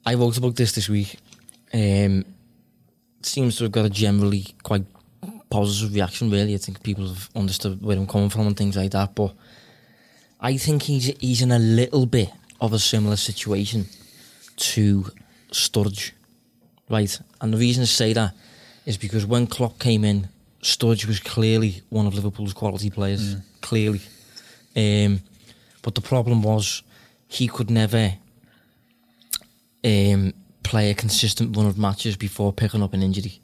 I 0.05 0.15
wrote 0.15 0.37
about 0.37 0.55
this 0.55 0.73
this 0.73 0.89
week. 0.89 1.17
Um, 1.73 2.25
seems 3.21 3.57
to 3.57 3.63
have 3.65 3.71
got 3.71 3.85
a 3.85 3.89
generally 3.89 4.45
quite 4.63 4.85
positive 5.49 5.93
reaction. 5.93 6.29
Really, 6.31 6.55
I 6.55 6.57
think 6.57 6.83
people 6.83 7.07
have 7.07 7.29
understood 7.35 7.81
where 7.81 7.97
I'm 7.97 8.07
coming 8.07 8.29
from 8.29 8.47
and 8.47 8.57
things 8.57 8.75
like 8.75 8.91
that. 8.91 9.15
But 9.15 9.33
I 10.41 10.57
think 10.57 10.83
he's 10.83 11.05
he's 11.19 11.41
in 11.41 11.51
a 11.51 11.59
little 11.59 12.05
bit 12.05 12.29
of 12.59 12.73
a 12.73 12.79
similar 12.79 13.15
situation 13.15 13.87
to 14.57 15.05
Sturge, 15.51 16.13
right? 16.89 17.19
And 17.41 17.53
the 17.53 17.57
reason 17.57 17.83
I 17.83 17.85
say 17.85 18.13
that 18.13 18.33
is 18.85 18.97
because 18.97 19.25
when 19.25 19.47
Klopp 19.47 19.79
came 19.79 20.03
in, 20.03 20.27
Sturridge 20.61 21.05
was 21.05 21.19
clearly 21.19 21.81
one 21.89 22.05
of 22.07 22.13
Liverpool's 22.15 22.53
quality 22.53 22.89
players, 22.89 23.35
Mm. 23.35 23.41
clearly. 23.61 24.01
Um, 24.75 25.21
but 25.81 25.95
the 25.95 26.01
problem 26.01 26.41
was 26.43 26.83
he 27.27 27.47
could 27.47 27.69
never 27.69 28.13
um, 29.83 30.33
play 30.63 30.89
a 30.91 30.93
consistent 30.93 31.55
run 31.55 31.65
of 31.65 31.77
matches 31.77 32.17
before 32.17 32.51
picking 32.53 32.83
up 32.83 32.93
an 32.93 33.01
injury. 33.03 33.39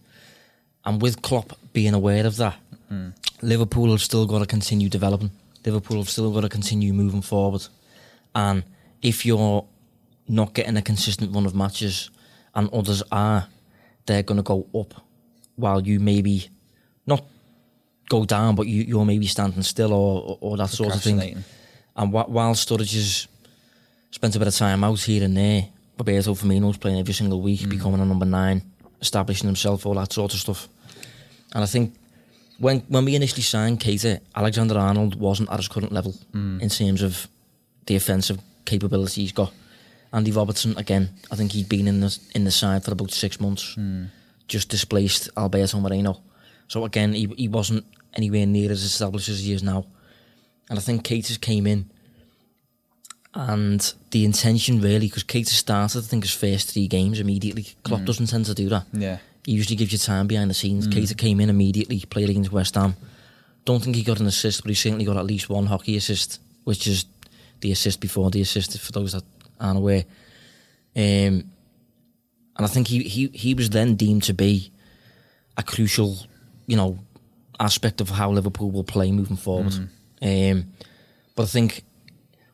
And 0.85 1.01
with 1.01 1.21
Klopp 1.21 1.57
being 1.73 1.93
aware 1.93 2.25
of 2.25 2.35
that, 2.37 2.55
Liverpool 3.41 3.91
have 3.91 4.01
still 4.01 4.25
got 4.25 4.39
to 4.39 4.45
continue 4.45 4.89
developing. 4.89 5.31
Liverpool 5.65 5.97
have 5.97 6.09
still 6.09 6.31
got 6.31 6.41
to 6.41 6.49
continue 6.49 6.93
moving 6.93 7.21
forward. 7.21 7.65
And 8.33 8.63
if 9.01 9.25
you're 9.25 9.65
not 10.27 10.53
getting 10.53 10.77
a 10.77 10.81
consistent 10.81 11.33
run 11.33 11.45
of 11.45 11.55
matches 11.55 12.09
and 12.53 12.69
others 12.71 13.01
are, 13.11 13.47
they're 14.05 14.23
going 14.23 14.37
to 14.37 14.43
go 14.43 14.67
up 14.75 14.93
while 15.55 15.81
you 15.81 15.99
maybe 15.99 16.49
not 17.05 17.23
go 18.09 18.25
down, 18.25 18.55
but 18.55 18.67
you, 18.67 18.83
you're 18.83 19.05
maybe 19.05 19.27
standing 19.27 19.63
still 19.63 19.93
or, 19.93 20.37
or, 20.41 20.57
that 20.57 20.69
sort 20.69 20.93
of 20.95 21.01
thing. 21.01 21.43
And 21.95 22.09
wh- 22.09 22.29
while 22.29 22.53
Sturridge 22.53 22.93
has 22.93 23.27
spent 24.11 24.35
a 24.35 24.39
bit 24.39 24.47
of 24.47 24.55
time 24.55 24.83
out 24.83 24.99
here 24.99 25.23
and 25.23 25.35
there, 25.35 25.67
Roberto 25.97 26.33
Firmino's 26.33 26.77
playing 26.77 26.99
every 26.99 27.13
single 27.13 27.41
week, 27.41 27.61
mm. 27.61 27.69
becoming 27.69 28.01
a 28.01 28.05
number 28.05 28.25
nine, 28.25 28.61
establishing 29.01 29.47
himself, 29.47 29.85
all 29.85 29.95
that 29.95 30.11
sort 30.11 30.33
of 30.33 30.39
stuff. 30.39 30.67
And 31.53 31.63
I 31.63 31.67
think 31.67 31.95
when 32.59 32.79
when 32.89 33.05
we 33.05 33.15
initially 33.15 33.41
signed 33.41 33.79
Keita, 33.79 34.19
Alexander 34.35 34.77
Arnold 34.77 35.15
wasn't 35.15 35.49
at 35.49 35.57
his 35.57 35.67
current 35.67 35.91
level 35.91 36.13
mm. 36.33 36.61
in 36.61 36.69
terms 36.69 37.01
of 37.01 37.27
the 37.85 37.95
offensive 37.95 38.39
capability 38.65 39.21
he's 39.21 39.31
got. 39.31 39.53
Andy 40.13 40.31
Robertson, 40.31 40.77
again, 40.77 41.09
I 41.31 41.35
think 41.35 41.51
he'd 41.51 41.69
been 41.69 41.87
in 41.87 41.99
the 41.99 42.17
in 42.33 42.45
the 42.45 42.51
side 42.51 42.83
for 42.83 42.91
about 42.91 43.11
six 43.11 43.39
months, 43.39 43.75
hmm. 43.75 44.05
just 44.47 44.69
displaced 44.69 45.29
Alberto 45.35 45.79
Moreno. 45.79 46.21
So 46.67 46.85
again, 46.85 47.13
he 47.13 47.27
he 47.37 47.47
wasn't 47.47 47.85
anywhere 48.13 48.45
near 48.45 48.71
as 48.71 48.83
established 48.83 49.29
as 49.29 49.43
he 49.43 49.53
is 49.53 49.63
now. 49.63 49.85
And 50.69 50.79
I 50.79 50.81
think 50.81 51.03
Keita 51.03 51.39
came 51.39 51.67
in, 51.67 51.91
and 53.33 53.93
the 54.11 54.25
intention 54.25 54.81
really, 54.81 55.07
because 55.07 55.23
Keita 55.23 55.49
started, 55.49 55.99
I 55.99 56.07
think, 56.07 56.23
his 56.23 56.33
first 56.33 56.71
three 56.71 56.87
games 56.87 57.19
immediately. 57.19 57.67
Klopp 57.83 57.99
hmm. 57.99 58.05
doesn't 58.05 58.27
tend 58.27 58.45
to 58.45 58.53
do 58.53 58.69
that. 58.69 58.85
Yeah. 58.93 59.17
He 59.45 59.51
usually 59.51 59.75
gives 59.75 59.91
you 59.91 59.99
time 59.99 60.25
behind 60.27 60.49
the 60.49 60.55
scenes. 60.55 60.85
Hmm. 60.85 60.93
Keita 60.93 61.17
came 61.17 61.39
in 61.39 61.49
immediately, 61.49 61.99
played 62.09 62.29
against 62.29 62.51
West 62.51 62.75
Ham. 62.75 62.95
Don't 63.65 63.83
think 63.83 63.95
he 63.95 64.03
got 64.03 64.19
an 64.19 64.27
assist, 64.27 64.63
but 64.63 64.69
he 64.69 64.75
certainly 64.75 65.05
got 65.05 65.17
at 65.17 65.25
least 65.25 65.49
one 65.49 65.65
hockey 65.65 65.97
assist, 65.97 66.39
which 66.63 66.87
is 66.87 67.05
the 67.61 67.71
assist 67.71 67.99
before 67.99 68.29
the 68.31 68.41
assist, 68.41 68.79
for 68.79 68.91
those 68.91 69.13
that 69.13 69.23
aren't 69.59 69.77
aware. 69.77 70.03
Um, 70.95 71.51
and 72.57 72.63
I 72.63 72.67
think 72.67 72.87
he, 72.87 73.03
he, 73.03 73.27
he 73.33 73.53
was 73.53 73.69
then 73.69 73.95
deemed 73.95 74.23
to 74.23 74.33
be 74.33 74.71
a 75.57 75.63
crucial, 75.63 76.17
you 76.67 76.77
know, 76.77 76.99
aspect 77.59 78.01
of 78.01 78.09
how 78.09 78.31
Liverpool 78.31 78.71
will 78.71 78.83
play 78.83 79.11
moving 79.11 79.37
forward. 79.37 79.73
Um, 80.21 80.71
but 81.35 81.43
I 81.43 81.45
think 81.47 81.83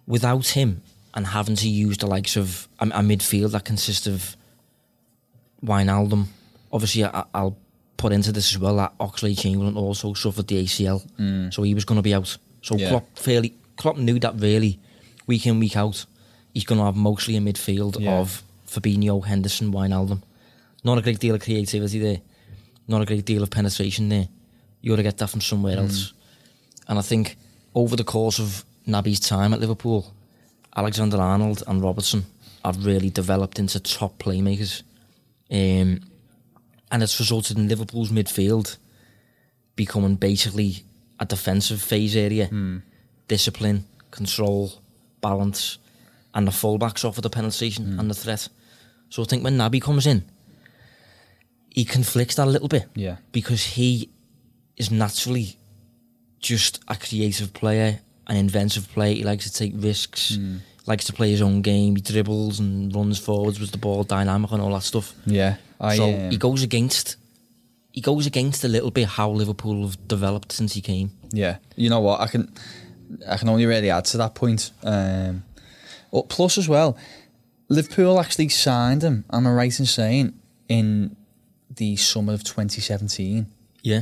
without 0.07 0.47
him 0.49 0.81
and 1.13 1.27
having 1.27 1.55
to 1.57 1.69
use 1.69 1.97
the 1.97 2.07
likes 2.07 2.35
of 2.35 2.67
a, 2.79 2.85
a 2.85 3.01
midfield 3.01 3.51
that 3.51 3.65
consists 3.65 4.07
of 4.07 4.35
Wijnaldum, 5.63 6.25
obviously 6.71 7.05
I, 7.05 7.23
I'll 7.33 7.57
put 7.97 8.11
into 8.11 8.31
this 8.31 8.51
as 8.51 8.57
well 8.59 8.77
that 8.77 8.97
Oxlade 8.99 9.39
Chamberlain 9.39 9.77
also 9.77 10.13
suffered 10.13 10.47
the 10.47 10.63
ACL, 10.63 11.53
so 11.53 11.61
he 11.63 11.73
was 11.75 11.85
going 11.85 11.97
to 11.97 12.01
be 12.01 12.13
out. 12.15 12.35
So 12.63 12.75
Yeah. 12.75 12.89
Klopp 12.89 13.17
fairly 13.17 13.53
Klopp 13.77 13.97
knew 13.97 14.19
that 14.19 14.39
really 14.39 14.79
week 15.27 15.45
in 15.45 15.59
week 15.59 15.75
out 15.77 16.05
he's 16.53 16.65
going 16.65 16.79
to 16.79 16.85
have 16.85 16.95
mostly 16.95 17.35
a 17.37 17.39
midfield 17.39 17.99
Yeah. 17.99 18.19
of 18.19 18.43
Fabinho, 18.67 19.25
Henderson, 19.25 19.71
Wijnaldum. 19.71 20.21
Not 20.83 20.97
a 20.97 21.01
great 21.01 21.19
deal 21.19 21.35
of 21.35 21.41
creativity 21.41 21.99
there, 21.99 22.21
not 22.87 23.01
a 23.01 23.05
great 23.05 23.25
deal 23.25 23.43
of 23.43 23.49
penetration 23.49 24.09
there. 24.09 24.27
You 24.81 24.91
got 24.91 24.97
to 24.97 25.03
get 25.03 25.17
that 25.17 25.29
from 25.29 25.41
somewhere 25.41 25.77
else. 25.77 26.13
And 26.87 26.97
I 26.97 27.01
think 27.03 27.37
over 27.75 27.95
the 27.95 28.03
course 28.03 28.39
of 28.39 28.65
Naby's 28.87 29.19
time 29.19 29.53
at 29.53 29.59
Liverpool, 29.59 30.11
Alexander 30.75 31.17
Arnold 31.17 31.63
and 31.67 31.81
Robertson 31.83 32.25
have 32.65 32.83
really 32.85 33.09
developed 33.09 33.59
into 33.59 33.79
top 33.79 34.17
playmakers. 34.17 34.81
Um, 35.51 36.01
and 36.91 37.03
it's 37.03 37.19
resulted 37.19 37.57
in 37.57 37.67
Liverpool's 37.67 38.09
midfield 38.09 38.77
becoming 39.75 40.15
basically 40.15 40.83
a 41.19 41.25
defensive 41.25 41.81
phase 41.81 42.15
area. 42.15 42.49
Discipline, 43.27 43.85
control, 44.09 44.73
balance, 45.21 45.77
and 46.33 46.47
the 46.47 46.51
fullbacks 46.51 47.03
offer 47.05 47.21
the 47.21 47.29
penalty 47.29 47.69
penetration 47.71 47.99
and 47.99 48.09
the 48.09 48.13
threat. 48.15 48.47
So 49.09 49.21
I 49.21 49.25
think 49.25 49.43
when 49.43 49.57
Naby 49.57 49.81
comes 49.81 50.05
in, 50.07 50.23
he 51.69 51.85
conflicts 51.85 52.35
that 52.35 52.47
a 52.47 52.49
little 52.49 52.67
bit 52.67 52.85
Yeah. 52.95 53.17
because 53.31 53.63
he 53.63 54.09
is 54.77 54.91
naturally 54.91 55.57
just 56.39 56.79
a 56.87 56.95
creative 56.95 57.53
player, 57.53 57.99
an 58.27 58.37
inventive 58.37 58.91
player. 58.93 59.15
He 59.15 59.23
likes 59.23 59.49
to 59.49 59.53
take 59.53 59.73
risks, 59.75 60.37
likes 60.85 61.05
to 61.05 61.13
play 61.13 61.29
his 61.31 61.41
own 61.41 61.61
game. 61.61 61.95
He 61.95 62.01
dribbles 62.01 62.59
and 62.59 62.93
runs 62.95 63.19
forwards 63.19 63.59
with 63.59 63.71
the 63.71 63.77
ball, 63.77 64.03
dynamic 64.03 64.51
and 64.51 64.61
all 64.61 64.73
that 64.73 64.83
stuff. 64.83 65.13
Yeah. 65.25 65.57
I, 65.79 65.95
so 65.97 66.09
um, 66.13 66.31
he 66.31 66.37
goes 66.37 66.63
against. 66.63 67.17
He 67.91 67.99
goes 67.99 68.25
against 68.25 68.63
a 68.63 68.69
little 68.69 68.89
bit 68.91 69.05
how 69.07 69.29
Liverpool 69.31 69.81
have 69.85 70.07
developed 70.07 70.53
since 70.53 70.73
he 70.73 70.81
came. 70.81 71.11
Yeah, 71.33 71.57
you 71.75 71.89
know 71.89 71.99
what? 71.99 72.21
I 72.21 72.27
can, 72.27 72.49
I 73.27 73.35
can 73.35 73.49
only 73.49 73.65
really 73.65 73.89
add 73.89 74.05
to 74.05 74.17
that 74.17 74.33
point. 74.33 74.71
Um, 74.83 75.43
plus 76.11 76.57
as 76.57 76.67
well, 76.67 76.97
Liverpool 77.69 78.19
actually 78.19 78.49
signed 78.49 79.01
him. 79.01 79.25
Am 79.31 79.47
I 79.47 79.51
right 79.51 79.79
in 79.79 79.85
saying 79.85 80.33
in 80.67 81.15
the 81.69 81.95
summer 81.95 82.33
of 82.33 82.43
2017? 82.43 83.47
Yeah, 83.81 84.01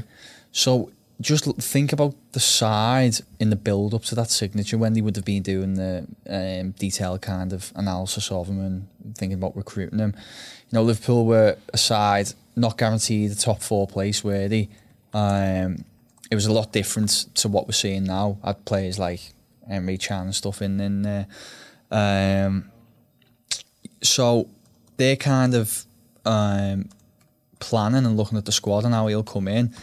So 0.52 0.92
just 1.22 1.46
think 1.58 1.92
about 1.92 2.16
the 2.32 2.40
side 2.40 3.16
in 3.40 3.50
the 3.50 3.56
build 3.56 3.94
up 3.94 4.04
to 4.04 4.16
that 4.16 4.30
signature 4.30 4.78
when 4.78 4.94
they 4.94 5.02
would 5.02 5.16
have 5.18 5.26
been 5.26 5.44
doing 5.44 5.74
the 5.74 6.08
um, 6.30 6.72
detailed 6.72 7.22
kind 7.22 7.52
of 7.52 7.74
analysis 7.76 8.32
of 8.32 8.48
him 8.48 8.60
and 8.60 9.18
thinking 9.18 9.38
about 9.38 9.56
recruiting 9.56 10.00
him. 10.00 10.14
You 10.16 10.78
know, 10.78 10.84
Liverpool 10.84 11.26
were 11.26 11.58
a 11.74 11.78
side 11.78 12.34
not 12.56 12.78
guaranteed 12.78 13.32
the 13.32 13.36
top 13.36 13.62
four 13.62 13.88
place, 13.88 14.24
were 14.24 14.48
they? 14.48 14.70
Um, 15.14 15.84
it 16.32 16.36
was 16.36 16.46
a 16.46 16.54
lot 16.54 16.72
different 16.72 17.10
to 17.36 17.48
what 17.48 17.68
we're 17.68 17.74
seeing 17.74 18.04
now. 18.04 18.38
Had 18.44 18.64
players 18.66 19.00
like 19.00 19.34
Emre 19.70 20.00
Can 20.00 20.28
and 20.28 20.36
stuff 20.36 20.62
in 20.62 20.80
in 20.80 21.02
there. 21.02 21.28
Um, 21.92 22.72
so 24.02 24.50
they're 24.98 25.16
kind 25.16 25.56
of 25.56 25.86
um, 26.26 26.90
planning 27.60 28.06
and 28.06 28.18
looking 28.18 28.38
at 28.38 28.46
the 28.46 28.52
squad 28.52 28.86
and 28.86 28.94
how 28.94 29.08
he'll 29.08 29.24
come 29.24 29.48
in 29.48 29.74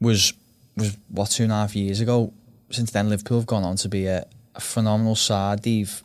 was 0.00 0.32
was 0.76 0.96
what 1.08 1.30
two 1.30 1.42
and 1.44 1.52
a 1.52 1.56
half 1.56 1.76
years 1.76 2.00
ago. 2.00 2.32
Since 2.70 2.92
then, 2.92 3.10
Liverpool 3.10 3.38
have 3.38 3.46
gone 3.46 3.64
on 3.64 3.76
to 3.76 3.88
be 3.88 4.06
a, 4.06 4.24
a 4.54 4.60
phenomenal 4.60 5.14
side. 5.14 5.62
They've 5.62 6.02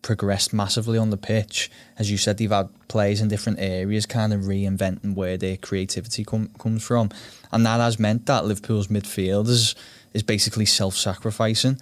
progressed 0.00 0.52
massively 0.52 0.96
on 0.96 1.10
the 1.10 1.16
pitch. 1.16 1.70
As 1.98 2.10
you 2.10 2.16
said, 2.16 2.38
they've 2.38 2.50
had 2.50 2.68
players 2.88 3.20
in 3.20 3.28
different 3.28 3.58
areas, 3.58 4.06
kind 4.06 4.32
of 4.32 4.42
reinventing 4.42 5.14
where 5.14 5.36
their 5.36 5.56
creativity 5.56 6.24
come, 6.24 6.48
comes 6.58 6.82
from, 6.82 7.10
and 7.52 7.66
that 7.66 7.80
has 7.80 7.98
meant 7.98 8.26
that 8.26 8.44
Liverpool's 8.44 8.88
midfield 8.88 9.48
is 9.48 9.74
is 10.14 10.22
basically 10.22 10.64
self-sacrificing. 10.64 11.78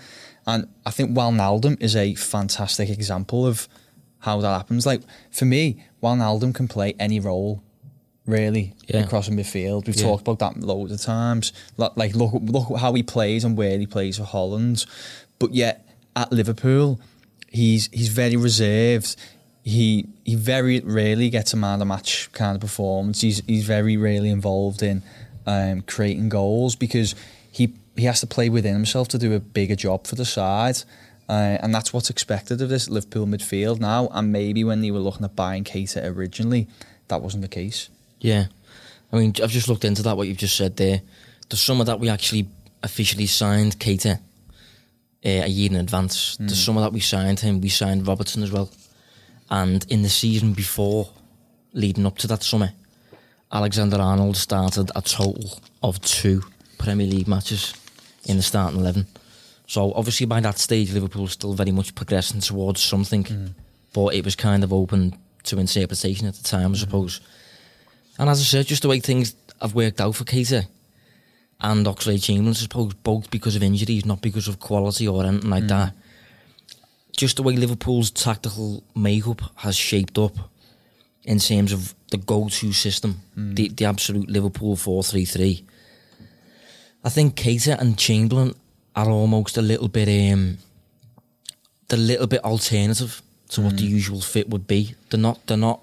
And 0.47 0.69
I 0.85 0.91
think 0.91 1.11
Wijnaldum 1.17 1.81
is 1.81 1.97
a 1.97 2.15
fantastic 2.15 2.89
example 2.91 3.47
of 3.47 3.69
how 4.21 4.41
that 4.41 4.55
happens. 4.57 4.87
Like 4.87 5.03
for 5.31 5.45
me, 5.45 5.83
Wijnaldum 6.03 6.55
can 6.55 6.69
play 6.69 6.95
any 6.99 7.21
role 7.21 7.63
really 8.27 8.75
Yeah. 8.87 9.01
across 9.01 9.29
the 9.29 9.35
midfield. 9.35 9.87
We've 9.87 9.97
Yeah. 9.97 10.05
talked 10.05 10.27
about 10.27 10.39
that 10.41 10.61
loads 10.61 10.93
of 10.93 11.01
times. 11.01 11.53
Lo- 11.77 11.93
Like 11.97 12.15
look 12.15 12.33
look 12.43 12.79
how 12.79 12.93
he 12.95 13.03
plays 13.03 13.45
and 13.45 13.57
where 13.57 13.79
he 13.79 13.87
plays 13.87 14.17
for 14.19 14.25
Holland, 14.25 14.85
but 15.39 15.55
yet 15.55 15.87
at 16.17 16.33
Liverpool, 16.33 17.01
he's 17.49 17.89
he's 17.93 18.09
very 18.09 18.37
reserved. 18.37 19.17
He 19.63 20.07
he 20.25 20.35
very 20.35 20.81
rarely 20.81 21.31
gets 21.31 21.53
a 21.53 21.57
man 21.57 21.81
of 21.83 21.89
match 21.89 22.31
kind 22.33 22.55
of 22.55 22.61
performance. 22.61 23.21
He's 23.23 23.43
he's 23.47 23.65
very 23.65 23.97
rarely 23.97 24.31
involved 24.31 24.83
in 24.83 25.03
um, 25.47 25.83
creating 25.83 26.31
goals 26.31 26.75
because 26.77 27.15
he 27.51 27.75
he 27.97 28.05
has 28.05 28.21
to 28.21 28.27
play 28.27 28.49
within 28.49 28.75
himself 28.75 29.09
to 29.09 29.19
do 29.19 29.35
a 29.35 29.41
bigger 29.41 29.77
job 29.77 30.07
for 30.07 30.15
the 30.15 30.25
side. 30.25 30.79
Uh, 31.29 31.57
and 31.63 31.75
that's 31.75 31.93
what's 31.93 32.11
expected 32.11 32.61
of 32.61 32.69
this 32.69 32.91
Liverpool 32.91 33.27
midfield 33.27 33.81
now. 33.81 34.09
And 34.13 34.31
maybe 34.31 34.63
when 34.65 34.81
they 34.83 34.91
were 34.91 34.99
looking 34.99 35.25
at 35.25 35.35
buying 35.35 35.65
Keita 35.65 36.05
originally, 36.05 36.69
that 37.09 37.23
wasn't 37.23 37.43
the 37.43 37.49
case. 37.49 37.89
yeah. 38.21 38.47
I 39.13 39.19
mean, 39.19 39.33
I've 39.41 39.51
just 39.51 39.69
looked 39.69 39.85
into 39.85 40.03
that. 40.03 40.17
What 40.17 40.27
you've 40.27 40.39
just 40.39 40.57
said 40.57 40.77
there. 40.77 41.01
The 41.49 41.57
summer 41.57 41.85
that 41.85 42.01
we 42.01 42.09
actually 42.09 42.49
officially 42.83 43.27
signed 43.27 43.79
Keita 43.79 44.17
uh, 44.17 44.19
a 45.23 45.47
year 45.47 45.71
in 45.71 45.77
advance. 45.77 46.37
The 46.39 46.57
summer 46.57 46.81
that 46.81 46.93
we 46.93 46.99
signed 46.99 47.39
him, 47.39 47.61
we 47.61 47.69
signed 47.69 48.09
Robertson 48.09 48.43
as 48.43 48.51
well. 48.51 48.71
And 49.51 49.87
in 49.89 50.03
the 50.03 50.09
season 50.09 50.53
before, 50.53 51.11
leading 51.73 52.07
up 52.07 52.19
to 52.19 52.27
that 52.27 52.43
summer, 52.43 52.73
Alexander 53.53 53.99
Arnold 53.99 54.37
started 54.37 54.91
a 54.97 55.03
total 55.03 55.61
of 55.81 56.01
two 56.01 56.43
Premier 56.79 57.07
League 57.07 57.29
matches 57.29 57.73
in 58.27 58.37
the 58.37 58.43
starting 58.43 58.81
11. 58.81 59.07
So 59.67 59.93
obviously 59.95 60.27
by 60.27 60.41
that 60.41 60.59
stage, 60.59 60.93
Liverpool 60.93 61.23
was 61.23 61.33
still 61.33 61.55
very 61.55 61.73
much 61.73 61.95
progressing 61.95 62.41
towards 62.41 62.83
something, 62.83 63.25
Mm. 63.25 63.55
but 63.93 64.15
it 64.15 64.25
was 64.25 64.37
kind 64.37 64.63
of 64.65 64.73
open 64.73 65.17
to 65.45 65.59
interpretation 65.59 66.27
at 66.27 66.35
the 66.35 66.43
time, 66.43 66.73
I 66.73 66.75
mm. 66.75 66.81
suppose. 66.81 67.21
And 68.19 68.29
as 68.29 68.41
I 68.41 68.45
said, 68.45 68.67
just 68.67 68.83
the 68.83 68.89
way 68.89 69.01
things 69.01 69.35
have 69.61 69.75
worked 69.75 70.01
out 70.01 70.15
for 70.15 70.25
Keita 70.25 70.67
and 71.61 71.87
Oxlade 71.87 72.23
Chamberlain, 72.23 72.51
I 72.51 72.55
suppose, 72.55 72.95
both 72.95 73.31
because 73.31 73.57
of 73.57 73.63
injuries, 73.63 74.05
not 74.05 74.21
because 74.21 74.49
of 74.49 74.61
quality 74.61 75.09
or 75.09 75.25
anything 75.25 75.51
like 75.51 75.65
mm. 75.65 75.69
that. 75.69 75.95
Just 77.17 77.37
the 77.37 77.43
way 77.43 77.57
Liverpool's 77.57 78.11
tactical 78.11 78.83
makeup 78.95 79.41
has 79.57 79.77
shaped 79.77 80.19
up 80.19 80.33
in 81.23 81.39
terms 81.39 81.73
of 81.73 81.95
the 82.11 82.19
go-to 82.19 82.73
system, 82.73 83.21
mm. 83.37 83.55
the, 83.57 83.69
the 83.69 83.85
absolute 83.85 84.29
Liverpool 84.29 84.77
4-3-3. 84.77 85.65
I 87.05 87.11
think 87.11 87.37
Keita 87.37 87.79
and 87.79 87.99
Chamberlain 87.99 88.55
are 88.97 89.11
almost 89.11 89.57
a 89.57 89.63
little 89.63 89.89
bit 89.89 90.09
um 90.33 90.59
they're 91.89 91.99
a 91.99 92.03
little 92.03 92.27
bit 92.27 92.43
alternative 92.45 93.21
to 93.51 93.61
what 93.61 93.77
the 93.77 93.87
mm. 93.87 93.91
usual 93.91 94.21
fit 94.21 94.49
would 94.49 94.67
be. 94.67 94.95
They're 95.11 95.21
not 95.21 95.47
they're 95.47 95.57
not 95.57 95.81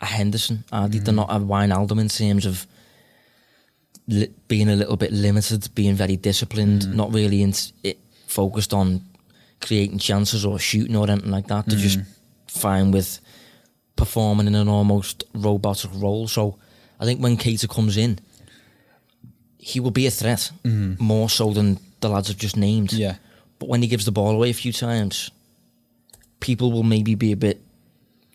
a 0.00 0.06
Henderson, 0.06 0.64
are 0.72 0.88
they? 0.88 0.98
They're 0.98 1.12
mm. 1.12 1.16
not 1.16 1.30
a 1.30 1.38
Wijnaldum 1.38 2.00
in 2.00 2.08
terms 2.08 2.46
of 2.46 2.66
li- 4.08 4.32
being 4.48 4.68
a 4.68 4.76
little 4.76 4.96
bit 4.96 5.12
limited, 5.12 5.68
being 5.74 5.94
very 5.94 6.16
disciplined, 6.16 6.82
mm. 6.82 6.94
not 6.94 7.12
really 7.12 7.42
in, 7.42 7.52
it, 7.82 7.98
focused 8.26 8.72
on 8.74 9.02
creating 9.60 9.98
chances 9.98 10.44
or 10.44 10.58
shooting 10.58 10.96
or 10.96 11.08
anything 11.08 11.30
like 11.30 11.46
that. 11.46 11.66
They're 11.66 11.78
just 11.78 12.00
fine 12.48 12.90
with 12.90 13.20
performing 13.96 14.48
in 14.48 14.54
an 14.54 14.68
almost 14.68 15.24
robotic 15.34 15.90
role. 15.94 16.26
So 16.26 16.58
I 16.98 17.04
think 17.04 17.20
when 17.20 17.36
Keita 17.36 17.68
comes 17.68 17.96
in, 17.96 18.18
he 19.62 19.78
will 19.78 19.92
be 19.92 20.06
a 20.08 20.10
threat 20.10 20.50
mm-hmm. 20.64 21.02
more 21.02 21.30
so 21.30 21.52
than 21.52 21.78
the 22.00 22.08
lads 22.08 22.26
have 22.26 22.36
just 22.36 22.56
named. 22.56 22.92
Yeah. 22.92 23.14
But 23.60 23.68
when 23.68 23.80
he 23.80 23.86
gives 23.86 24.04
the 24.04 24.10
ball 24.10 24.32
away 24.32 24.50
a 24.50 24.54
few 24.54 24.72
times, 24.72 25.30
people 26.40 26.72
will 26.72 26.82
maybe 26.82 27.14
be 27.14 27.30
a 27.30 27.36
bit 27.36 27.62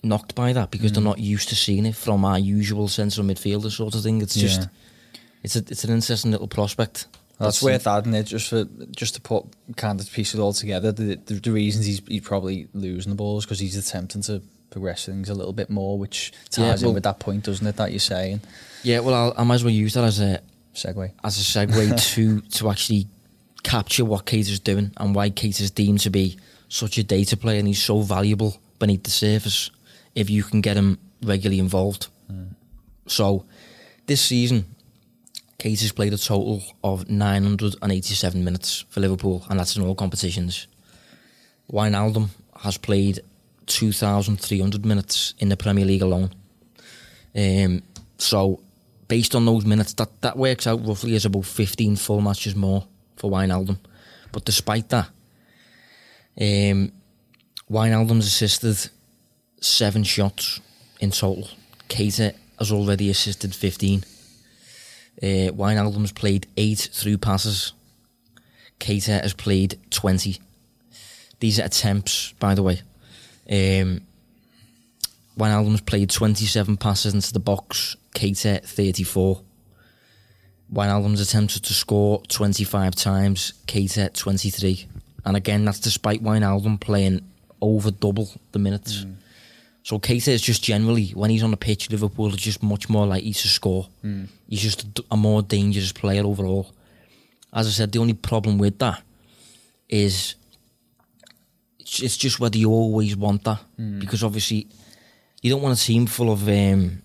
knocked 0.01 0.35
by 0.35 0.53
that 0.53 0.71
because 0.71 0.93
they're 0.93 1.01
mm. 1.01 1.11
not 1.11 1.19
used 1.19 1.49
to 1.49 1.55
seeing 1.55 1.85
it 1.85 1.95
from 1.95 2.23
our 2.23 2.39
usual 2.39 2.87
central 2.87 3.27
midfielder 3.27 3.69
sort 3.69 3.93
of 3.93 4.03
thing. 4.03 4.21
It's 4.21 4.35
just, 4.35 4.61
Yeah. 4.61 5.19
it's 5.43 5.55
a, 5.57 5.59
it's 5.59 5.83
an 5.83 5.93
interesting 5.93 6.31
little 6.31 6.47
prospect. 6.47 7.07
That's 7.39 7.61
worth 7.61 7.85
adding 7.87 8.13
it 8.13 8.23
just 8.23 8.47
for 8.47 8.63
just 8.91 9.15
to 9.15 9.21
put 9.21 9.45
kind 9.75 9.99
of 9.99 10.09
piece 10.09 10.33
it 10.33 10.39
all 10.39 10.53
together. 10.53 10.93
The, 10.93 11.19
the, 11.25 11.33
the 11.35 11.51
reasons 11.51 11.85
he's, 11.85 12.01
he's 12.07 12.21
probably 12.21 12.69
losing 12.73 13.09
the 13.09 13.17
balls 13.17 13.45
because 13.45 13.59
he's 13.59 13.75
attempting 13.75 14.21
to 14.23 14.41
progress 14.69 15.05
things 15.05 15.29
a 15.29 15.33
little 15.33 15.53
bit 15.53 15.69
more, 15.69 15.99
which 15.99 16.31
ties 16.49 16.57
Yeah, 16.57 16.75
in 16.75 16.81
well- 16.83 16.93
with 16.93 17.03
that 17.03 17.19
point, 17.19 17.43
doesn't 17.43 17.67
it? 17.67 17.75
That 17.75 17.91
you're 17.91 17.99
saying. 17.99 18.39
Yeah, 18.83 19.01
well, 19.01 19.13
I'll, 19.13 19.33
I 19.37 19.43
might 19.43 19.55
as 19.55 19.63
well 19.65 19.73
use 19.73 19.93
that 19.95 20.05
as 20.05 20.21
a 20.21 20.41
Segue. 20.77 21.11
as 21.23 21.37
a 21.37 21.43
segue 21.43 22.01
to 22.13 22.41
to 22.41 22.69
actually 22.69 23.07
capture 23.63 24.05
what 24.05 24.25
Keita's 24.25 24.59
doing 24.59 24.91
and 24.97 25.15
why 25.15 25.29
Keita's 25.29 25.71
deemed 25.71 25.99
to 26.01 26.09
be 26.09 26.37
such 26.69 26.97
a 26.97 27.03
data 27.03 27.35
player 27.35 27.59
and 27.59 27.67
he's 27.67 27.81
so 27.81 28.01
valuable 28.01 28.57
beneath 28.79 29.03
the 29.03 29.09
surface 29.09 29.71
if 30.15 30.29
you 30.29 30.43
can 30.43 30.61
get 30.61 30.77
him 30.77 30.97
regularly 31.23 31.59
involved. 31.59 32.07
So 33.07 33.45
this 34.05 34.21
season, 34.21 34.65
Keita's 35.59 35.91
played 35.91 36.13
a 36.13 36.17
total 36.17 36.61
of 36.83 37.09
987 37.09 38.43
minutes 38.43 38.85
for 38.89 38.99
Liverpool 38.99 39.45
and 39.49 39.59
that's 39.59 39.75
in 39.75 39.83
all 39.83 39.95
competitions. 39.95 40.67
Wijnaldum 41.71 42.29
has 42.61 42.77
played 42.77 43.19
2,300 43.65 44.85
minutes 44.85 45.33
in 45.39 45.49
the 45.49 45.57
Premier 45.57 45.85
League 45.85 46.01
alone. 46.01 46.31
Um, 47.35 47.83
so, 48.17 48.61
based 49.07 49.35
on 49.35 49.45
those 49.45 49.65
minutes, 49.65 49.93
that, 49.93 50.21
that 50.21 50.37
works 50.37 50.67
out 50.67 50.85
roughly 50.85 51.15
as 51.15 51.25
about 51.25 51.45
15 51.45 51.95
full 51.95 52.21
matches 52.21 52.55
more 52.55 52.85
for 53.15 53.31
Wijnaldum. 53.31 53.77
But 54.31 54.45
despite 54.45 54.89
that, 54.89 55.09
um, 56.39 56.91
Wijnaldum's 57.69 58.27
assisted 58.27 58.91
seven 59.59 60.03
shots 60.03 60.59
in 60.99 61.11
total. 61.11 61.47
Keita 61.89 62.35
has 62.59 62.71
already 62.71 63.09
assisted 63.09 63.55
15. 63.55 64.03
Uh, 65.21 65.25
Wijnaldum's 65.51 66.11
played 66.11 66.47
eight 66.57 66.89
through 66.93 67.17
passes. 67.17 67.73
Keita 68.79 69.21
has 69.21 69.33
played 69.33 69.79
20. 69.89 70.39
These 71.39 71.59
are 71.59 71.65
attempts, 71.65 72.33
by 72.33 72.55
the 72.55 72.63
way. 72.63 72.81
Um, 73.49 74.01
Wijnaldum's 75.37 75.81
played 75.81 76.09
27 76.09 76.77
passes 76.77 77.13
into 77.13 77.33
the 77.33 77.39
box, 77.39 77.95
Keita 78.17 78.63
34. 78.65 79.41
Wijnaldum's 80.73 81.21
attempted 81.21 81.63
to 81.63 81.73
score 81.73 82.21
25 82.23 82.95
times, 82.95 83.53
Keita 83.67 84.11
23. 84.11 84.87
And 85.23 85.37
again, 85.37 85.63
that's 85.65 85.79
despite 85.79 86.21
wine 86.23 86.41
Wijnaldum 86.41 86.79
playing 86.79 87.21
over 87.61 87.91
double 87.91 88.29
the 88.53 88.59
minutes. 88.59 89.03
Hmm. 89.03 89.11
So 89.83 89.99
Keita 89.99 90.29
is 90.29 90.41
just 90.41 90.63
generally, 90.63 91.09
when 91.09 91.29
he's 91.29 91.43
on 91.43 91.51
the 91.51 91.57
pitch, 91.57 91.91
Liverpool 91.91 92.29
is 92.29 92.37
just 92.37 92.63
much 92.63 92.89
more 92.89 93.05
likely 93.05 93.33
to 93.33 93.47
score. 93.47 93.87
Hmm. 94.01 94.25
He's 94.49 94.61
just 94.61 94.99
a, 94.99 95.03
a 95.11 95.17
more 95.17 95.43
dangerous 95.43 95.91
player 95.91 96.25
overall. 96.25 96.71
As 97.53 97.67
I 97.67 97.69
said, 97.69 97.91
the 97.91 97.99
only 97.99 98.13
problem 98.13 98.57
with 98.57 98.79
that 98.79 99.01
is 99.87 100.35
it's 101.79 102.17
just 102.17 102.39
whether 102.39 102.57
you 102.57 102.71
always 102.71 103.15
want 103.15 103.43
that 103.43 103.59
hmm. 103.77 103.99
because 103.99 104.23
obviously 104.23 104.67
you 105.41 105.49
don't 105.51 105.61
want 105.61 105.79
a 105.79 105.81
team 105.81 106.07
full 106.07 106.31
of 106.31 106.45
um, 106.49 107.01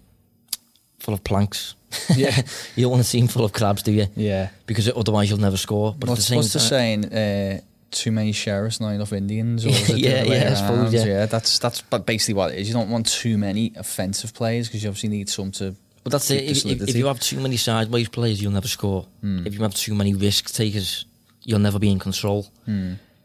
full 1.02 1.14
of 1.14 1.22
planks. 1.24 1.74
Yeah. 2.16 2.34
you 2.76 2.84
don't 2.84 2.90
want 2.90 3.02
to 3.02 3.08
see 3.08 3.18
him 3.18 3.28
full 3.28 3.44
of 3.44 3.52
crabs, 3.52 3.82
do 3.82 3.92
you? 3.92 4.06
Yeah. 4.16 4.48
Because 4.66 4.88
otherwise 4.88 5.28
you'll 5.28 5.38
never 5.40 5.58
score. 5.58 5.94
But 5.98 6.08
what's 6.08 6.24
at 6.24 6.30
the 6.30 6.36
what's 6.36 6.50
same 6.50 7.02
the 7.02 7.08
saying? 7.10 7.12
Uh, 7.12 7.60
too 7.90 8.10
many 8.10 8.32
sheriffs, 8.32 8.80
not 8.80 8.90
enough 8.90 9.12
Indians. 9.12 9.66
Or 9.66 9.68
is 9.68 9.90
it 9.90 9.92
the 9.92 10.00
Yeah, 10.00 10.22
yeah, 10.22 10.50
I 10.50 10.54
suppose, 10.54 10.94
around? 10.94 11.06
yeah. 11.06 11.26
that's 11.26 11.58
that's 11.58 11.82
but 11.82 12.06
basically 12.06 12.32
what 12.34 12.52
it 12.52 12.58
is. 12.60 12.68
You 12.68 12.72
don't 12.74 12.88
want 12.88 13.06
too 13.06 13.36
many 13.36 13.72
offensive 13.76 14.32
players 14.32 14.68
because 14.68 14.82
you 14.82 14.88
obviously 14.88 15.10
need 15.10 15.28
some 15.28 15.50
to. 15.52 15.76
but 16.02 16.12
that's 16.12 16.30
it. 16.30 16.44
If, 16.44 16.64
if, 16.64 16.88
if 16.88 16.96
you 16.96 17.06
have 17.06 17.20
too 17.20 17.40
many 17.40 17.58
sideways 17.58 18.08
players, 18.08 18.40
you'll 18.40 18.52
never 18.52 18.68
score. 18.68 19.06
If 19.22 19.52
you 19.54 19.60
have 19.60 19.74
too 19.74 19.94
many 19.94 20.14
risk 20.14 20.50
takers, 20.54 21.04
you'll 21.42 21.58
never 21.58 21.78
be 21.78 21.90
in 21.90 21.98
control. 21.98 22.46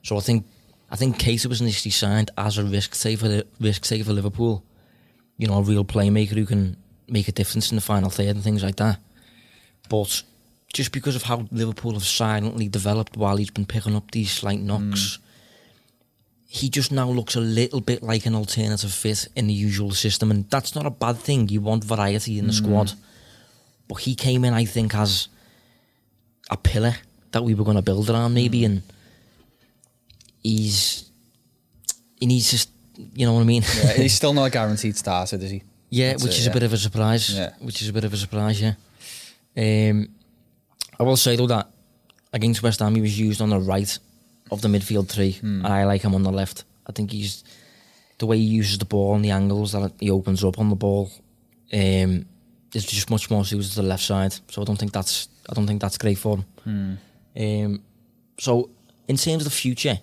So 0.04 0.18
I 0.18 0.20
think 0.20 0.46
I 0.92 0.98
think 0.98 1.18
Keita 1.18 1.46
was 1.48 1.62
initially 1.62 1.92
signed 1.92 2.32
as 2.38 2.58
a 2.58 2.66
risk 2.66 3.00
taker, 3.02 3.44
risk 3.62 3.84
taker 3.84 4.04
for 4.04 4.14
Liverpool. 4.14 4.64
You 5.38 5.48
know, 5.48 5.60
a 5.60 5.62
real 5.62 5.86
playmaker 5.86 6.36
who 6.36 6.46
can 6.46 6.76
make 7.08 7.28
a 7.28 7.32
difference 7.32 7.72
in 7.72 7.76
the 7.76 7.82
final 7.82 8.10
third 8.10 8.36
and 8.36 8.44
things 8.44 8.64
like 8.64 8.76
that. 8.78 9.00
But 9.90 10.24
just 10.74 10.92
because 10.92 11.16
of 11.16 11.24
how 11.24 11.48
Liverpool 11.52 11.94
have 11.94 12.04
silently 12.04 12.68
developed 12.68 13.18
while 13.18 13.38
he's 13.38 13.50
been 13.50 13.66
picking 13.66 13.96
up 13.96 14.12
these 14.12 14.32
slight 14.32 14.60
knocks, 14.60 14.84
mm. 14.84 15.20
he 16.48 16.70
just 16.70 16.92
now 16.92 17.10
looks 17.10 17.36
a 17.36 17.42
little 17.42 17.82
bit 17.82 18.04
like 18.04 18.26
an 18.26 18.36
alternative 18.36 18.92
fit 18.92 19.28
in 19.36 19.48
the 19.48 19.54
usual 19.54 19.92
system, 19.92 20.32
and 20.32 20.50
that's 20.50 20.76
not 20.76 20.86
a 20.86 20.92
bad 20.92 21.18
thing. 21.18 21.48
You 21.50 21.62
want 21.62 21.84
variety 21.84 22.38
in 22.38 22.48
the 22.48 22.54
mm. 22.54 22.58
squad, 22.58 22.94
but 23.88 23.96
he 23.96 24.16
came 24.16 24.44
in, 24.44 24.54
I 24.54 24.66
think, 24.66 24.94
as 24.94 25.30
a 26.50 26.58
pillar 26.58 26.96
that 27.32 27.44
we 27.44 27.54
were 27.54 27.64
going 27.64 27.78
to 27.78 27.82
build 27.82 28.10
around, 28.10 28.34
maybe, 28.34 28.62
mm. 28.62 28.66
and 28.66 28.82
he's 30.44 31.10
he 32.20 32.26
needs 32.26 32.66
to, 32.66 32.68
you 33.14 33.26
know 33.26 33.34
what 33.34 33.42
I 33.42 33.46
mean? 33.46 33.64
Yeah, 33.76 33.94
he's 33.94 34.16
still 34.22 34.34
not 34.34 34.46
a 34.46 34.50
guaranteed 34.50 34.98
starter, 34.98 35.38
is 35.38 35.52
he? 35.52 35.64
Yeah, 35.90 36.12
That's 36.12 36.24
which 36.24 36.34
it, 36.34 36.40
is 36.40 36.46
yeah. 36.46 36.52
a 36.52 36.54
bit 36.54 36.64
of 36.64 36.74
a 36.74 36.78
surprise. 36.78 37.34
Yeah. 37.34 37.54
Which 37.60 37.82
is 37.82 37.90
a 37.90 37.94
bit 37.94 38.04
of 38.04 38.14
a 38.14 38.18
surprise, 38.18 38.62
yeah. 38.62 38.74
Um, 39.56 40.10
I 41.00 41.04
will 41.04 41.18
say 41.18 41.36
though 41.36 41.48
that 41.48 41.70
against 42.34 42.62
West 42.64 42.80
Ham 42.80 42.96
he 42.96 43.02
was 43.02 43.18
used 43.20 43.42
on 43.42 43.50
the 43.50 43.60
right 43.60 43.98
of 44.52 44.62
the 44.62 44.68
midfield 44.68 45.10
three, 45.10 45.34
Hmm. 45.34 45.66
and 45.66 45.74
I 45.74 45.86
like 45.86 46.02
him 46.02 46.14
on 46.16 46.24
the 46.24 46.32
left. 46.32 46.64
I 46.86 46.92
think 46.92 47.12
he's 47.12 47.44
the 48.18 48.26
way 48.26 48.38
he 48.38 48.44
uses 48.44 48.78
the 48.78 48.86
ball 48.86 49.16
and 49.16 49.24
the 49.24 49.32
angles 49.32 49.72
that 49.74 49.92
he 50.00 50.10
opens 50.12 50.44
up 50.44 50.60
on 50.60 50.70
the 50.70 50.76
ball. 50.76 51.10
Um, 51.74 52.26
is 52.74 52.86
just 52.86 53.10
much 53.10 53.30
more 53.32 53.44
suited 53.46 53.70
to 53.70 53.76
the 53.78 53.88
left 53.88 54.04
side. 54.04 54.34
So 54.50 54.62
I 54.62 54.66
don't 54.66 54.78
think 54.78 54.92
that's 54.92 55.30
I 55.50 55.54
don't 55.54 55.66
think 55.68 55.82
that's 55.82 55.98
great 55.98 56.18
for 56.18 56.44
him. 56.66 57.00
Um, 57.36 57.84
so 58.40 58.70
in 59.08 59.16
terms 59.18 59.44
of 59.46 59.52
the 59.52 59.58
future, 59.58 59.98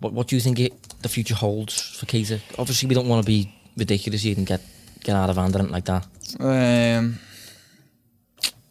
what 0.00 0.12
what 0.12 0.28
do 0.28 0.36
you 0.36 0.40
think 0.42 0.60
it, 0.60 0.72
the 1.02 1.08
future 1.08 1.34
holds 1.34 1.80
for 1.98 2.06
Keita? 2.06 2.40
Obviously, 2.58 2.88
we 2.88 2.94
don't 2.94 3.08
want 3.08 3.24
to 3.24 3.26
be 3.26 3.52
ridiculous 3.76 4.22
here 4.22 4.34
and 4.36 4.46
get 4.46 4.60
get 5.04 5.14
out 5.16 5.30
of 5.30 5.36
hand 5.36 5.54
or 5.54 5.58
anything 5.60 5.72
like 5.72 5.84
that. 5.84 6.06
Um, 6.40 7.18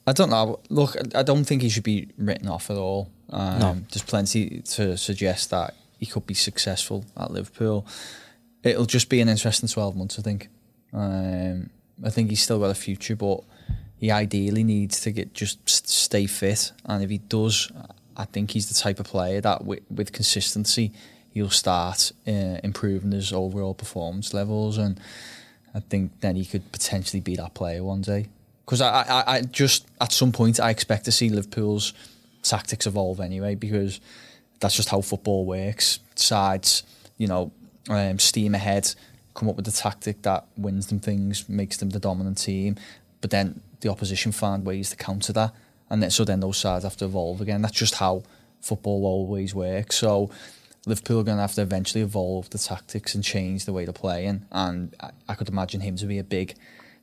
I 0.08 0.12
don't 0.12 0.30
know. 0.30 0.60
Look, 0.70 0.96
I- 0.98 1.20
I 1.20 1.24
don't 1.24 1.46
think 1.46 1.62
he 1.62 1.70
should 1.70 1.84
be 1.84 2.10
written 2.18 2.48
off 2.48 2.70
at 2.70 2.78
all. 2.78 3.10
Um, 3.30 3.60
No. 3.60 3.74
There's 3.92 4.04
plenty 4.04 4.62
to 4.62 4.98
suggest 4.98 5.50
that 5.50 5.74
he 6.00 6.06
could 6.06 6.28
be 6.28 6.34
successful 6.34 7.06
at 7.18 7.32
Liverpool. 7.32 7.86
It'll 8.64 8.86
just 8.86 9.10
be 9.10 9.22
an 9.22 9.30
interesting 9.30 9.70
12 9.70 9.96
months, 9.96 10.20
I 10.20 10.22
think. 10.22 10.50
Um, 10.94 11.70
I 12.04 12.10
think 12.10 12.30
he's 12.30 12.42
still 12.42 12.60
got 12.60 12.70
a 12.70 12.76
future, 12.76 13.16
but 13.16 13.42
he 13.98 14.12
ideally 14.12 14.64
needs 14.64 15.00
to 15.02 15.12
get 15.12 15.34
just 15.34 15.68
stay 15.90 16.26
fit. 16.28 16.72
And 16.86 17.04
if 17.04 17.10
he 17.10 17.18
does, 17.20 17.72
I 18.18 18.26
think 18.26 18.52
he's 18.52 18.68
the 18.68 18.74
type 18.76 19.00
of 19.00 19.08
player 19.08 19.42
that 19.42 19.66
with, 19.66 19.80
with 19.90 20.12
consistency, 20.12 20.92
he'll 21.36 21.50
start 21.50 22.14
uh, 22.28 22.60
improving 22.64 23.12
his 23.12 23.32
overall 23.32 23.76
performance 23.76 24.34
levels. 24.34 24.78
And 24.80 25.00
I 25.76 25.82
think 25.82 26.22
then 26.22 26.38
he 26.38 26.46
could 26.46 26.72
potentially 26.72 27.20
be 27.20 27.36
that 27.36 27.54
player 27.54 27.84
one 27.84 28.02
day. 28.02 28.28
Because 28.66 28.82
I, 28.82 29.04
I, 29.04 29.24
I 29.36 29.42
just 29.42 29.86
at 30.02 30.12
some 30.12 30.32
point 30.32 30.60
I 30.60 30.72
expect 30.72 31.06
to 31.06 31.12
see 31.12 31.30
Liverpool's 31.30 31.94
tactics 32.42 32.88
evolve 32.88 33.20
anyway 33.20 33.54
because 33.54 34.00
that's 34.60 34.76
just 34.76 34.90
how 34.90 35.02
football 35.02 35.46
works. 35.46 36.00
Sides, 36.16 36.84
you 37.18 37.28
know, 37.28 37.52
um, 37.90 38.18
steam 38.18 38.56
ahead, 38.56 38.96
come 39.36 39.50
up 39.50 39.58
with 39.58 39.68
a 39.68 39.72
tactic 39.72 40.22
that 40.22 40.46
wins 40.58 40.88
them 40.88 41.00
things, 41.00 41.48
makes 41.50 41.78
them 41.78 41.90
the 41.90 42.00
dominant 42.00 42.38
team, 42.38 42.78
but 43.20 43.30
then 43.30 43.62
the 43.82 43.90
opposition 43.90 44.32
find 44.32 44.66
ways 44.66 44.90
to 44.90 44.96
counter 44.96 45.34
that, 45.34 45.54
and 45.90 46.02
then 46.02 46.10
so 46.10 46.24
then 46.24 46.40
those 46.40 46.58
sides 46.58 46.86
have 46.86 46.98
to 46.98 47.06
evolve 47.06 47.42
again. 47.42 47.62
That's 47.62 47.78
just 47.78 47.96
how 47.96 48.24
football 48.62 49.06
always 49.06 49.54
works. 49.54 49.98
So 49.98 50.32
Liverpool 50.86 51.20
are 51.20 51.24
going 51.24 51.38
to 51.38 51.42
have 51.42 51.54
to 51.56 51.62
eventually 51.62 52.04
evolve 52.04 52.50
the 52.52 52.58
tactics 52.58 53.16
and 53.16 53.24
change 53.24 53.66
the 53.66 53.74
way 53.74 53.86
they're 53.86 53.94
playing, 53.94 54.46
and 54.52 54.96
I, 55.00 55.12
I 55.30 55.36
could 55.36 55.50
imagine 55.50 55.82
him 55.82 55.96
to 55.98 56.06
be 56.06 56.20
a 56.20 56.24
big, 56.24 56.56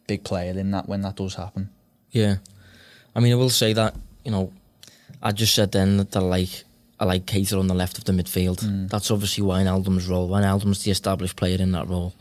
big 0.07 0.25
player 0.25 0.59
in 0.59 0.71
that 0.71 0.89
when 0.89 1.03
that 1.03 1.17
does 1.17 1.35
happen. 1.35 1.71
Yeah, 2.11 2.37
I 3.15 3.21
mean, 3.21 3.33
I 3.33 3.37
will 3.37 3.51
say 3.51 3.73
that 3.73 3.95
you 4.25 4.31
know, 4.31 4.53
I 5.23 5.33
just 5.33 5.55
said 5.55 5.73
then 5.73 5.99
that 5.99 6.17
I 6.17 6.21
like 6.21 6.65
I 7.01 7.05
like 7.05 7.27
Keita 7.27 7.59
on 7.59 7.67
the 7.67 7.75
left 7.75 7.99
of 7.99 8.05
the 8.05 8.13
midfield. 8.13 8.65
Mm. 8.65 8.89
That's 8.89 9.11
obviously 9.11 9.45
Wijnaldum's 9.45 10.07
role. 10.07 10.29
Wijnaldum's 10.29 10.85
the 10.85 10.91
established 10.91 11.37
player 11.37 11.61
in 11.61 11.73
that 11.73 11.89
role. 11.89 12.15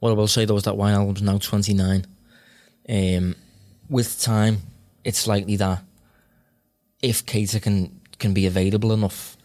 What 0.00 0.10
I 0.10 0.14
will 0.14 0.28
say 0.28 0.44
though 0.44 0.56
is 0.56 0.64
that 0.64 0.74
Wijnaldum's 0.74 1.22
now 1.22 1.38
29. 1.38 2.06
Um, 2.88 3.36
with 3.88 4.20
time, 4.20 4.58
it's 5.04 5.26
likely 5.26 5.56
that 5.56 5.82
if 7.02 7.24
Keita 7.24 7.62
can 7.62 8.00
can 8.18 8.34
be 8.34 8.46
available 8.46 8.92
enough, 8.92 9.36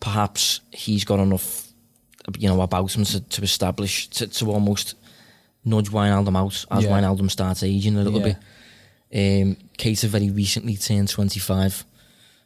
perhaps 0.00 0.60
he's 0.72 1.04
got 1.04 1.18
enough, 1.20 1.68
you 2.38 2.48
know, 2.48 2.60
about 2.62 2.94
him 2.94 3.04
to, 3.04 3.20
to 3.20 3.42
establish 3.42 4.08
to, 4.08 4.26
to 4.26 4.50
almost 4.50 4.94
nudge 5.64 5.90
Wijnaldum 5.90 6.36
out 6.36 6.64
as 6.70 6.84
Yeah. 6.84 6.90
Wijnaldum 6.90 7.30
starts 7.30 7.62
aging 7.62 7.96
a 7.96 8.02
little 8.02 8.20
Yeah. 8.20 8.34
bit. 8.34 9.44
Um, 9.44 9.56
Keita 9.78 10.06
very 10.08 10.30
recently 10.30 10.76
turned 10.76 11.08
25. 11.08 11.84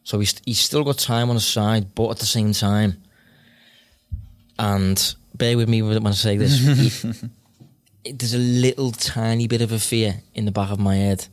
So 0.05 0.19
he's, 0.21 0.35
he's 0.45 0.59
still 0.61 0.85
got 0.85 0.99
time 0.99 1.29
on 1.31 1.37
his 1.37 1.45
side, 1.47 1.95
but 1.95 2.11
at 2.11 2.19
the 2.19 2.27
same 2.27 2.53
time, 2.53 3.03
and 4.59 5.15
bear 5.35 5.57
with 5.57 5.69
me 5.69 5.83
when 5.83 6.07
I 6.07 6.11
say 6.13 6.37
this, 6.37 6.59
he- 8.05 8.13
there's 8.13 8.35
a 8.35 8.39
little 8.39 8.93
tiny 8.93 9.47
bit 9.47 9.61
of 9.61 9.73
a 9.73 9.79
fear 9.79 10.23
in 10.35 10.47
the 10.47 10.53
back 10.53 10.71
of 10.71 10.79
my 10.81 10.97
head 10.97 11.27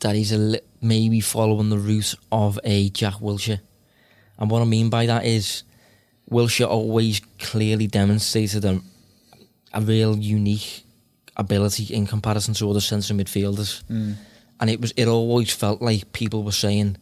that 0.00 0.14
he's 0.16 0.32
a 0.32 0.38
li- 0.38 0.60
maybe 0.80 1.20
following 1.20 1.70
the 1.70 1.78
route 1.78 2.14
of 2.32 2.58
a 2.64 2.90
Jack 2.90 3.14
Wilshere. 3.14 3.60
And 4.38 4.50
what 4.50 4.62
I 4.62 4.64
mean 4.64 4.90
by 4.90 5.06
that 5.06 5.24
is, 5.24 5.62
Wilshere 6.30 6.66
always 6.68 7.20
clearly 7.38 7.86
demonstrated 7.86 8.64
a, 8.64 8.80
a 9.72 9.80
real 9.80 10.16
unique 10.16 10.84
ability 11.36 11.94
in 11.94 12.06
comparison 12.06 12.54
to 12.54 12.70
other 12.70 12.80
centre 12.80 13.14
midfielders. 13.14 13.82
And 14.58 14.70
it 14.70 14.80
was 14.80 14.92
it 14.96 15.06
always 15.06 15.52
felt 15.52 15.82
like 15.82 16.12
people 16.12 16.42
were 16.42 16.52
saying, 16.52 16.96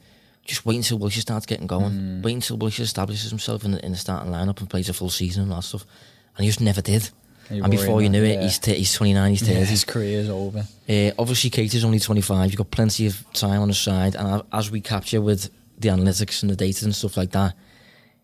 just 0.45 0.67
wait 0.67 0.77
until 0.77 0.99
Wilshere 0.99 1.21
starts 1.21 1.47
getting 1.47 1.67
going. 1.67 2.21
Wait 2.23 2.35
until 2.35 2.59
Wilshere 2.59 2.81
establishes 2.81 3.31
himself 3.31 3.65
in 3.65 3.71
the, 3.73 3.85
in 3.85 3.93
the 3.93 3.99
starting 3.99 4.33
lineup 4.33 4.61
and 4.61 4.69
plays 4.69 4.89
a 4.89 4.93
full 4.93 5.11
season 5.11 5.45
and 5.45 5.53
all 5.53 5.59
that 5.61 5.63
stuff. 5.63 5.87
And 6.37 6.45
he 6.45 6.49
just 6.49 6.61
never 6.61 6.83
did. 6.83 7.09
You're 7.51 7.65
and 7.65 7.71
before 7.71 8.03
you 8.03 8.09
knew 8.09 8.25
it, 8.25 8.35
yeah. 8.35 8.43
he's 8.43 8.59
t- 8.59 8.75
he's 8.75 8.93
29, 8.95 9.31
he's 9.31 9.41
30. 9.43 9.53
Yeah, 9.53 9.65
his 9.65 9.85
career's 9.85 10.29
over. 10.29 10.67
Uh, 10.89 11.11
obviously, 11.19 11.51
Kate 11.51 11.73
is 11.73 11.85
only 11.85 11.99
25. 11.99 12.51
You've 12.51 12.57
got 12.57 12.71
plenty 12.71 13.07
of 13.07 13.25
time 13.33 13.61
on 13.61 13.69
his 13.69 13.79
side. 13.79 14.17
And 14.17 14.43
as 14.53 14.71
we 14.71 14.81
capture 14.81 15.21
with 15.21 15.51
the 15.79 15.89
analytics 15.89 16.43
and 16.43 16.51
the 16.51 16.57
data 16.57 16.85
and 16.85 16.95
stuff 16.95 17.17
like 17.17 17.31
that, 17.33 17.55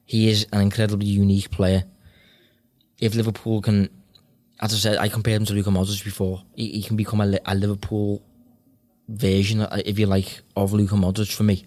he 0.04 0.28
is 0.28 0.46
an 0.52 0.60
incredibly 0.60 1.06
unique 1.06 1.50
player. 1.50 1.84
If 2.98 3.14
Liverpool 3.14 3.62
can, 3.62 3.88
as 4.60 4.72
I 4.72 4.76
said, 4.76 4.98
I 4.98 5.08
compared 5.08 5.40
him 5.40 5.46
to 5.46 5.54
Luka 5.54 5.70
Modric 5.70 6.04
before. 6.04 6.42
He, 6.54 6.72
he 6.72 6.82
can 6.82 6.96
become 6.96 7.20
a, 7.20 7.38
a 7.46 7.54
Liverpool 7.54 8.22
version, 9.08 9.62
uh, 9.62 9.80
if 9.84 9.98
you 9.98 10.06
like, 10.06 10.40
of 10.56 10.72
Luka 10.72 10.94
Modric 10.94 11.32
for 11.32 11.44
me. 11.44 11.64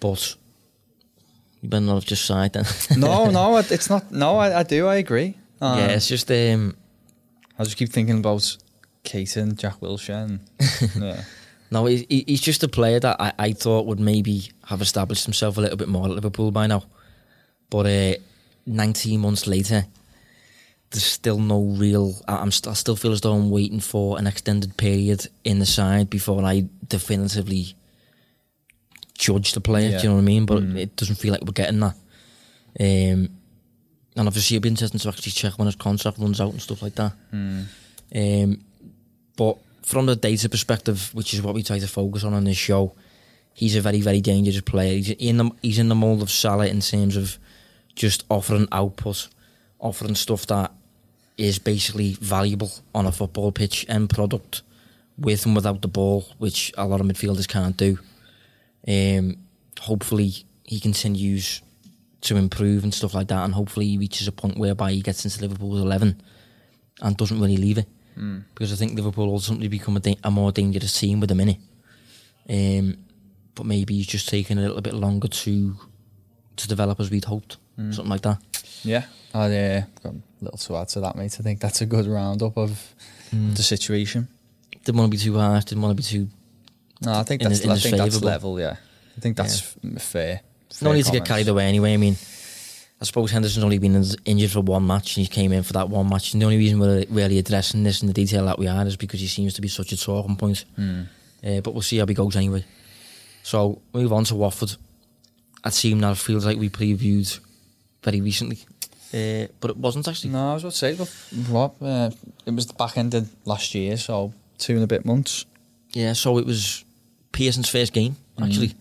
But 0.00 0.36
you 1.60 1.68
better 1.68 1.84
not 1.84 1.94
have 1.94 2.04
just 2.04 2.24
side 2.24 2.52
then. 2.52 2.64
no, 2.98 3.30
no, 3.30 3.56
it's 3.56 3.88
not. 3.88 4.10
No, 4.12 4.36
I, 4.36 4.60
I 4.60 4.62
do. 4.62 4.86
I 4.86 4.96
agree. 4.96 5.36
Um, 5.60 5.78
yeah, 5.78 5.86
it's 5.88 6.08
just 6.08 6.30
um, 6.30 6.76
I 7.58 7.64
just 7.64 7.76
keep 7.76 7.90
thinking 7.90 8.18
about 8.18 8.56
Keita 9.04 9.38
and 9.38 9.58
Jack 9.58 9.80
Wilshere. 9.80 10.24
And, 10.24 10.40
yeah. 11.02 11.24
No, 11.70 11.86
he, 11.86 12.06
he- 12.08 12.24
he's 12.26 12.40
just 12.40 12.62
a 12.62 12.68
player 12.68 13.00
that 13.00 13.20
I, 13.20 13.32
I 13.38 13.52
thought 13.52 13.86
would 13.86 14.00
maybe 14.00 14.50
have 14.66 14.80
established 14.82 15.24
himself 15.24 15.56
a 15.56 15.60
little 15.60 15.76
bit 15.76 15.88
more 15.88 16.04
at 16.06 16.10
Liverpool 16.12 16.50
by 16.50 16.66
now. 16.66 16.84
But 17.70 17.86
uh, 17.86 18.14
19 18.66 19.20
months 19.20 19.46
later, 19.46 19.84
there's 20.90 21.04
still 21.04 21.38
no 21.40 21.60
real. 21.62 22.14
I, 22.28 22.36
I'm 22.36 22.52
st- 22.52 22.70
I 22.70 22.74
still 22.74 22.94
feel 22.96 23.10
as 23.12 23.20
though 23.20 23.32
I'm 23.34 23.50
waiting 23.50 23.80
for 23.80 24.18
an 24.18 24.26
extended 24.26 24.76
period 24.76 25.26
in 25.44 25.58
the 25.58 25.66
side 25.66 26.08
before 26.08 26.44
I 26.44 26.66
definitively 26.86 27.74
judge 29.18 29.52
the 29.52 29.60
player. 29.60 29.90
Yeah. 29.90 29.98
Do 29.98 30.02
you 30.04 30.08
know 30.10 30.14
what 30.16 30.20
I 30.22 30.24
mean? 30.24 30.46
But 30.46 30.62
it 30.76 30.96
doesn't 30.96 31.16
feel 31.16 31.32
like 31.32 31.42
we're 31.42 31.52
getting 31.52 31.80
that. 31.80 31.94
Um, 32.78 33.30
and 34.18 34.26
obviously, 34.28 34.56
it'd 34.56 34.62
be 34.62 34.68
interesting 34.68 35.00
to 35.00 35.08
actually 35.08 35.32
check 35.32 35.58
when 35.58 35.66
his 35.66 35.76
contract 35.76 36.18
runs 36.18 36.40
out 36.40 36.52
and 36.52 36.62
stuff 36.62 36.82
like 36.82 36.94
that. 36.94 37.12
Um, 38.14 38.60
but 39.36 39.58
from 39.86 40.06
the 40.06 40.16
data 40.16 40.48
perspective, 40.48 41.14
which 41.14 41.32
is 41.32 41.40
what 41.40 41.54
we 41.54 41.62
try 41.62 41.78
to 41.78 41.86
focus 41.86 42.24
on 42.24 42.34
on 42.34 42.42
this 42.42 42.56
show, 42.56 42.92
he's 43.54 43.76
a 43.76 43.80
very, 43.80 44.00
very 44.00 44.20
dangerous 44.20 44.60
player. 44.60 44.96
He's 44.96 45.10
in 45.10 45.36
the 45.36 45.50
he's 45.62 45.78
in 45.78 45.88
the 45.88 45.94
mold 45.94 46.22
of 46.22 46.30
Salah 46.30 46.66
in 46.66 46.80
terms 46.80 47.16
of 47.16 47.38
just 47.94 48.24
offering 48.28 48.66
output, 48.72 49.28
offering 49.78 50.16
stuff 50.16 50.44
that 50.48 50.72
is 51.38 51.60
basically 51.60 52.14
valuable 52.14 52.72
on 52.96 53.06
a 53.06 53.12
football 53.12 53.52
pitch 53.52 53.86
end 53.88 54.10
product 54.10 54.62
with 55.16 55.46
and 55.46 55.54
without 55.54 55.82
the 55.82 55.88
ball, 55.88 56.26
which 56.38 56.72
a 56.76 56.84
lot 56.84 57.00
of 57.00 57.06
midfielders 57.06 57.46
can't 57.46 57.76
do. 57.76 57.96
Um, 58.88 59.36
hopefully, 59.78 60.32
he 60.64 60.80
continues 60.80 61.62
to 62.22 62.34
improve 62.36 62.82
and 62.82 62.92
stuff 62.92 63.14
like 63.14 63.28
that, 63.28 63.44
and 63.44 63.54
hopefully, 63.54 63.86
he 63.86 63.98
reaches 63.98 64.26
a 64.26 64.32
point 64.32 64.58
whereby 64.58 64.90
he 64.90 65.00
gets 65.00 65.24
into 65.24 65.42
Liverpool's 65.42 65.80
eleven 65.80 66.20
and 67.00 67.16
doesn't 67.16 67.40
really 67.40 67.56
leave 67.56 67.78
it 67.78 67.86
because 68.16 68.72
I 68.72 68.76
think 68.76 68.94
Liverpool 68.96 69.30
ultimately 69.30 69.68
become 69.68 69.96
a, 69.96 70.00
da- 70.00 70.18
a 70.24 70.30
more 70.30 70.50
dangerous 70.52 70.98
team 70.98 71.20
with 71.20 71.30
a 71.30 71.34
minute. 71.34 71.58
Um, 72.48 72.96
but 73.54 73.66
maybe 73.66 73.94
he's 73.94 74.06
just 74.06 74.28
taking 74.28 74.58
a 74.58 74.60
little 74.62 74.80
bit 74.80 74.94
longer 74.94 75.28
to 75.28 75.76
to 76.56 76.68
develop 76.68 76.98
as 77.00 77.10
we'd 77.10 77.24
hoped, 77.24 77.58
something 77.76 78.08
like 78.08 78.22
that. 78.22 78.38
Yeah, 78.82 79.04
I 79.34 79.54
uh, 79.56 79.82
got 80.02 80.14
a 80.14 80.20
little 80.40 80.58
to 80.58 80.76
add 80.76 80.88
to 80.88 81.00
that, 81.00 81.16
mate. 81.16 81.36
I 81.38 81.42
think 81.42 81.60
that's 81.60 81.80
a 81.80 81.86
good 81.86 82.06
roundup 82.06 82.56
of 82.56 82.94
the 83.32 83.62
situation. 83.62 84.28
Didn't 84.84 84.98
want 84.98 85.10
to 85.10 85.16
be 85.18 85.22
too 85.22 85.36
harsh. 85.38 85.64
Didn't 85.64 85.82
want 85.82 85.96
to 85.96 86.02
be 86.02 86.02
too. 86.02 86.28
No, 87.02 87.12
I 87.12 87.22
think 87.24 87.42
that's 87.42 87.60
in 87.60 87.70
I 87.70 87.76
think 87.76 87.96
that's 87.96 88.22
level. 88.22 88.58
Yeah, 88.60 88.76
I 89.16 89.20
think 89.20 89.36
that's 89.36 89.60
f- 89.60 90.02
fair. 90.02 90.40
No 90.80 90.90
fair 90.90 90.94
need 90.94 91.04
to 91.06 91.12
get 91.12 91.24
carried 91.24 91.48
away 91.48 91.66
anyway. 91.66 91.94
I 91.94 91.96
mean, 91.96 92.16
I 93.00 93.04
suppose 93.04 93.30
Henderson's 93.30 93.64
only 93.64 93.78
been 93.78 94.02
injured 94.24 94.50
for 94.50 94.60
one 94.62 94.86
match 94.86 95.16
and 95.16 95.26
he 95.26 95.30
came 95.30 95.52
in 95.52 95.62
for 95.62 95.74
that 95.74 95.90
one 95.90 96.08
match. 96.08 96.32
And 96.32 96.40
the 96.40 96.46
only 96.46 96.56
reason 96.56 96.78
we're 96.78 97.04
really 97.10 97.38
addressing 97.38 97.82
this 97.82 98.00
in 98.00 98.06
the 98.08 98.14
detail 98.14 98.46
that 98.46 98.58
we 98.58 98.68
are 98.68 98.86
is 98.86 98.96
because 98.96 99.20
he 99.20 99.26
seems 99.26 99.52
to 99.54 99.60
be 99.60 99.68
such 99.68 99.92
a 99.92 99.98
talking 100.00 100.36
point. 100.36 100.64
Uh, 100.78 101.60
but 101.60 101.72
we'll 101.74 101.82
see 101.82 101.98
how 101.98 102.06
he 102.06 102.14
goes 102.14 102.36
anyway. 102.36 102.64
So, 103.42 103.80
move 103.92 104.12
on 104.12 104.24
to 104.24 104.34
Watford. 104.34 104.76
A 105.62 105.70
team 105.70 106.00
that 106.00 106.16
feels 106.16 106.46
like 106.46 106.58
we 106.58 106.70
previewed 106.70 107.38
very 108.02 108.20
recently. 108.22 108.58
Uh, 109.12 109.46
but 109.60 109.70
it 109.70 109.76
wasn't 109.76 110.08
actually. 110.08 110.30
No, 110.30 110.50
I 110.50 110.54
was 110.54 110.64
about 110.64 110.72
to 110.72 110.78
say, 110.78 110.94
but 110.94 111.08
what? 111.48 111.74
Uh, 111.80 112.10
it 112.46 112.54
was 112.54 112.66
the 112.66 112.74
back 112.74 112.96
end 112.96 113.14
of 113.14 113.30
last 113.44 113.74
year, 113.74 113.96
so 113.96 114.32
two 114.58 114.74
and 114.74 114.84
a 114.84 114.86
bit 114.86 115.04
months. 115.04 115.44
Yeah, 115.92 116.12
so 116.14 116.38
it 116.38 116.46
was 116.46 116.84
Pearson's 117.32 117.68
first 117.68 117.92
game, 117.92 118.16
actually. 118.42 118.74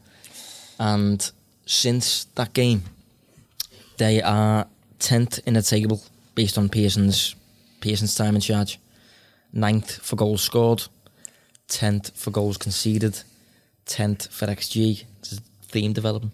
And 0.80 1.32
since 1.66 2.26
that 2.36 2.54
game, 2.54 2.84
they 3.98 4.22
are 4.22 4.68
10th 5.00 5.40
in 5.46 5.54
the 5.54 5.62
table 5.62 6.02
based 6.36 6.58
on 6.58 6.70
Pearson's 6.70 7.36
Pearson's 7.82 8.16
time 8.16 8.36
in 8.36 8.42
charge. 8.42 8.80
Ninth 9.54 10.02
for 10.02 10.16
goals 10.16 10.42
scored, 10.42 10.84
10th 11.70 12.12
for 12.14 12.32
goals 12.32 12.58
conceded, 12.58 13.22
10th 13.86 14.30
for 14.30 14.48
XG, 14.48 15.04
theme 15.64 15.94
development, 15.94 16.34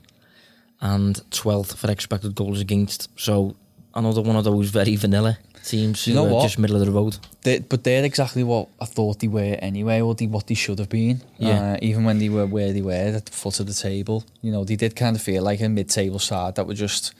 and 0.79 1.15
12th 1.31 1.75
for 1.75 1.91
expected 1.91 2.35
goals 2.35 2.61
against. 2.61 3.09
So 3.19 3.55
another 3.93 4.21
one 4.21 4.35
of 4.35 4.43
those 4.43 4.69
very 4.69 4.95
vanilla 4.95 5.37
teams 5.63 6.07
You 6.07 6.15
know 6.15 6.23
what? 6.23 6.43
just 6.43 6.57
middle 6.57 6.77
of 6.77 6.85
the 6.85 6.91
road. 6.91 7.17
They, 7.43 7.59
but 7.59 7.83
they're 7.83 8.03
exactly 8.03 8.43
what 8.43 8.69
I 8.79 8.85
thought 8.85 9.19
they 9.19 9.27
were 9.27 9.57
anyway, 9.61 10.01
or 10.01 10.15
they, 10.15 10.27
what 10.27 10.47
they 10.47 10.55
should 10.55 10.79
have 10.79 10.89
been. 10.89 11.21
Yeah. 11.37 11.73
Uh, 11.73 11.77
even 11.81 12.03
when 12.03 12.19
they 12.19 12.29
were 12.29 12.45
where 12.45 12.73
they 12.73 12.81
were 12.81 12.93
at 12.93 13.25
the 13.25 13.31
foot 13.31 13.59
of 13.59 13.67
the 13.67 13.73
table, 13.73 14.23
you 14.41 14.51
know, 14.51 14.63
they 14.63 14.75
did 14.75 14.95
kind 14.95 15.15
of 15.15 15.21
feel 15.21 15.43
like 15.43 15.61
a 15.61 15.69
mid-table 15.69 16.19
side 16.19 16.55
that 16.55 16.67
were 16.67 16.73
just 16.73 17.13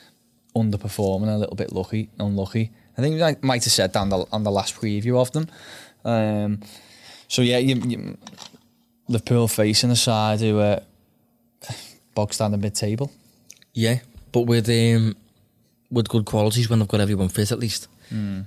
underperforming, 0.56 1.34
a 1.34 1.38
little 1.38 1.56
bit 1.56 1.72
lucky, 1.72 2.10
unlucky. 2.20 2.72
I 2.98 3.02
think 3.02 3.22
I 3.22 3.36
might 3.42 3.64
have 3.64 3.74
said 3.74 3.94
that 3.94 4.00
on 4.00 4.10
the, 4.10 4.26
on 4.32 4.44
the 4.44 4.52
last 4.52 4.76
preview 4.76 5.20
of 5.20 5.32
them. 5.32 5.48
Um, 6.04 6.60
so 7.28 7.42
yeah, 7.42 7.58
you, 7.58 7.76
you, 7.76 8.18
Liverpool 9.08 9.48
facing 9.48 9.92
a 9.92 9.96
side 9.96 10.42
who 10.42 10.60
are 10.60 10.82
down 12.38 12.52
the 12.52 12.58
mid-table. 12.58 13.12
Yeah, 13.74 14.00
but 14.32 14.42
with 14.42 14.70
um, 14.70 15.16
with 15.90 16.10
good 16.10 16.26
qualities 16.26 16.70
when 16.70 16.80
they've 16.80 16.88
got 16.88 17.00
everyone 17.02 17.30
fit 17.30 17.52
at 17.52 17.60
least. 17.60 17.88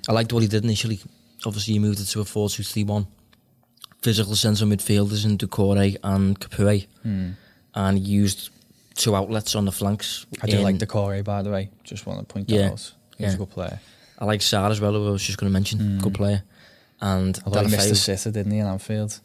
I 0.08 0.12
liked 0.12 0.32
what 0.32 0.42
he 0.42 0.48
did 0.48 0.64
initially. 0.64 1.00
obviously 1.46 1.74
he 1.74 1.78
moved 1.78 2.00
it 2.00 2.04
to 2.04 2.20
a 2.20 2.24
4-2-3-1. 2.24 3.06
Physical 4.02 4.36
centre 4.36 4.66
midfielders 4.66 5.24
in 5.24 5.38
Doucouré 5.38 5.96
and 6.02 6.38
Capoue. 6.38 6.86
And 7.74 7.98
he 7.98 8.04
used 8.04 8.50
two 8.94 9.14
outlets 9.16 9.54
on 9.54 9.64
the 9.64 9.72
flanks. 9.72 10.26
Hmm. 10.36 10.40
I 10.42 10.46
do 10.50 10.56
in- 10.58 10.62
like 10.62 10.78
the 10.78 10.86
Corey, 10.86 11.22
by 11.22 11.42
the 11.42 11.50
way. 11.50 11.70
Just 11.84 12.06
want 12.06 12.20
to 12.20 12.24
point 12.32 12.48
that 12.48 12.54
Yeah, 12.54 12.70
out. 12.70 12.92
He's 13.18 13.28
yeah. 13.28 13.32
a 13.34 13.36
good 13.36 13.50
player. 13.50 13.80
I 14.18 14.24
like 14.24 14.40
Sarr 14.40 14.70
as 14.70 14.80
well, 14.80 14.92
who 14.92 15.08
I 15.08 15.10
was 15.10 15.22
just 15.24 15.38
going 15.38 15.50
to 15.50 15.52
mention. 15.52 15.98
Good 15.98 16.14
player. 16.14 16.42
And 17.00 17.38
Although 17.44 17.64
he 17.64 17.70
missed 17.70 17.88
the 17.88 17.96
sitter, 17.96 18.30
didn't 18.30 18.52
he, 18.52 18.58
in 18.58 18.66
Anfield? 18.66 19.18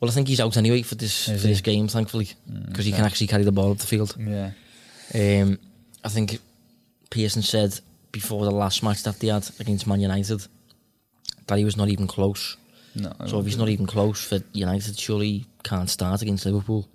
Well, 0.00 0.10
I 0.10 0.14
think 0.14 0.26
he's 0.28 0.40
out 0.40 0.56
anyway 0.56 0.82
for 0.82 0.96
this 0.96 1.28
Is 1.28 1.40
for 1.42 1.46
this 1.46 1.60
game, 1.60 1.86
thankfully, 1.86 2.28
because 2.66 2.84
he 2.84 2.90
can 2.92 3.04
actually 3.04 3.28
carry 3.28 3.44
the 3.44 3.52
ball 3.52 3.70
up 3.70 3.78
the 3.78 3.86
field. 3.86 4.16
Yeah. 4.18 4.50
Um, 5.14 5.58
I 6.04 6.08
think 6.08 6.40
Pearson 7.10 7.42
said 7.42 7.78
before 8.10 8.44
the 8.44 8.50
last 8.50 8.82
match 8.82 9.04
that 9.04 9.20
they 9.20 9.28
had 9.28 9.48
against 9.60 9.86
Man 9.86 10.00
United 10.00 10.44
that 11.46 11.58
he 11.58 11.64
was 11.64 11.76
not 11.76 11.88
even 11.88 12.06
close. 12.08 12.56
No. 12.96 13.12
So 13.26 13.38
if 13.38 13.46
he's 13.46 13.56
not 13.56 13.68
even 13.68 13.86
close 13.86 14.22
for 14.24 14.40
United, 14.52 14.98
surely 14.98 15.46
can't 15.62 15.88
start 15.88 16.20
against 16.22 16.44
Liverpool. 16.46 16.88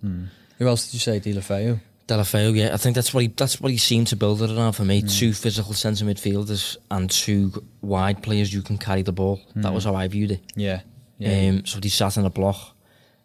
Who 0.60 0.68
else 0.68 0.86
did 0.88 0.96
you 0.96 1.00
say? 1.00 1.20
Deulofeu? 1.22 1.80
Deulofeu, 2.08 2.56
yeah, 2.56 2.74
I 2.74 2.78
think 2.78 2.96
that's 2.96 3.14
what 3.14 3.22
he 3.22 3.28
that's 3.28 3.60
what 3.60 3.72
he 3.72 3.78
seemed 3.78 4.08
to 4.08 4.16
build 4.16 4.42
it 4.42 4.50
around 4.50 4.74
for 4.74 4.86
me. 4.86 5.02
Two 5.02 5.34
physical 5.34 5.74
centre 5.74 6.06
midfielders 6.06 6.78
and 6.90 7.10
two 7.10 7.52
wide 7.82 8.24
players 8.24 8.54
who 8.54 8.62
can 8.62 8.78
carry 8.78 9.02
the 9.02 9.12
ball. 9.12 9.42
That 9.56 9.74
was 9.74 9.84
how 9.84 9.96
I 9.96 10.08
viewed 10.08 10.32
it. 10.32 10.42
Yeah. 10.56 10.82
Yeah. 11.18 11.50
Um, 11.50 11.66
so 11.66 11.80
they 11.80 11.90
sat 11.90 12.16
in 12.18 12.26
a 12.26 12.30
block, 12.30 12.76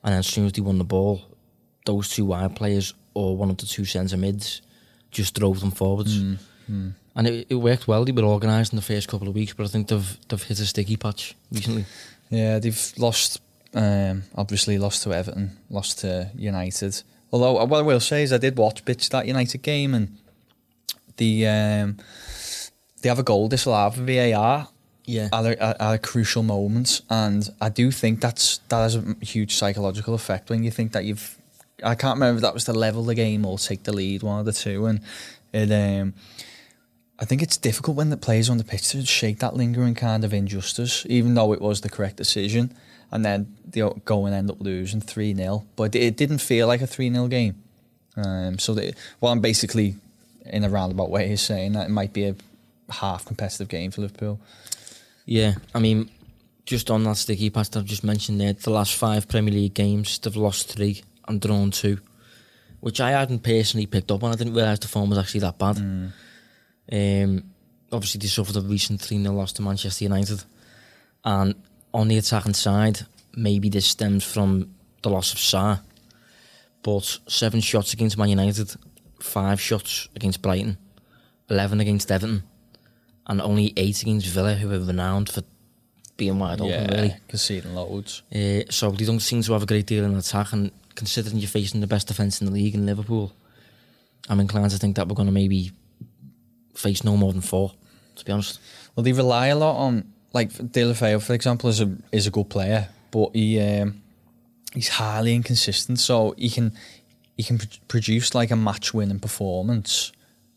and 0.02 0.12
then 0.12 0.18
as 0.18 0.26
soon 0.26 0.46
as 0.46 0.52
they 0.52 0.62
won 0.62 0.78
the 0.78 0.84
ball, 0.84 1.20
those 1.86 2.08
two 2.08 2.24
wide 2.24 2.56
players 2.56 2.94
or 3.14 3.36
one 3.36 3.50
of 3.50 3.58
the 3.58 3.66
two 3.66 3.84
centre 3.84 4.16
mids 4.16 4.62
just 5.10 5.34
drove 5.38 5.60
them 5.60 5.70
forwards. 5.70 6.18
And 7.14 7.26
it, 7.26 7.46
it 7.50 7.54
worked 7.56 7.86
well. 7.86 8.04
They 8.04 8.12
were 8.12 8.22
organised 8.24 8.72
in 8.72 8.76
the 8.76 8.82
first 8.82 9.06
couple 9.06 9.28
of 9.28 9.34
weeks, 9.34 9.52
but 9.52 9.64
I 9.64 9.68
think 9.68 9.88
they've 9.88 10.18
they've 10.28 10.42
hit 10.42 10.58
a 10.58 10.66
sticky 10.66 10.96
patch 10.96 11.36
recently. 11.52 11.84
Yeah, 12.30 12.58
they've 12.58 12.92
lost. 12.96 13.40
Um, 13.74 14.24
obviously, 14.34 14.78
lost 14.78 15.02
to 15.04 15.12
Everton, 15.14 15.56
lost 15.70 16.00
to 16.00 16.30
United. 16.34 17.02
Although, 17.32 17.64
what 17.64 17.78
I 17.78 17.82
will 17.82 18.00
say 18.00 18.22
is, 18.22 18.32
I 18.32 18.38
did 18.38 18.58
watch 18.58 18.84
bits 18.84 19.06
of 19.06 19.12
that 19.12 19.26
United 19.26 19.62
game, 19.62 19.94
and 19.94 20.18
the 21.16 21.46
um, 21.46 21.96
they 23.00 23.08
have 23.08 23.18
a 23.18 23.22
goal 23.22 23.48
disallowed 23.48 23.94
for 23.94 24.02
VAR 24.02 24.68
Yeah, 25.04 25.28
at 25.32 25.44
a, 25.46 25.62
at 25.62 25.80
at 25.80 25.94
a 25.94 25.98
crucial 25.98 26.42
moment, 26.42 27.00
and 27.08 27.48
I 27.60 27.68
do 27.68 27.90
think 27.90 28.20
that's 28.20 28.58
that 28.68 28.78
has 28.78 28.96
a 28.96 29.16
huge 29.20 29.54
psychological 29.54 30.14
effect 30.14 30.50
when 30.50 30.62
you 30.62 30.70
think 30.70 30.92
that 30.92 31.04
you've. 31.04 31.38
I 31.82 31.96
can't 31.96 32.16
remember 32.16 32.36
if 32.36 32.42
that 32.42 32.54
was 32.54 32.64
to 32.64 32.72
level 32.72 33.02
the 33.02 33.14
game 33.14 33.44
or 33.44 33.58
take 33.58 33.82
the 33.82 33.92
lead, 33.92 34.22
one 34.22 34.38
of 34.38 34.46
the 34.46 34.52
two, 34.52 34.86
and 34.86 35.00
it. 35.52 35.72
Um, 35.72 36.14
I 37.18 37.24
think 37.24 37.40
it's 37.40 37.56
difficult 37.56 37.96
when 37.96 38.10
the 38.10 38.16
players 38.16 38.50
on 38.50 38.58
the 38.58 38.64
pitch 38.64 38.88
to 38.90 39.06
shake 39.06 39.38
that 39.38 39.54
lingering 39.54 39.94
kind 39.94 40.24
of 40.24 40.34
injustice, 40.34 41.06
even 41.08 41.34
though 41.34 41.52
it 41.52 41.60
was 41.60 41.82
the 41.82 41.88
correct 41.88 42.16
decision, 42.16 42.74
and 43.12 43.24
then 43.24 43.54
they 43.66 43.88
go 44.04 44.26
and 44.26 44.34
end 44.34 44.50
up 44.50 44.60
losing 44.60 45.00
3 45.00 45.34
0. 45.34 45.64
But 45.76 45.94
it 45.94 46.16
didn't 46.16 46.38
feel 46.38 46.66
like 46.66 46.80
a 46.80 46.86
3 46.86 47.12
0 47.12 47.28
game. 47.28 47.62
Um, 48.16 48.58
so, 48.58 48.74
they, 48.74 48.94
well, 49.20 49.32
I'm 49.32 49.40
basically, 49.40 49.96
in 50.46 50.64
a 50.64 50.68
roundabout 50.68 51.10
way, 51.10 51.30
is 51.30 51.42
saying 51.42 51.72
that 51.72 51.86
it 51.86 51.90
might 51.90 52.12
be 52.12 52.24
a 52.24 52.34
half 52.90 53.24
competitive 53.24 53.68
game 53.68 53.90
for 53.90 54.00
Liverpool. 54.00 54.40
yeah. 55.26 55.54
I 55.74 55.78
mean, 55.78 56.10
just 56.64 56.90
on 56.90 57.04
that 57.04 57.16
sticky 57.16 57.50
past 57.50 57.76
I've 57.76 57.84
just 57.84 58.04
mentioned 58.04 58.40
there, 58.40 58.52
the 58.52 58.70
last 58.70 58.94
five 58.94 59.28
Premier 59.28 59.52
League 59.52 59.74
games 59.74 60.18
they've 60.18 60.36
lost 60.36 60.72
three 60.72 61.02
and 61.28 61.40
drawn 61.40 61.70
two, 61.70 61.98
which 62.80 63.00
I 63.00 63.10
hadn't 63.10 63.40
personally 63.40 63.86
picked 63.86 64.10
up 64.10 64.22
on. 64.22 64.32
I 64.32 64.36
didn't 64.36 64.54
realise 64.54 64.78
the 64.78 64.88
form 64.88 65.10
was 65.10 65.18
actually 65.18 65.40
that 65.40 65.58
bad. 65.58 65.76
Um, 66.90 67.44
obviously, 67.90 68.20
they 68.20 68.28
suffered 68.28 68.56
a 68.56 68.60
recent 68.60 69.00
3 69.00 69.22
0 69.22 69.34
loss 69.34 69.52
to 69.54 69.62
Manchester 69.62 70.04
United. 70.04 70.42
And 71.24 71.54
on 71.94 72.08
the 72.08 72.18
attacking 72.18 72.54
side, 72.54 73.00
maybe 73.34 73.68
this 73.68 73.86
stems 73.86 74.24
from 74.24 74.74
the 75.02 75.10
loss 75.10 75.32
of 75.32 75.38
Sarr. 75.38 75.80
But 76.82 77.18
seven 77.28 77.60
shots 77.60 77.92
against 77.92 78.18
Man 78.18 78.28
United, 78.28 78.74
five 79.20 79.60
shots 79.60 80.08
against 80.16 80.42
Brighton, 80.42 80.78
11 81.48 81.80
against 81.80 82.10
Everton, 82.10 82.42
and 83.26 83.40
only 83.40 83.72
eight 83.76 84.02
against 84.02 84.26
Villa, 84.26 84.54
who 84.54 84.72
are 84.72 84.80
renowned 84.80 85.28
for 85.28 85.42
being 86.16 86.38
wide 86.38 86.60
open, 86.60 86.88
really. 86.88 87.14
conceding 87.28 87.74
loads. 87.74 88.22
Uh, 88.34 88.62
so 88.70 88.90
they 88.90 89.04
don't 89.04 89.20
seem 89.20 89.42
to 89.42 89.52
have 89.52 89.62
a 89.62 89.66
great 89.66 89.86
deal 89.86 90.04
in 90.04 90.14
attack, 90.16 90.52
and 90.52 90.72
considering 90.94 91.38
you're 91.38 91.48
facing 91.48 91.80
the 91.80 91.86
best 91.86 92.08
defence 92.08 92.40
in 92.40 92.46
the 92.46 92.52
league 92.52 92.74
in 92.74 92.84
Liverpool, 92.84 93.32
I'm 94.28 94.40
inclined 94.40 94.70
to 94.72 94.78
think 94.78 94.96
that 94.96 95.08
we're 95.08 95.14
going 95.14 95.26
to 95.26 95.32
maybe 95.32 95.72
face 96.74 97.04
no 97.04 97.16
more 97.16 97.32
than 97.32 97.42
four. 97.42 97.72
To 98.16 98.24
be 98.24 98.32
honest, 98.32 98.60
Well, 98.94 99.04
they 99.04 99.12
rely 99.12 99.46
a 99.48 99.56
lot 99.56 99.76
on 99.76 100.11
like 100.32 100.52
Deulofeu, 100.52 101.22
for 101.22 101.34
example, 101.34 101.68
is 101.70 101.80
a 101.80 101.96
is 102.10 102.26
a 102.26 102.30
good 102.30 102.48
player, 102.48 102.88
but 103.10 103.34
he 103.34 103.60
um, 103.60 104.02
he's 104.72 104.88
highly 104.88 105.34
inconsistent. 105.34 105.98
So 105.98 106.34
he 106.38 106.50
can 106.50 106.72
he 107.36 107.42
can 107.42 107.58
pr- 107.58 107.66
produce 107.88 108.34
like 108.34 108.50
a 108.50 108.56
match 108.56 108.94
winning 108.94 109.20
performance 109.20 110.12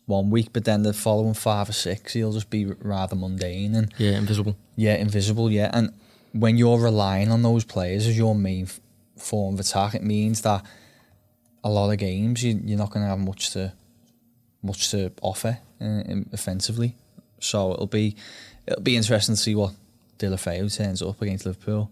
one 0.06 0.30
week, 0.30 0.50
but 0.52 0.64
then 0.64 0.82
the 0.82 0.92
following 0.92 1.34
five 1.34 1.68
or 1.68 1.72
six, 1.72 2.12
he'll 2.12 2.32
just 2.32 2.48
be 2.48 2.64
rather 2.64 3.16
mundane 3.16 3.74
and 3.74 3.92
yeah, 3.98 4.16
invisible. 4.16 4.56
yeah, 4.76 4.94
invisible. 4.94 5.50
Yeah, 5.50 5.70
and 5.72 5.92
when 6.32 6.56
you're 6.56 6.78
relying 6.78 7.30
on 7.30 7.42
those 7.42 7.64
players 7.64 8.06
as 8.06 8.16
your 8.16 8.34
main 8.34 8.64
f- 8.64 8.80
form 9.18 9.54
of 9.54 9.60
attack, 9.60 9.94
it 9.94 10.02
means 10.02 10.42
that 10.42 10.64
a 11.64 11.70
lot 11.70 11.90
of 11.90 11.98
games 11.98 12.44
you, 12.44 12.60
you're 12.64 12.78
not 12.78 12.90
going 12.90 13.02
to 13.04 13.08
have 13.08 13.18
much 13.18 13.50
to 13.50 13.72
much 14.62 14.90
to 14.90 15.12
offer 15.22 15.58
uh, 15.80 16.02
offensively. 16.32 16.94
So 17.40 17.72
it'll 17.72 17.86
be 17.86 18.16
it'll 18.66 18.82
be 18.82 18.96
interesting 18.96 19.34
to 19.34 19.40
see 19.40 19.54
what 19.54 19.72
Deulofeu 20.18 20.74
turns 20.74 21.02
up 21.02 21.20
against 21.22 21.46
Liverpool. 21.46 21.90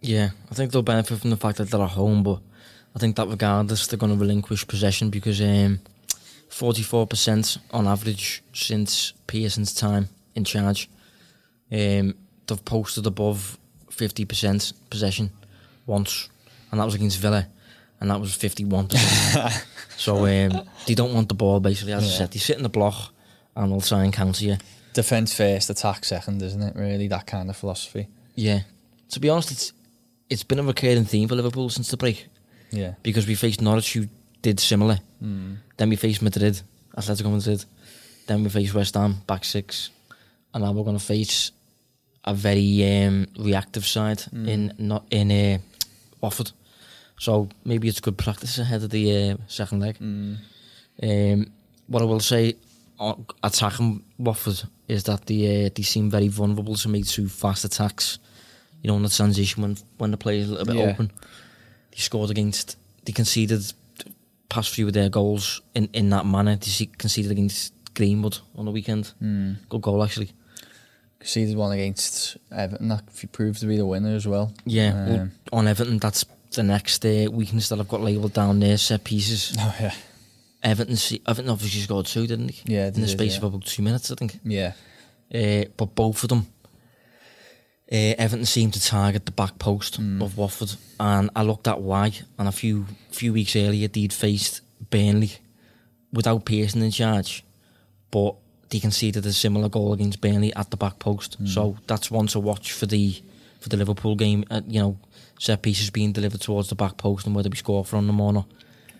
Yeah, 0.00 0.30
I 0.50 0.54
think 0.54 0.72
they'll 0.72 0.82
benefit 0.82 1.20
from 1.20 1.30
the 1.30 1.36
fact 1.36 1.58
that 1.58 1.70
they're 1.70 1.80
at 1.80 1.90
home, 1.90 2.22
but 2.22 2.40
I 2.94 2.98
think 2.98 3.16
that 3.16 3.28
regardless, 3.28 3.86
they're 3.86 3.98
going 3.98 4.12
to 4.12 4.18
relinquish 4.18 4.66
possession 4.66 5.10
because 5.10 5.40
um, 5.40 5.80
44% 6.50 7.58
on 7.72 7.86
average 7.86 8.42
since 8.52 9.12
Pearson's 9.26 9.74
time 9.74 10.08
in 10.34 10.44
charge. 10.44 10.88
Um, 11.72 12.14
they've 12.46 12.64
posted 12.64 13.06
above 13.06 13.58
50% 13.90 14.72
possession 14.90 15.30
once, 15.86 16.28
and 16.70 16.80
that 16.80 16.84
was 16.84 16.94
against 16.94 17.18
Villa, 17.18 17.46
and 18.00 18.10
that 18.10 18.20
was 18.20 18.30
51%. 18.36 19.64
so 19.96 20.26
um, 20.26 20.68
they 20.86 20.94
don't 20.94 21.14
want 21.14 21.28
the 21.28 21.34
ball, 21.34 21.60
basically, 21.60 21.94
as 21.94 22.04
I 22.04 22.06
said. 22.06 22.30
They 22.30 22.38
sit 22.38 22.56
in 22.56 22.62
the 22.62 22.68
block 22.68 23.12
and 23.56 23.72
they'll 23.72 23.80
try 23.80 24.04
and 24.04 24.12
counter 24.12 24.44
you. 24.44 24.56
Defense 24.96 25.34
first, 25.34 25.68
attack 25.68 26.06
second, 26.06 26.40
isn't 26.42 26.62
it? 26.62 26.74
Really, 26.74 27.06
that 27.08 27.26
kind 27.26 27.50
of 27.50 27.56
philosophy. 27.56 28.08
Yeah. 28.34 28.60
To 29.10 29.20
be 29.20 29.28
honest, 29.28 29.50
it's 29.50 29.72
it's 30.30 30.42
been 30.42 30.58
a 30.58 30.62
recurring 30.62 31.04
theme 31.04 31.28
for 31.28 31.34
Liverpool 31.34 31.68
since 31.68 31.90
the 31.90 31.98
break. 31.98 32.28
Yeah, 32.70 32.94
because 33.02 33.26
we 33.26 33.34
faced 33.34 33.60
Norwich 33.60 33.92
who 33.92 34.08
did 34.40 34.58
similar. 34.58 34.98
Then 35.76 35.88
we 35.90 35.96
faced 35.96 36.22
Madrid, 36.22 36.62
Atletico 36.96 37.30
Madrid. 37.30 37.64
Then 38.26 38.42
we 38.42 38.48
faced 38.48 38.74
West 38.74 38.94
Ham, 38.94 39.16
back 39.26 39.44
six. 39.44 39.90
And 40.54 40.64
now 40.64 40.72
we're 40.72 40.84
going 40.84 40.98
to 40.98 41.04
face 41.04 41.52
a 42.24 42.32
very 42.32 43.04
um, 43.04 43.26
reactive 43.38 43.84
side 43.84 44.22
in 44.32 44.72
not 44.78 45.04
in 45.10 45.30
uh, 45.30 45.58
Watford. 46.22 46.52
So 47.18 47.48
maybe 47.64 47.86
it's 47.88 48.00
good 48.00 48.16
practice 48.16 48.58
ahead 48.58 48.82
of 48.82 48.90
the 48.90 49.30
uh, 49.30 49.36
second 49.46 49.80
leg. 49.80 49.96
Um, 51.02 51.46
what 51.86 52.02
I 52.02 52.06
will 52.06 52.20
say, 52.20 52.54
attacking 53.42 54.02
Watford 54.18 54.62
is 54.88 55.04
that 55.04 55.26
they 55.26 55.66
uh, 55.66 55.70
they 55.74 55.82
seem 55.82 56.10
very 56.10 56.28
vulnerable 56.28 56.74
to 56.76 56.88
make 56.88 57.06
two 57.06 57.28
fast 57.28 57.64
attacks. 57.64 58.18
You 58.82 58.88
know, 58.88 58.96
in 58.96 59.02
the 59.02 59.08
transition 59.08 59.62
when 59.62 59.76
when 59.98 60.10
the 60.10 60.16
play 60.16 60.38
is 60.40 60.48
a 60.48 60.52
little 60.52 60.66
bit 60.66 60.76
Yeah. 60.76 60.90
open. 60.92 61.10
They 61.90 61.98
scored 61.98 62.30
against. 62.30 62.76
They 63.04 63.12
conceded 63.12 63.72
past 64.48 64.70
few 64.70 64.86
of 64.86 64.92
their 64.92 65.08
goals 65.08 65.60
in, 65.74 65.88
in 65.92 66.10
that 66.10 66.26
manner. 66.26 66.56
They 66.56 66.86
conceded 66.98 67.30
against 67.30 67.72
Greenwood 67.94 68.38
on 68.56 68.64
the 68.64 68.70
weekend. 68.70 69.12
Good 69.68 69.82
goal 69.82 70.02
actually. 70.04 70.30
conceded 71.18 71.56
one 71.56 71.72
against 71.72 72.36
Everton 72.52 72.88
that 72.88 73.02
proved 73.32 73.60
to 73.60 73.66
be 73.66 73.76
the 73.76 73.86
winner 73.86 74.14
as 74.14 74.26
well. 74.26 74.52
Yeah, 74.64 74.92
well, 75.06 75.20
Um, 75.20 75.32
on 75.52 75.66
Everton, 75.66 75.98
that's 75.98 76.24
the 76.52 76.62
next 76.62 77.04
uh, 77.04 77.28
weakness 77.32 77.68
that 77.70 77.80
I've 77.80 77.88
got 77.88 78.02
labelled 78.02 78.32
down 78.34 78.60
there. 78.60 78.76
Set 78.76 79.02
pieces. 79.04 79.54
oh 79.58 79.74
yeah, 79.80 79.94
Everton, 80.62 80.96
Everton 81.26 81.50
obviously 81.50 81.80
scored 81.80 82.06
two, 82.06 82.26
didn't 82.26 82.48
they? 82.48 82.74
Yeah, 82.74 82.86
in 82.88 83.00
the 83.00 83.08
space 83.08 83.32
yeah. 83.32 83.38
of 83.38 83.44
about 83.44 83.64
two 83.66 83.82
minutes, 83.82 84.10
I 84.10 84.14
think. 84.14 84.38
yeah, 84.44 84.72
Uh, 85.32 85.64
but 85.76 85.94
both 85.94 86.22
of 86.22 86.28
them, 86.30 86.46
uh, 87.92 88.14
Everton 88.18 88.46
seemed 88.46 88.74
to 88.74 88.80
target 88.82 89.26
the 89.26 89.32
back 89.32 89.58
post 89.58 89.98
of 89.98 90.36
Watford, 90.36 90.72
and 90.98 91.30
I 91.36 91.42
looked 91.42 91.68
at 91.68 91.80
why. 91.80 92.12
And 92.38 92.48
a 92.48 92.52
few 92.52 92.86
few 93.10 93.32
weeks 93.32 93.54
earlier, 93.54 93.86
they'd 93.88 94.12
faced 94.12 94.60
Burnley 94.90 95.32
without 96.12 96.44
Pearson 96.44 96.82
in 96.82 96.90
charge, 96.90 97.44
but 98.10 98.34
they 98.70 98.80
conceded 98.80 99.24
a 99.24 99.32
similar 99.32 99.68
goal 99.68 99.92
against 99.92 100.20
Burnley 100.20 100.52
at 100.56 100.70
the 100.70 100.76
back 100.76 100.98
post. 100.98 101.36
So 101.46 101.76
that's 101.86 102.10
one 102.10 102.26
to 102.28 102.40
watch 102.40 102.72
for 102.72 102.86
the 102.86 103.22
for 103.60 103.68
the 103.68 103.76
Liverpool 103.76 104.16
game. 104.16 104.44
Uh, 104.50 104.62
you 104.66 104.80
know, 104.80 104.98
set 105.38 105.62
pieces 105.62 105.90
being 105.90 106.10
delivered 106.12 106.40
towards 106.40 106.68
the 106.68 106.74
back 106.74 106.96
post 106.96 107.26
and 107.26 107.36
whether 107.36 107.48
we 107.50 107.56
score 107.56 107.84
from 107.84 108.08
them 108.08 108.20
or 108.20 108.32
not. 108.32 108.46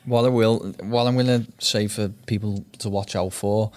What 0.07 0.25
I 0.25 0.29
will, 0.29 0.61
what 0.81 1.07
I'm 1.07 1.15
going 1.15 1.27
to 1.27 1.47
say 1.59 1.89
for 1.89 2.09
people 2.27 2.65
to 2.79 2.89
watch 2.89 3.17
out 3.17 3.33
for 3.33 3.73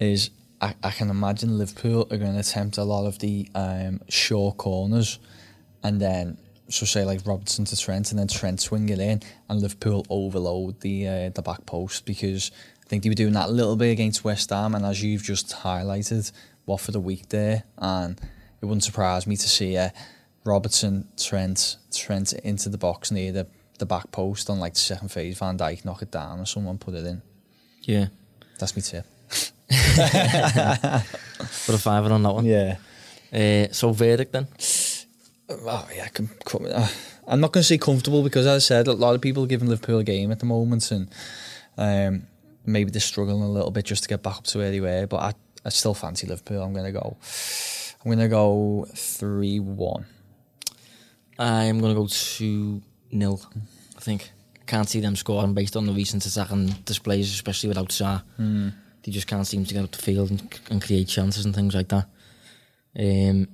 is 0.00 0.30
I, 0.60 0.74
I 0.82 0.90
can 0.90 1.10
imagine 1.10 1.56
Liverpool 1.56 2.08
are 2.10 2.16
going 2.16 2.34
to 2.34 2.40
attempt 2.40 2.76
a 2.76 2.84
lot 2.84 3.06
of 3.06 3.20
the 3.20 3.48
um, 3.54 4.00
short 4.08 4.56
corners, 4.56 5.20
and 5.84 6.00
then 6.00 6.38
so 6.68 6.86
say 6.86 7.04
like 7.04 7.20
Robertson 7.24 7.64
to 7.66 7.76
Trent, 7.76 8.10
and 8.10 8.18
then 8.18 8.26
Trent 8.26 8.60
swing 8.60 8.88
it 8.88 8.98
in, 8.98 9.22
and 9.48 9.60
Liverpool 9.60 10.04
overload 10.10 10.80
the 10.80 11.06
uh, 11.06 11.28
the 11.28 11.42
back 11.42 11.64
post 11.66 12.04
because 12.04 12.50
I 12.84 12.88
think 12.88 13.04
they 13.04 13.08
were 13.08 13.14
doing 13.14 13.34
that 13.34 13.48
a 13.48 13.52
little 13.52 13.76
bit 13.76 13.92
against 13.92 14.24
West 14.24 14.50
Ham, 14.50 14.74
and 14.74 14.84
as 14.84 15.02
you've 15.02 15.22
just 15.22 15.50
highlighted, 15.50 16.32
what 16.64 16.80
for 16.80 16.90
the 16.90 17.00
week 17.00 17.28
there, 17.28 17.62
and 17.78 18.20
it 18.60 18.66
wouldn't 18.66 18.84
surprise 18.84 19.26
me 19.26 19.36
to 19.36 19.48
see 19.48 19.76
uh, 19.76 19.90
Robertson, 20.44 21.08
Trent, 21.16 21.76
Trent 21.92 22.32
into 22.32 22.68
the 22.68 22.78
box 22.78 23.10
near 23.10 23.30
the 23.30 23.46
the 23.84 23.94
back 23.94 24.10
post 24.10 24.48
on 24.50 24.58
like 24.58 24.74
the 24.74 24.80
second 24.80 25.08
phase, 25.10 25.38
Van 25.38 25.58
Dijk 25.58 25.84
knock 25.84 26.02
it 26.02 26.10
down, 26.10 26.40
or 26.40 26.46
someone 26.46 26.78
put 26.78 26.94
it 26.94 27.04
in. 27.04 27.22
Yeah. 27.82 28.08
That's 28.58 28.74
my 28.76 28.80
tip. 28.80 29.04
Put 31.66 31.74
a 31.74 31.78
fiver 31.78 32.12
on 32.12 32.22
that 32.22 32.32
one. 32.32 32.44
Yeah. 32.44 32.76
Uh, 33.32 33.72
so 33.72 33.92
verdict 33.92 34.32
then. 34.32 34.46
Oh, 35.48 35.88
yeah, 35.94 36.04
I 36.04 36.08
can, 36.08 36.30
I'm 37.26 37.40
not 37.40 37.52
going 37.52 37.62
to 37.62 37.68
say 37.68 37.78
comfortable 37.78 38.22
because, 38.22 38.46
as 38.46 38.64
I 38.64 38.66
said, 38.66 38.86
a 38.86 38.92
lot 38.92 39.14
of 39.14 39.20
people 39.20 39.44
are 39.44 39.48
giving 39.48 39.68
Liverpool 39.68 39.98
a 39.98 40.04
game 40.04 40.30
at 40.30 40.38
the 40.38 40.46
moment, 40.46 40.90
and 40.90 41.10
um, 41.76 42.26
maybe 42.64 42.90
they're 42.90 43.00
struggling 43.00 43.42
a 43.42 43.50
little 43.50 43.70
bit 43.70 43.84
just 43.84 44.04
to 44.04 44.08
get 44.08 44.22
back 44.22 44.36
up 44.36 44.44
to 44.44 44.58
where 44.58 44.70
they 44.70 44.80
were. 44.80 45.06
But 45.06 45.16
I, 45.16 45.32
I 45.64 45.68
still 45.68 45.94
fancy 45.94 46.26
Liverpool. 46.26 46.62
I'm 46.62 46.72
going 46.72 46.86
to 46.86 46.92
go. 46.92 47.16
I'm 48.04 48.10
going 48.10 48.18
to 48.20 48.28
go 48.28 48.86
three 48.94 49.60
one. 49.60 50.06
I'm 51.38 51.80
going 51.80 51.94
to 51.94 52.00
go 52.00 52.06
2 52.06 52.82
nil. 53.10 53.40
I 54.04 54.06
think. 54.06 54.32
Can't 54.66 54.88
see 54.88 55.00
them 55.00 55.16
scoring 55.16 55.54
based 55.54 55.76
on 55.76 55.86
the 55.86 55.92
recent 55.92 56.26
attacking 56.26 56.66
displays, 56.84 57.32
especially 57.32 57.68
without 57.68 57.88
Sarr. 57.88 58.22
Mm. 58.38 58.74
They 59.02 59.12
just 59.12 59.26
can't 59.26 59.46
seem 59.46 59.64
to 59.64 59.74
get 59.74 59.82
up 59.82 59.92
the 59.92 60.02
field 60.02 60.30
and, 60.30 60.60
and 60.70 60.82
create 60.82 61.08
chances 61.08 61.46
and 61.46 61.54
things 61.54 61.74
like 61.74 61.88
that. 61.88 62.06
Um, 62.98 63.48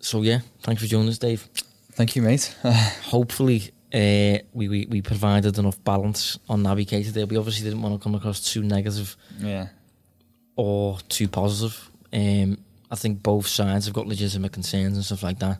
so 0.00 0.22
yeah, 0.22 0.40
thanks 0.62 0.82
for 0.82 0.88
joining 0.88 1.08
us, 1.08 1.18
Dave. 1.18 1.48
Thank 1.92 2.16
you, 2.16 2.22
mate. 2.22 2.54
Hopefully, 3.04 3.70
uh, 3.92 4.42
we, 4.52 4.68
we 4.68 4.86
we 4.90 5.02
provided 5.02 5.56
enough 5.56 5.82
balance 5.84 6.36
on 6.48 6.64
Naby 6.64 6.86
Keita 6.86 7.12
there. 7.12 7.26
We 7.26 7.36
obviously 7.36 7.64
didn't 7.64 7.82
want 7.82 7.94
to 7.94 8.02
come 8.02 8.16
across 8.16 8.40
too 8.40 8.62
negative 8.62 9.16
yeah. 9.38 9.68
or 10.56 10.98
too 11.08 11.28
positive. 11.28 11.90
Um, 12.12 12.58
I 12.90 12.96
think 12.96 13.22
both 13.22 13.46
sides 13.46 13.86
have 13.86 13.94
got 13.94 14.08
legitimate 14.08 14.52
concerns 14.52 14.96
and 14.96 15.04
stuff 15.04 15.22
like 15.22 15.38
that. 15.38 15.58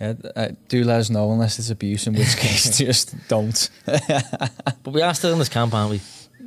Yeah, 0.00 0.14
uh, 0.34 0.48
do 0.68 0.82
let 0.84 1.00
us 1.00 1.10
know 1.10 1.30
unless 1.32 1.58
it's 1.58 1.70
abuse, 1.70 2.06
in 2.06 2.14
which 2.14 2.36
case 2.44 2.78
just 2.78 3.14
don't. 3.28 3.68
But 4.82 4.92
we 4.94 5.02
are 5.02 5.14
still 5.14 5.32
in 5.32 5.38
this 5.38 5.48
camp, 5.48 5.74
aren't 5.74 5.90
we? 5.90 6.00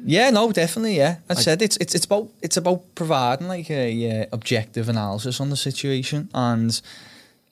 Yeah, 0.06 0.32
no, 0.32 0.52
definitely. 0.52 0.98
Yeah, 0.98 1.18
I 1.30 1.34
Like- 1.34 1.44
said 1.44 1.62
it's 1.62 1.78
it's 1.78 1.96
it's 1.96 2.06
about 2.06 2.30
it's 2.42 2.58
about 2.58 2.82
providing 2.96 3.48
like 3.48 3.70
a 3.70 4.22
uh, 4.22 4.26
objective 4.32 4.90
analysis 4.90 5.40
on 5.40 5.50
the 5.50 5.56
situation, 5.56 6.30
and 6.34 6.82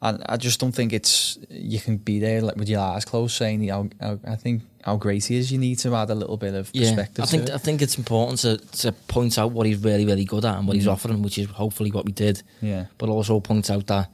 I, 0.02 0.18
I 0.26 0.38
just 0.38 0.60
don't 0.60 0.72
think 0.74 0.92
it's 0.92 1.38
you 1.50 1.80
can 1.80 1.98
be 1.98 2.20
there 2.20 2.42
like 2.42 2.56
with 2.58 2.68
your 2.68 2.82
eyes 2.82 3.06
closed 3.06 3.36
saying 3.38 3.68
how, 3.70 3.88
how 4.02 4.20
I 4.28 4.36
think 4.36 4.64
how 4.84 4.98
great 4.98 5.26
he 5.26 5.38
is. 5.38 5.52
You 5.52 5.60
need 5.60 5.78
to 5.80 5.96
add 5.96 6.10
a 6.10 6.16
little 6.16 6.38
bit 6.38 6.56
of 6.56 6.70
Yeah, 6.74 6.88
perspective. 6.90 7.24
I 7.24 7.28
think 7.28 7.50
I 7.52 7.58
think 7.58 7.82
it's 7.82 7.98
important 7.98 8.40
to, 8.40 8.58
to 8.82 8.92
point 9.08 9.38
out 9.38 9.52
what 9.52 9.66
he's 9.68 9.78
really 9.78 10.06
really 10.06 10.26
good 10.26 10.44
at 10.44 10.58
and 10.58 10.68
what 10.68 10.76
he's 10.76 10.88
offering, 10.88 11.22
which 11.22 11.38
is 11.38 11.46
hopefully 11.48 11.92
what 11.92 12.06
we 12.06 12.12
did. 12.12 12.42
yeah, 12.62 12.86
But 12.98 13.10
also 13.10 13.40
point 13.40 13.70
out 13.70 13.86
that 13.88 14.10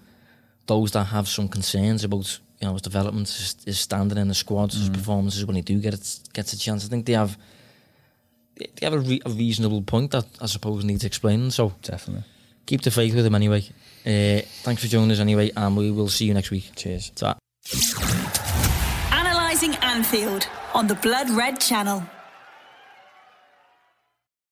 those 0.68 0.91
that 0.91 1.05
have 1.05 1.28
some 1.28 1.47
concerns 1.47 2.03
about 2.03 2.39
you 2.59 2.68
know 2.68 2.74
his 2.74 2.82
development, 2.82 3.28
his, 3.28 3.55
his 3.65 3.80
standing 3.80 4.18
in 4.18 4.28
the 4.28 4.36
squad, 4.36 4.72
his 4.72 4.89
performances 4.89 5.45
when 5.45 5.55
he 5.55 5.61
do 5.61 5.80
get 5.80 5.93
it, 5.93 6.20
gets 6.34 6.53
a 6.53 6.59
chance. 6.59 6.86
I 6.86 6.89
think 6.89 7.05
they 7.05 7.13
have 7.13 7.38
they 8.57 8.68
have 8.86 8.93
a, 8.93 8.99
re- 8.99 9.22
a 9.26 9.30
reasonable 9.30 9.82
point 9.82 10.11
that 10.11 10.26
I 10.41 10.45
suppose 10.47 10.84
needs 10.84 11.03
explaining. 11.03 11.51
So 11.51 11.74
definitely. 11.82 12.24
keep 12.65 12.82
the 12.82 12.91
faith 12.91 13.15
with 13.15 13.26
him 13.26 13.36
anyway. 13.36 13.63
Uh, 14.05 14.41
thanks 14.63 14.82
for 14.82 14.88
joining 14.88 15.11
us 15.11 15.20
anyway, 15.20 15.51
and 15.55 15.76
we 15.76 15.91
will 15.91 16.09
see 16.09 16.26
you 16.26 16.34
next 16.34 16.51
week. 16.51 16.72
Cheers. 16.76 17.11
Ta. 17.11 17.38
Analysing 19.11 19.76
Anfield 19.78 20.47
on 20.74 20.88
the 20.88 20.95
Blood 20.95 21.30
Red 21.32 21.59
Channel. 21.59 22.03